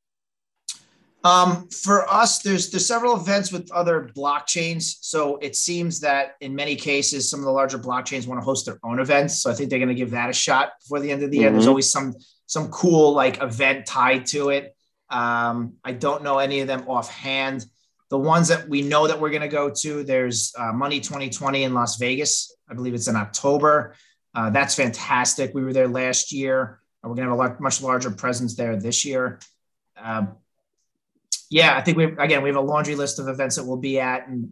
Um, 1.25 1.69
for 1.69 2.11
us, 2.13 2.41
there's 2.41 2.71
there's 2.71 2.87
several 2.87 3.15
events 3.15 3.53
with 3.53 3.71
other 3.71 4.11
blockchains. 4.17 4.97
So 5.03 5.37
it 5.37 5.55
seems 5.55 6.01
that 6.01 6.35
in 6.41 6.53
many 6.55 6.75
cases, 6.75 7.31
some 7.31 7.39
of 7.39 7.47
the 7.47 7.53
larger 7.53 7.79
blockchains 7.79 8.27
want 8.27 8.41
to 8.41 8.45
host 8.45 8.67
their 8.67 8.81
own 8.83 8.99
events. 8.99 9.41
So 9.41 9.51
I 9.51 9.55
think 9.55 9.71
they're 9.71 9.79
going 9.79 9.89
to 9.89 9.95
give 9.95 10.11
that 10.11 10.31
a 10.31 10.33
shot 10.33 10.73
before 10.83 10.99
the 10.99 11.13
end 11.13 11.23
of 11.23 11.31
the 11.31 11.39
year. 11.39 11.47
Mm-hmm. 11.47 11.59
There's 11.59 11.69
always 11.69 11.93
some 11.93 12.15
some 12.53 12.69
cool 12.69 13.15
like 13.15 13.43
event 13.43 13.87
tied 13.87 14.27
to 14.27 14.51
it. 14.51 14.77
Um, 15.09 15.77
I 15.83 15.93
don't 15.93 16.23
know 16.23 16.39
any 16.39 16.61
of 16.61 16.67
them 16.67 16.85
offhand. 16.87 17.65
The 18.11 18.19
ones 18.19 18.49
that 18.49 18.69
we 18.69 18.83
know 18.83 19.07
that 19.07 19.19
we're 19.19 19.31
going 19.31 19.41
to 19.41 19.49
go 19.49 19.71
to, 19.71 20.05
there's 20.05 20.53
uh, 20.59 20.71
Money 20.71 21.01
2020 21.01 21.63
in 21.63 21.73
Las 21.73 21.97
Vegas. 21.97 22.55
I 22.69 22.75
believe 22.75 22.93
it's 22.93 23.09
in 23.09 23.17
October. 23.17 23.95
Uh, 24.35 24.51
that's 24.51 24.75
fantastic. 24.75 25.55
We 25.55 25.65
were 25.65 25.73
there 25.73 25.89
last 25.89 26.31
year. 26.31 26.83
Uh, 27.03 27.09
we're 27.09 27.15
going 27.15 27.27
to 27.27 27.31
have 27.31 27.39
a 27.39 27.43
lot, 27.43 27.59
much 27.59 27.81
larger 27.81 28.11
presence 28.11 28.55
there 28.55 28.77
this 28.77 29.03
year. 29.07 29.41
Um, 29.97 30.37
yeah, 31.49 31.75
I 31.75 31.81
think 31.81 31.97
we 31.97 32.05
again 32.05 32.43
we 32.43 32.51
have 32.51 32.57
a 32.57 32.61
laundry 32.61 32.97
list 32.97 33.19
of 33.19 33.29
events 33.29 33.57
that 33.57 33.65
we'll 33.65 33.79
be 33.79 33.99
at, 33.99 34.29
and 34.29 34.51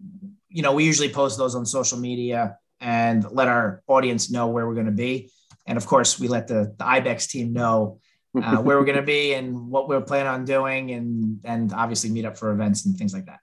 you 0.49 0.63
know 0.63 0.73
we 0.73 0.85
usually 0.85 1.11
post 1.11 1.37
those 1.37 1.55
on 1.55 1.67
social 1.67 1.99
media 1.99 2.57
and 2.81 3.31
let 3.31 3.49
our 3.49 3.83
audience 3.87 4.31
know 4.31 4.49
where 4.49 4.67
we're 4.67 4.75
going 4.75 4.87
to 4.87 4.93
be. 4.93 5.31
And 5.71 5.77
of 5.77 5.87
course, 5.87 6.19
we 6.19 6.27
let 6.27 6.49
the, 6.49 6.75
the 6.77 6.85
IBEX 6.85 7.29
team 7.29 7.53
know 7.53 8.01
uh, 8.35 8.57
where 8.65 8.77
we're 8.77 8.85
going 8.85 8.97
to 8.97 9.03
be 9.03 9.35
and 9.35 9.71
what 9.71 9.89
we're 9.89 10.01
planning 10.01 10.27
on 10.27 10.45
doing, 10.45 10.91
and 10.91 11.41
and 11.45 11.73
obviously 11.73 12.11
meet 12.11 12.25
up 12.25 12.37
for 12.37 12.51
events 12.51 12.87
and 12.87 12.97
things 12.99 13.15
like 13.15 13.27
that. 13.27 13.39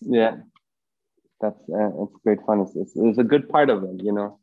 Yeah, 0.00 0.36
that's 1.42 1.60
uh, 1.68 1.90
it's 2.04 2.16
great 2.24 2.38
fun. 2.46 2.60
It's, 2.60 2.74
it's, 2.74 2.92
it's, 2.96 3.18
a 3.18 3.22
good 3.22 3.50
part 3.50 3.68
of 3.68 3.84
it, 3.84 4.02
you 4.02 4.12
know, 4.12 4.40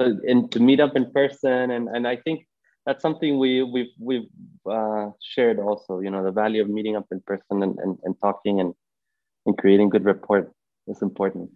to, 0.00 0.18
and 0.26 0.50
to 0.52 0.58
meet 0.58 0.80
up 0.80 0.96
in 0.96 1.12
person, 1.12 1.70
and 1.70 1.86
and 1.86 2.08
I 2.08 2.16
think 2.16 2.46
that's 2.86 3.02
something 3.02 3.38
we 3.38 3.62
we've 3.62 3.94
we've 4.00 4.30
uh, 4.64 5.10
shared 5.20 5.58
also. 5.58 6.00
You 6.00 6.10
know, 6.10 6.24
the 6.24 6.32
value 6.32 6.62
of 6.62 6.70
meeting 6.70 6.96
up 6.96 7.08
in 7.12 7.20
person 7.20 7.62
and, 7.62 7.78
and, 7.78 7.98
and 8.04 8.14
talking 8.22 8.60
and 8.60 8.72
and 9.44 9.58
creating 9.58 9.90
good 9.90 10.06
rapport 10.06 10.50
is 10.86 11.02
important. 11.02 11.50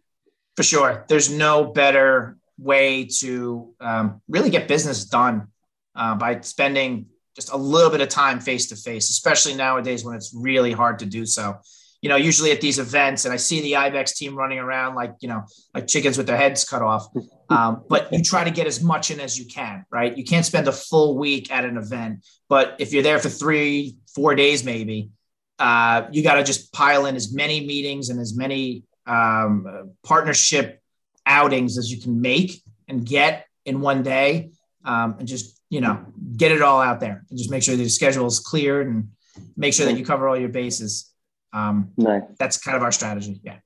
For 0.58 0.64
sure, 0.64 1.06
there's 1.08 1.30
no 1.32 1.64
better 1.64 2.36
way 2.58 3.04
to 3.20 3.74
um, 3.80 4.20
really 4.28 4.50
get 4.50 4.68
business 4.68 5.04
done 5.04 5.48
uh, 5.94 6.14
by 6.14 6.40
spending 6.40 7.06
just 7.34 7.52
a 7.52 7.56
little 7.56 7.90
bit 7.90 8.00
of 8.00 8.08
time 8.08 8.40
face 8.40 8.66
to 8.68 8.76
face, 8.76 9.10
especially 9.10 9.54
nowadays 9.54 10.04
when 10.04 10.16
it's 10.16 10.34
really 10.34 10.72
hard 10.72 10.98
to 10.98 11.06
do 11.06 11.24
so 11.24 11.58
you 12.00 12.08
know, 12.08 12.16
usually 12.16 12.52
at 12.52 12.60
these 12.60 12.78
events, 12.78 13.24
and 13.24 13.34
I 13.34 13.36
see 13.36 13.60
the 13.60 13.72
IBEX 13.72 14.14
team 14.14 14.36
running 14.36 14.58
around 14.58 14.94
like, 14.94 15.14
you 15.20 15.28
know, 15.28 15.44
like 15.74 15.88
chickens 15.88 16.16
with 16.16 16.26
their 16.26 16.36
heads 16.36 16.64
cut 16.64 16.82
off. 16.82 17.08
Um, 17.50 17.84
but 17.88 18.12
you 18.12 18.22
try 18.22 18.44
to 18.44 18.50
get 18.50 18.66
as 18.66 18.82
much 18.82 19.10
in 19.10 19.18
as 19.18 19.38
you 19.38 19.46
can, 19.46 19.84
right? 19.90 20.16
You 20.16 20.24
can't 20.24 20.46
spend 20.46 20.68
a 20.68 20.72
full 20.72 21.18
week 21.18 21.50
at 21.50 21.64
an 21.64 21.76
event, 21.76 22.24
but 22.48 22.76
if 22.78 22.92
you're 22.92 23.02
there 23.02 23.18
for 23.18 23.28
three, 23.28 23.96
four 24.14 24.34
days, 24.34 24.64
maybe, 24.64 25.11
uh, 25.59 26.02
you 26.12 26.22
got 26.22 26.34
to 26.34 26.44
just 26.44 26.72
pile 26.72 27.06
in 27.06 27.16
as 27.16 27.32
many 27.32 27.66
meetings 27.66 28.11
and 28.11 28.20
as 28.20 28.36
many 28.36 28.84
um, 29.06 29.90
partnership 30.04 30.80
outings 31.29 31.79
as 31.79 31.93
you 31.93 32.01
can 32.01 32.20
make 32.20 32.62
and 32.89 33.07
get 33.07 33.47
in 33.64 33.81
one 33.81 34.03
day, 34.03 34.51
um, 34.85 35.16
and 35.18 35.29
just 35.29 35.61
you 35.70 35.81
know 35.81 36.05
get 36.37 36.51
it 36.51 36.62
all 36.62 36.81
out 36.81 37.01
there 37.01 37.24
and 37.29 37.39
just 37.39 37.51
make 37.51 37.62
sure 37.62 37.76
the 37.76 37.89
schedule 37.89 38.26
is 38.26 38.41
clear 38.41 38.81
and 38.81 39.11
make 39.57 39.74
sure 39.74 39.87
that 39.87 39.99
you 39.99 40.05
cover 40.05 40.29
all 40.29 40.37
your 40.39 40.49
bases. 40.49 41.12
Um, 41.53 41.93
nice. 41.97 42.22
That's 42.39 42.59
kind 42.59 42.76
of 42.76 42.83
our 42.83 42.93
strategy. 42.93 43.41
Yeah. 43.45 43.59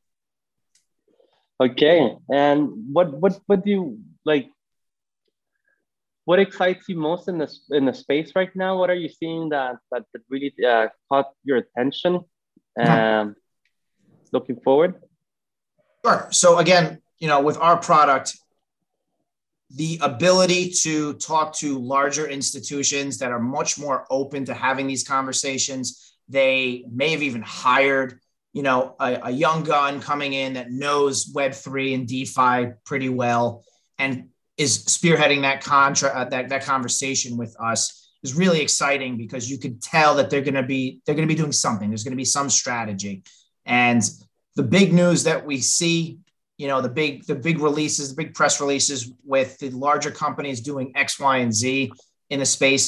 Okay. 1.60 2.16
And 2.30 2.92
what 2.92 3.12
what 3.12 3.38
what 3.46 3.64
do 3.64 3.70
you 3.70 3.98
like? 4.24 4.50
What 6.24 6.38
excites 6.38 6.88
you 6.88 6.96
most 6.96 7.28
in 7.28 7.38
this 7.38 7.66
in 7.70 7.84
the 7.86 7.94
space 7.94 8.32
right 8.34 8.54
now? 8.54 8.78
What 8.78 8.90
are 8.90 9.00
you 9.04 9.08
seeing 9.08 9.48
that 9.50 9.76
that, 9.90 10.04
that 10.12 10.22
really 10.28 10.52
uh, 10.66 10.88
caught 11.08 11.30
your 11.44 11.58
attention? 11.58 12.20
Um, 12.78 13.36
looking 14.32 14.56
forward. 14.60 15.02
Sure. 16.04 16.26
So 16.30 16.58
again, 16.58 17.01
you 17.22 17.28
know, 17.28 17.40
with 17.40 17.56
our 17.58 17.76
product, 17.76 18.36
the 19.70 19.96
ability 20.02 20.70
to 20.70 21.14
talk 21.14 21.54
to 21.54 21.78
larger 21.78 22.26
institutions 22.26 23.18
that 23.18 23.30
are 23.30 23.38
much 23.38 23.78
more 23.78 24.04
open 24.10 24.44
to 24.44 24.52
having 24.52 24.88
these 24.88 25.06
conversations. 25.06 26.16
They 26.28 26.84
may 26.90 27.10
have 27.12 27.22
even 27.22 27.40
hired, 27.40 28.18
you 28.52 28.64
know, 28.64 28.96
a, 28.98 29.20
a 29.22 29.30
young 29.30 29.62
gun 29.62 30.00
coming 30.00 30.32
in 30.32 30.54
that 30.54 30.72
knows 30.72 31.32
Web3 31.32 31.94
and 31.94 32.08
DeFi 32.08 32.72
pretty 32.84 33.08
well 33.08 33.62
and 34.00 34.30
is 34.56 34.84
spearheading 34.86 35.42
that 35.42 35.62
contract, 35.62 36.16
uh, 36.16 36.24
that, 36.24 36.48
that 36.48 36.64
conversation 36.64 37.36
with 37.36 37.54
us 37.60 38.10
is 38.24 38.34
really 38.34 38.60
exciting 38.60 39.16
because 39.16 39.48
you 39.48 39.58
could 39.58 39.80
tell 39.80 40.16
that 40.16 40.28
they're 40.28 40.40
going 40.40 40.54
to 40.54 40.64
be, 40.64 41.00
they're 41.06 41.14
going 41.14 41.28
to 41.28 41.32
be 41.32 41.40
doing 41.40 41.52
something. 41.52 41.88
There's 41.88 42.02
going 42.02 42.14
to 42.14 42.16
be 42.16 42.24
some 42.24 42.50
strategy. 42.50 43.22
And 43.64 44.02
the 44.56 44.64
big 44.64 44.92
news 44.92 45.22
that 45.22 45.46
we 45.46 45.60
see 45.60 46.18
you 46.62 46.68
know 46.68 46.80
the 46.80 46.88
big 46.88 47.26
the 47.26 47.34
big 47.34 47.58
releases 47.58 48.10
the 48.10 48.22
big 48.22 48.34
press 48.34 48.60
releases 48.60 49.12
with 49.24 49.58
the 49.58 49.70
larger 49.70 50.12
companies 50.12 50.60
doing 50.60 50.92
x 50.94 51.18
y 51.18 51.38
and 51.38 51.52
z 51.52 51.92
in 52.30 52.38
the 52.38 52.46
space 52.46 52.86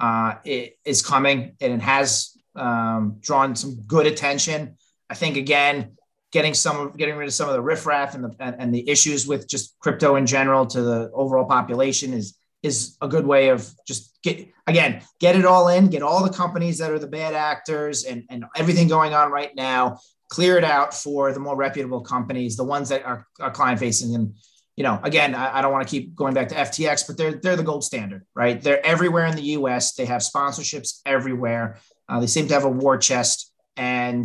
uh, 0.00 0.34
it 0.44 0.76
is 0.84 1.00
coming 1.00 1.56
and 1.60 1.72
it 1.72 1.80
has 1.80 2.36
um, 2.56 3.18
drawn 3.20 3.54
some 3.54 3.76
good 3.86 4.06
attention. 4.06 4.76
I 5.08 5.14
think 5.14 5.36
again 5.36 5.96
getting 6.32 6.54
some 6.54 6.92
getting 6.96 7.14
rid 7.16 7.28
of 7.28 7.34
some 7.34 7.48
of 7.48 7.54
the 7.54 7.62
riffraff 7.62 8.14
and 8.14 8.24
the 8.24 8.34
and, 8.40 8.56
and 8.58 8.74
the 8.74 8.88
issues 8.88 9.26
with 9.26 9.48
just 9.48 9.78
crypto 9.78 10.16
in 10.16 10.26
general 10.26 10.66
to 10.66 10.82
the 10.82 11.10
overall 11.14 11.44
population 11.44 12.12
is 12.12 12.36
is 12.62 12.96
a 13.00 13.08
good 13.08 13.26
way 13.26 13.48
of 13.48 13.70
just 13.86 14.18
get 14.22 14.48
again 14.66 15.02
get 15.20 15.36
it 15.36 15.44
all 15.44 15.68
in 15.68 15.88
get 15.88 16.02
all 16.02 16.22
the 16.24 16.32
companies 16.32 16.78
that 16.78 16.90
are 16.90 16.98
the 16.98 17.06
bad 17.06 17.34
actors 17.34 18.04
and 18.04 18.24
and 18.30 18.44
everything 18.56 18.88
going 18.88 19.12
on 19.14 19.30
right 19.30 19.54
now 19.54 19.98
clear 20.32 20.56
it 20.56 20.64
out 20.64 20.94
for 20.94 21.30
the 21.34 21.38
more 21.38 21.54
reputable 21.54 22.00
companies, 22.00 22.56
the 22.56 22.64
ones 22.64 22.88
that 22.88 23.04
are, 23.04 23.26
are 23.38 23.50
client 23.50 23.78
facing. 23.78 24.14
And, 24.14 24.34
you 24.76 24.82
know, 24.82 24.98
again, 25.02 25.34
I, 25.34 25.58
I 25.58 25.60
don't 25.60 25.72
want 25.72 25.86
to 25.86 25.90
keep 25.90 26.14
going 26.14 26.32
back 26.32 26.48
to 26.48 26.54
FTX, 26.54 27.06
but 27.06 27.18
they're, 27.18 27.34
they're 27.34 27.54
the 27.54 27.62
gold 27.62 27.84
standard, 27.84 28.24
right? 28.34 28.58
They're 28.58 28.84
everywhere 28.84 29.26
in 29.26 29.36
the 29.36 29.42
US. 29.58 29.92
They 29.92 30.06
have 30.06 30.22
sponsorships 30.22 31.00
everywhere. 31.04 31.76
Uh, 32.08 32.18
they 32.20 32.26
seem 32.26 32.48
to 32.48 32.54
have 32.54 32.64
a 32.64 32.70
war 32.70 32.96
chest. 32.96 33.52
And 33.76 34.24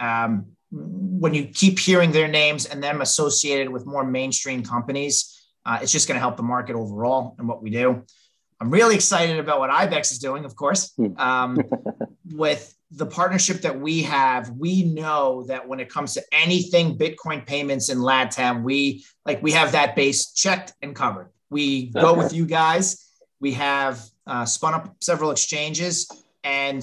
um, 0.00 0.46
when 0.70 1.34
you 1.34 1.48
keep 1.48 1.78
hearing 1.78 2.12
their 2.12 2.28
names 2.28 2.64
and 2.64 2.82
them 2.82 3.02
associated 3.02 3.68
with 3.68 3.84
more 3.84 4.04
mainstream 4.04 4.62
companies, 4.62 5.38
uh, 5.66 5.80
it's 5.82 5.92
just 5.92 6.08
going 6.08 6.16
to 6.16 6.20
help 6.20 6.38
the 6.38 6.44
market 6.44 6.76
overall 6.76 7.34
and 7.38 7.46
what 7.46 7.62
we 7.62 7.68
do. 7.68 8.02
I'm 8.58 8.70
really 8.70 8.94
excited 8.94 9.38
about 9.38 9.58
what 9.58 9.68
IBEX 9.68 10.12
is 10.12 10.18
doing, 10.18 10.46
of 10.46 10.56
course, 10.56 10.94
hmm. 10.96 11.14
um, 11.18 11.58
with 12.32 12.74
the 12.90 13.06
partnership 13.06 13.62
that 13.62 13.78
we 13.78 14.02
have, 14.02 14.50
we 14.50 14.84
know 14.84 15.44
that 15.44 15.66
when 15.66 15.80
it 15.80 15.88
comes 15.88 16.14
to 16.14 16.22
anything 16.32 16.96
Bitcoin 16.96 17.44
payments 17.44 17.88
in 17.88 17.98
LATAM, 17.98 18.62
we 18.62 19.04
like 19.24 19.42
we 19.42 19.52
have 19.52 19.72
that 19.72 19.96
base 19.96 20.32
checked 20.32 20.72
and 20.82 20.94
covered. 20.94 21.30
We 21.50 21.86
go 21.86 22.14
with 22.14 22.32
you 22.32 22.46
guys. 22.46 23.04
We 23.40 23.52
have 23.52 24.02
uh, 24.26 24.44
spun 24.44 24.74
up 24.74 24.96
several 25.00 25.30
exchanges, 25.30 26.08
and 26.44 26.82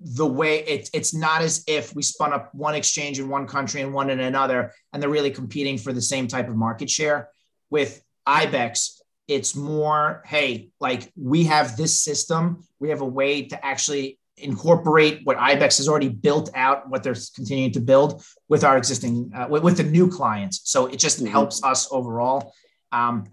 the 0.00 0.26
way 0.26 0.60
it, 0.64 0.90
it's 0.92 1.14
not 1.14 1.42
as 1.42 1.64
if 1.66 1.94
we 1.94 2.02
spun 2.02 2.32
up 2.32 2.54
one 2.54 2.74
exchange 2.74 3.18
in 3.18 3.28
one 3.28 3.46
country 3.46 3.82
and 3.82 3.92
one 3.92 4.10
in 4.10 4.20
another, 4.20 4.72
and 4.92 5.02
they're 5.02 5.10
really 5.10 5.30
competing 5.30 5.76
for 5.76 5.92
the 5.92 6.02
same 6.02 6.28
type 6.28 6.48
of 6.48 6.56
market 6.56 6.88
share. 6.88 7.30
With 7.70 8.02
IBEX, 8.26 9.00
it's 9.28 9.54
more, 9.54 10.22
hey, 10.26 10.70
like 10.80 11.12
we 11.16 11.44
have 11.44 11.76
this 11.76 12.00
system, 12.00 12.64
we 12.78 12.90
have 12.90 13.00
a 13.00 13.06
way 13.06 13.46
to 13.46 13.64
actually 13.64 14.18
incorporate 14.42 15.20
what 15.24 15.36
ibex 15.38 15.78
has 15.78 15.88
already 15.88 16.08
built 16.08 16.50
out 16.54 16.88
what 16.88 17.02
they're 17.02 17.16
continuing 17.34 17.72
to 17.72 17.80
build 17.80 18.22
with 18.48 18.64
our 18.64 18.76
existing 18.76 19.30
uh, 19.34 19.46
with, 19.48 19.62
with, 19.62 19.76
the 19.76 19.82
new 19.82 20.08
clients. 20.08 20.60
So 20.64 20.86
it 20.86 20.98
just 20.98 21.18
mm-hmm. 21.18 21.28
helps 21.28 21.62
us 21.64 21.88
overall. 21.90 22.52
Um, 22.90 23.24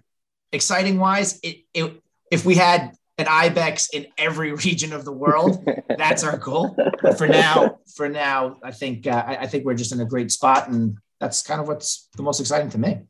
exciting 0.51 0.99
wise 0.99 1.39
it, 1.43 1.57
it, 1.73 2.01
if 2.31 2.45
we 2.45 2.55
had 2.55 2.93
an 3.17 3.27
ibex 3.27 3.89
in 3.89 4.07
every 4.17 4.53
region 4.65 4.93
of 4.93 5.05
the 5.05 5.11
world 5.11 5.67
that's 5.97 6.23
our 6.23 6.37
goal. 6.37 6.75
But 7.01 7.17
for 7.17 7.27
now 7.27 7.79
for 7.95 8.09
now 8.09 8.57
i 8.63 8.71
think 8.71 9.05
uh, 9.05 9.23
I, 9.25 9.37
I 9.37 9.47
think 9.47 9.65
we're 9.65 9.75
just 9.75 9.91
in 9.91 9.99
a 9.99 10.05
great 10.05 10.31
spot 10.31 10.69
and 10.69 10.97
that's 11.19 11.41
kind 11.41 11.59
of 11.59 11.67
what's 11.67 12.07
the 12.15 12.23
most 12.23 12.39
exciting 12.39 12.69
to 12.71 12.77
me. 12.77 13.01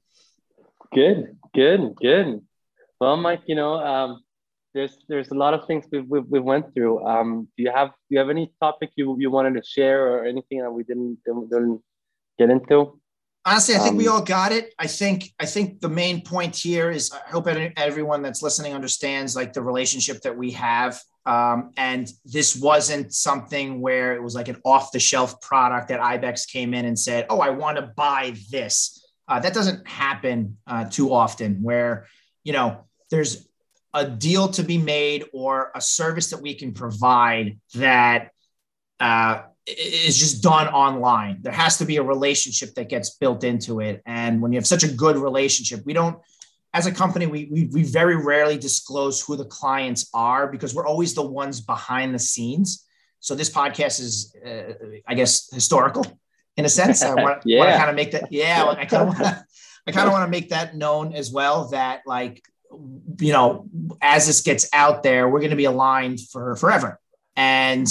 Good 0.93 1.37
good 1.53 1.95
good. 2.01 2.41
Well 2.99 3.17
mike 3.17 3.43
you 3.45 3.55
know 3.55 3.75
um, 3.75 4.23
there's 4.79 4.97
there's 5.09 5.31
a 5.31 5.35
lot 5.35 5.53
of 5.53 5.67
things 5.67 5.85
we 5.91 5.99
we, 6.01 6.19
we 6.21 6.39
went 6.39 6.73
through. 6.73 7.05
Um, 7.05 7.47
do 7.57 7.63
you 7.63 7.71
have 7.73 7.89
do 7.89 8.09
you 8.11 8.19
have 8.19 8.29
any 8.29 8.53
topic 8.61 8.89
you, 8.95 9.15
you 9.19 9.29
wanted 9.29 9.53
to 9.55 9.63
share 9.63 10.07
or 10.07 10.25
anything 10.25 10.61
that 10.61 10.71
we 10.71 10.83
didn't 10.83 11.17
didn't 11.25 11.81
get 12.37 12.49
into? 12.49 12.99
Honestly, 13.45 13.75
I 13.75 13.79
think 13.79 13.91
um, 13.91 13.97
we 13.97 14.07
all 14.07 14.21
got 14.21 14.51
it. 14.51 14.73
I 14.79 14.87
think 14.87 15.33
I 15.39 15.45
think 15.45 15.81
the 15.81 15.89
main 15.89 16.21
point 16.21 16.55
here 16.55 16.91
is 16.91 17.11
I 17.11 17.29
hope 17.29 17.47
everyone 17.47 18.21
that's 18.21 18.41
listening 18.41 18.73
understands 18.73 19.35
like 19.35 19.53
the 19.53 19.61
relationship 19.61 20.21
that 20.21 20.37
we 20.37 20.51
have. 20.51 20.99
Um, 21.25 21.71
and 21.77 22.07
this 22.25 22.55
wasn't 22.55 23.13
something 23.13 23.81
where 23.81 24.15
it 24.15 24.23
was 24.23 24.33
like 24.33 24.47
an 24.47 24.57
off 24.65 24.91
the 24.91 24.99
shelf 24.99 25.39
product 25.41 25.89
that 25.89 25.99
Ibex 25.99 26.45
came 26.45 26.73
in 26.73 26.85
and 26.85 26.97
said, 26.97 27.25
"Oh, 27.29 27.39
I 27.39 27.49
want 27.49 27.77
to 27.77 27.91
buy 27.95 28.33
this." 28.51 29.05
Uh, 29.27 29.39
that 29.39 29.53
doesn't 29.53 29.87
happen 29.87 30.57
uh, 30.67 30.85
too 30.85 31.13
often. 31.13 31.61
Where 31.61 32.07
you 32.43 32.53
know 32.53 32.85
there's 33.11 33.48
a 33.93 34.07
deal 34.07 34.47
to 34.49 34.63
be 34.63 34.77
made 34.77 35.25
or 35.33 35.71
a 35.75 35.81
service 35.81 36.29
that 36.29 36.41
we 36.41 36.53
can 36.53 36.73
provide 36.73 37.59
that 37.75 38.31
uh, 38.99 39.41
is 39.65 40.17
just 40.17 40.43
done 40.43 40.67
online. 40.67 41.39
There 41.41 41.53
has 41.53 41.77
to 41.77 41.85
be 41.85 41.97
a 41.97 42.03
relationship 42.03 42.75
that 42.75 42.89
gets 42.89 43.11
built 43.11 43.43
into 43.43 43.79
it. 43.79 44.01
And 44.05 44.41
when 44.41 44.51
you 44.51 44.57
have 44.57 44.67
such 44.67 44.83
a 44.83 44.91
good 44.91 45.17
relationship, 45.17 45.81
we 45.85 45.93
don't, 45.93 46.19
as 46.73 46.85
a 46.85 46.91
company, 46.91 47.25
we, 47.25 47.49
we, 47.51 47.65
we 47.65 47.83
very 47.83 48.15
rarely 48.15 48.57
disclose 48.57 49.21
who 49.21 49.35
the 49.35 49.45
clients 49.45 50.09
are 50.13 50.47
because 50.47 50.75
we're 50.75 50.85
always 50.85 51.13
the 51.13 51.25
ones 51.25 51.61
behind 51.61 52.13
the 52.13 52.19
scenes. 52.19 52.85
So 53.19 53.35
this 53.35 53.49
podcast 53.49 53.99
is, 53.99 54.35
uh, 54.45 54.73
I 55.07 55.15
guess, 55.15 55.51
historical 55.51 56.05
in 56.57 56.65
a 56.65 56.69
sense. 56.69 57.01
I 57.01 57.15
want, 57.15 57.41
yeah. 57.45 57.71
to 57.71 57.77
kind 57.77 57.89
of 57.89 57.95
make 57.95 58.11
that, 58.11 58.31
yeah, 58.31 58.65
I 58.65 58.85
kind 58.85 59.03
of 59.03 59.07
want 59.09 59.19
to, 59.19 59.45
I 59.87 59.91
kind 59.91 60.07
of 60.07 60.13
want 60.13 60.25
to 60.25 60.31
make 60.31 60.49
that 60.49 60.75
known 60.75 61.13
as 61.13 61.31
well 61.31 61.69
that 61.69 62.01
like 62.05 62.43
you 62.71 63.33
know, 63.33 63.67
as 64.01 64.27
this 64.27 64.41
gets 64.41 64.69
out 64.73 65.03
there, 65.03 65.27
we're 65.27 65.39
going 65.39 65.51
to 65.51 65.57
be 65.57 65.65
aligned 65.65 66.19
for 66.31 66.55
forever, 66.55 66.99
and 67.35 67.87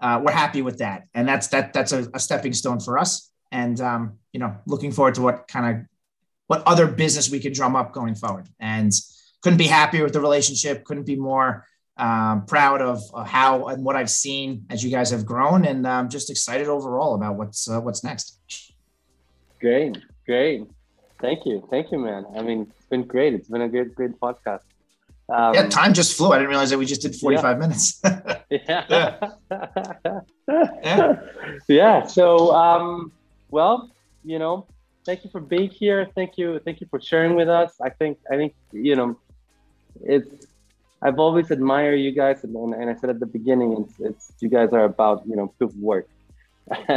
uh, 0.00 0.20
we're 0.22 0.32
happy 0.32 0.62
with 0.62 0.78
that. 0.78 1.04
And 1.14 1.28
that's 1.28 1.48
that. 1.48 1.72
That's 1.72 1.92
a, 1.92 2.08
a 2.14 2.20
stepping 2.20 2.52
stone 2.52 2.80
for 2.80 2.98
us. 2.98 3.30
And 3.50 3.80
um, 3.80 4.18
you 4.32 4.40
know, 4.40 4.56
looking 4.66 4.92
forward 4.92 5.14
to 5.14 5.22
what 5.22 5.48
kind 5.48 5.76
of 5.76 5.86
what 6.46 6.62
other 6.66 6.86
business 6.86 7.30
we 7.30 7.40
could 7.40 7.52
drum 7.52 7.76
up 7.76 7.92
going 7.92 8.14
forward. 8.14 8.48
And 8.58 8.92
couldn't 9.42 9.58
be 9.58 9.66
happier 9.66 10.04
with 10.04 10.12
the 10.12 10.20
relationship. 10.20 10.84
Couldn't 10.84 11.06
be 11.06 11.16
more 11.16 11.64
um, 11.96 12.46
proud 12.46 12.80
of, 12.80 13.02
of, 13.12 13.26
how 13.26 13.66
and 13.66 13.84
what 13.84 13.96
I've 13.96 14.10
seen 14.10 14.66
as 14.70 14.84
you 14.84 14.90
guys 14.90 15.10
have 15.10 15.26
grown, 15.26 15.64
and 15.64 15.86
I'm 15.86 16.04
um, 16.04 16.08
just 16.08 16.30
excited 16.30 16.68
overall 16.68 17.14
about 17.14 17.36
what's 17.36 17.68
uh, 17.68 17.80
what's 17.80 18.04
next. 18.04 18.38
Great, 19.60 19.98
great. 20.24 20.68
Thank 21.20 21.46
you, 21.46 21.66
thank 21.70 21.90
you, 21.90 21.98
man. 21.98 22.26
I 22.36 22.42
mean, 22.42 22.72
it's 22.76 22.86
been 22.86 23.04
great. 23.04 23.34
It's 23.34 23.48
been 23.48 23.62
a 23.62 23.68
good, 23.68 23.94
great 23.94 24.18
podcast. 24.20 24.62
Um, 25.30 25.52
yeah, 25.52 25.68
time 25.68 25.92
just 25.92 26.16
flew. 26.16 26.32
I 26.32 26.38
didn't 26.38 26.48
realize 26.48 26.70
that 26.70 26.78
we 26.78 26.86
just 26.86 27.02
did 27.02 27.14
45 27.14 27.44
yeah. 27.44 27.58
minutes. 27.58 28.00
yeah. 28.50 29.30
yeah. 30.82 31.20
Yeah. 31.68 32.06
So, 32.06 32.54
um, 32.54 33.12
well, 33.50 33.90
you 34.24 34.38
know, 34.38 34.66
thank 35.04 35.24
you 35.24 35.30
for 35.30 35.40
being 35.40 35.68
here. 35.68 36.08
Thank 36.14 36.38
you. 36.38 36.60
Thank 36.64 36.80
you 36.80 36.86
for 36.88 37.00
sharing 37.00 37.34
with 37.34 37.48
us. 37.48 37.72
I 37.82 37.90
think, 37.90 38.18
I 38.30 38.36
think, 38.36 38.54
you 38.72 38.96
know, 38.96 39.18
it's, 40.02 40.46
I've 41.02 41.18
always 41.18 41.50
admired 41.50 42.00
you 42.00 42.12
guys. 42.12 42.42
And, 42.44 42.56
and 42.74 42.88
I 42.88 42.94
said 42.94 43.10
at 43.10 43.20
the 43.20 43.26
beginning, 43.26 43.84
it's, 43.84 44.00
it's, 44.00 44.32
you 44.40 44.48
guys 44.48 44.72
are 44.72 44.84
about, 44.84 45.26
you 45.26 45.36
know, 45.36 45.48
proof 45.58 45.74
work. 45.76 46.08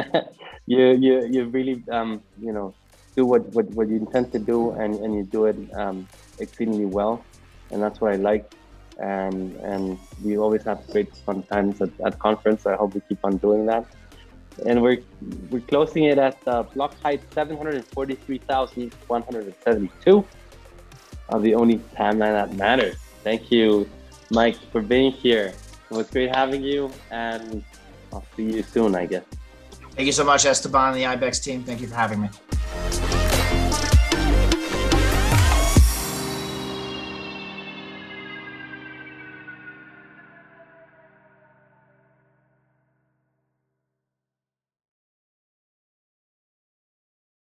you, 0.65 0.91
you, 0.91 1.27
you 1.27 1.45
really, 1.45 1.83
um, 1.91 2.21
you 2.41 2.53
know, 2.53 2.73
do 3.15 3.25
what, 3.25 3.47
what, 3.53 3.65
what 3.71 3.87
you 3.89 3.95
intend 3.97 4.31
to 4.31 4.39
do 4.39 4.71
and, 4.71 4.95
and 4.95 5.13
you 5.15 5.23
do 5.23 5.45
it 5.45 5.55
um, 5.73 6.07
exceedingly 6.39 6.85
well. 6.85 7.23
And 7.71 7.81
that's 7.81 8.01
what 8.01 8.13
I 8.13 8.17
like. 8.17 8.53
And, 8.99 9.55
and 9.57 9.97
we 10.23 10.37
always 10.37 10.63
have 10.63 10.85
great 10.87 11.15
fun 11.17 11.43
times 11.43 11.79
at, 11.81 11.89
at 12.05 12.17
conference. 12.19 12.63
So 12.63 12.73
I 12.73 12.75
hope 12.75 12.95
we 12.95 13.01
keep 13.01 13.19
on 13.23 13.37
doing 13.37 13.65
that. 13.65 13.85
And 14.65 14.81
we're, 14.81 14.97
we're 15.49 15.61
closing 15.61 16.03
it 16.05 16.17
at 16.17 16.37
uh, 16.45 16.63
block 16.63 16.99
height 17.01 17.21
743,172 17.33 20.25
of 21.29 21.41
the 21.41 21.55
only 21.55 21.77
timeline 21.97 22.33
that 22.33 22.53
matters. 22.55 22.97
Thank 23.23 23.49
you, 23.51 23.89
Mike, 24.29 24.57
for 24.71 24.81
being 24.81 25.11
here. 25.11 25.53
It 25.89 25.95
was 25.95 26.09
great 26.09 26.35
having 26.35 26.63
you, 26.63 26.91
and 27.11 27.63
I'll 28.11 28.25
see 28.35 28.43
you 28.43 28.63
soon, 28.63 28.93
I 28.95 29.05
guess. 29.05 29.23
Thank 29.91 30.05
you 30.05 30.13
so 30.13 30.23
much, 30.23 30.45
Esteban 30.45 30.93
and 30.93 30.97
the 30.97 31.03
IBEX 31.03 31.43
team. 31.43 31.63
Thank 31.63 31.81
you 31.81 31.87
for 31.87 31.95
having 31.95 32.21
me. 32.21 32.29
Bye. 32.71 33.30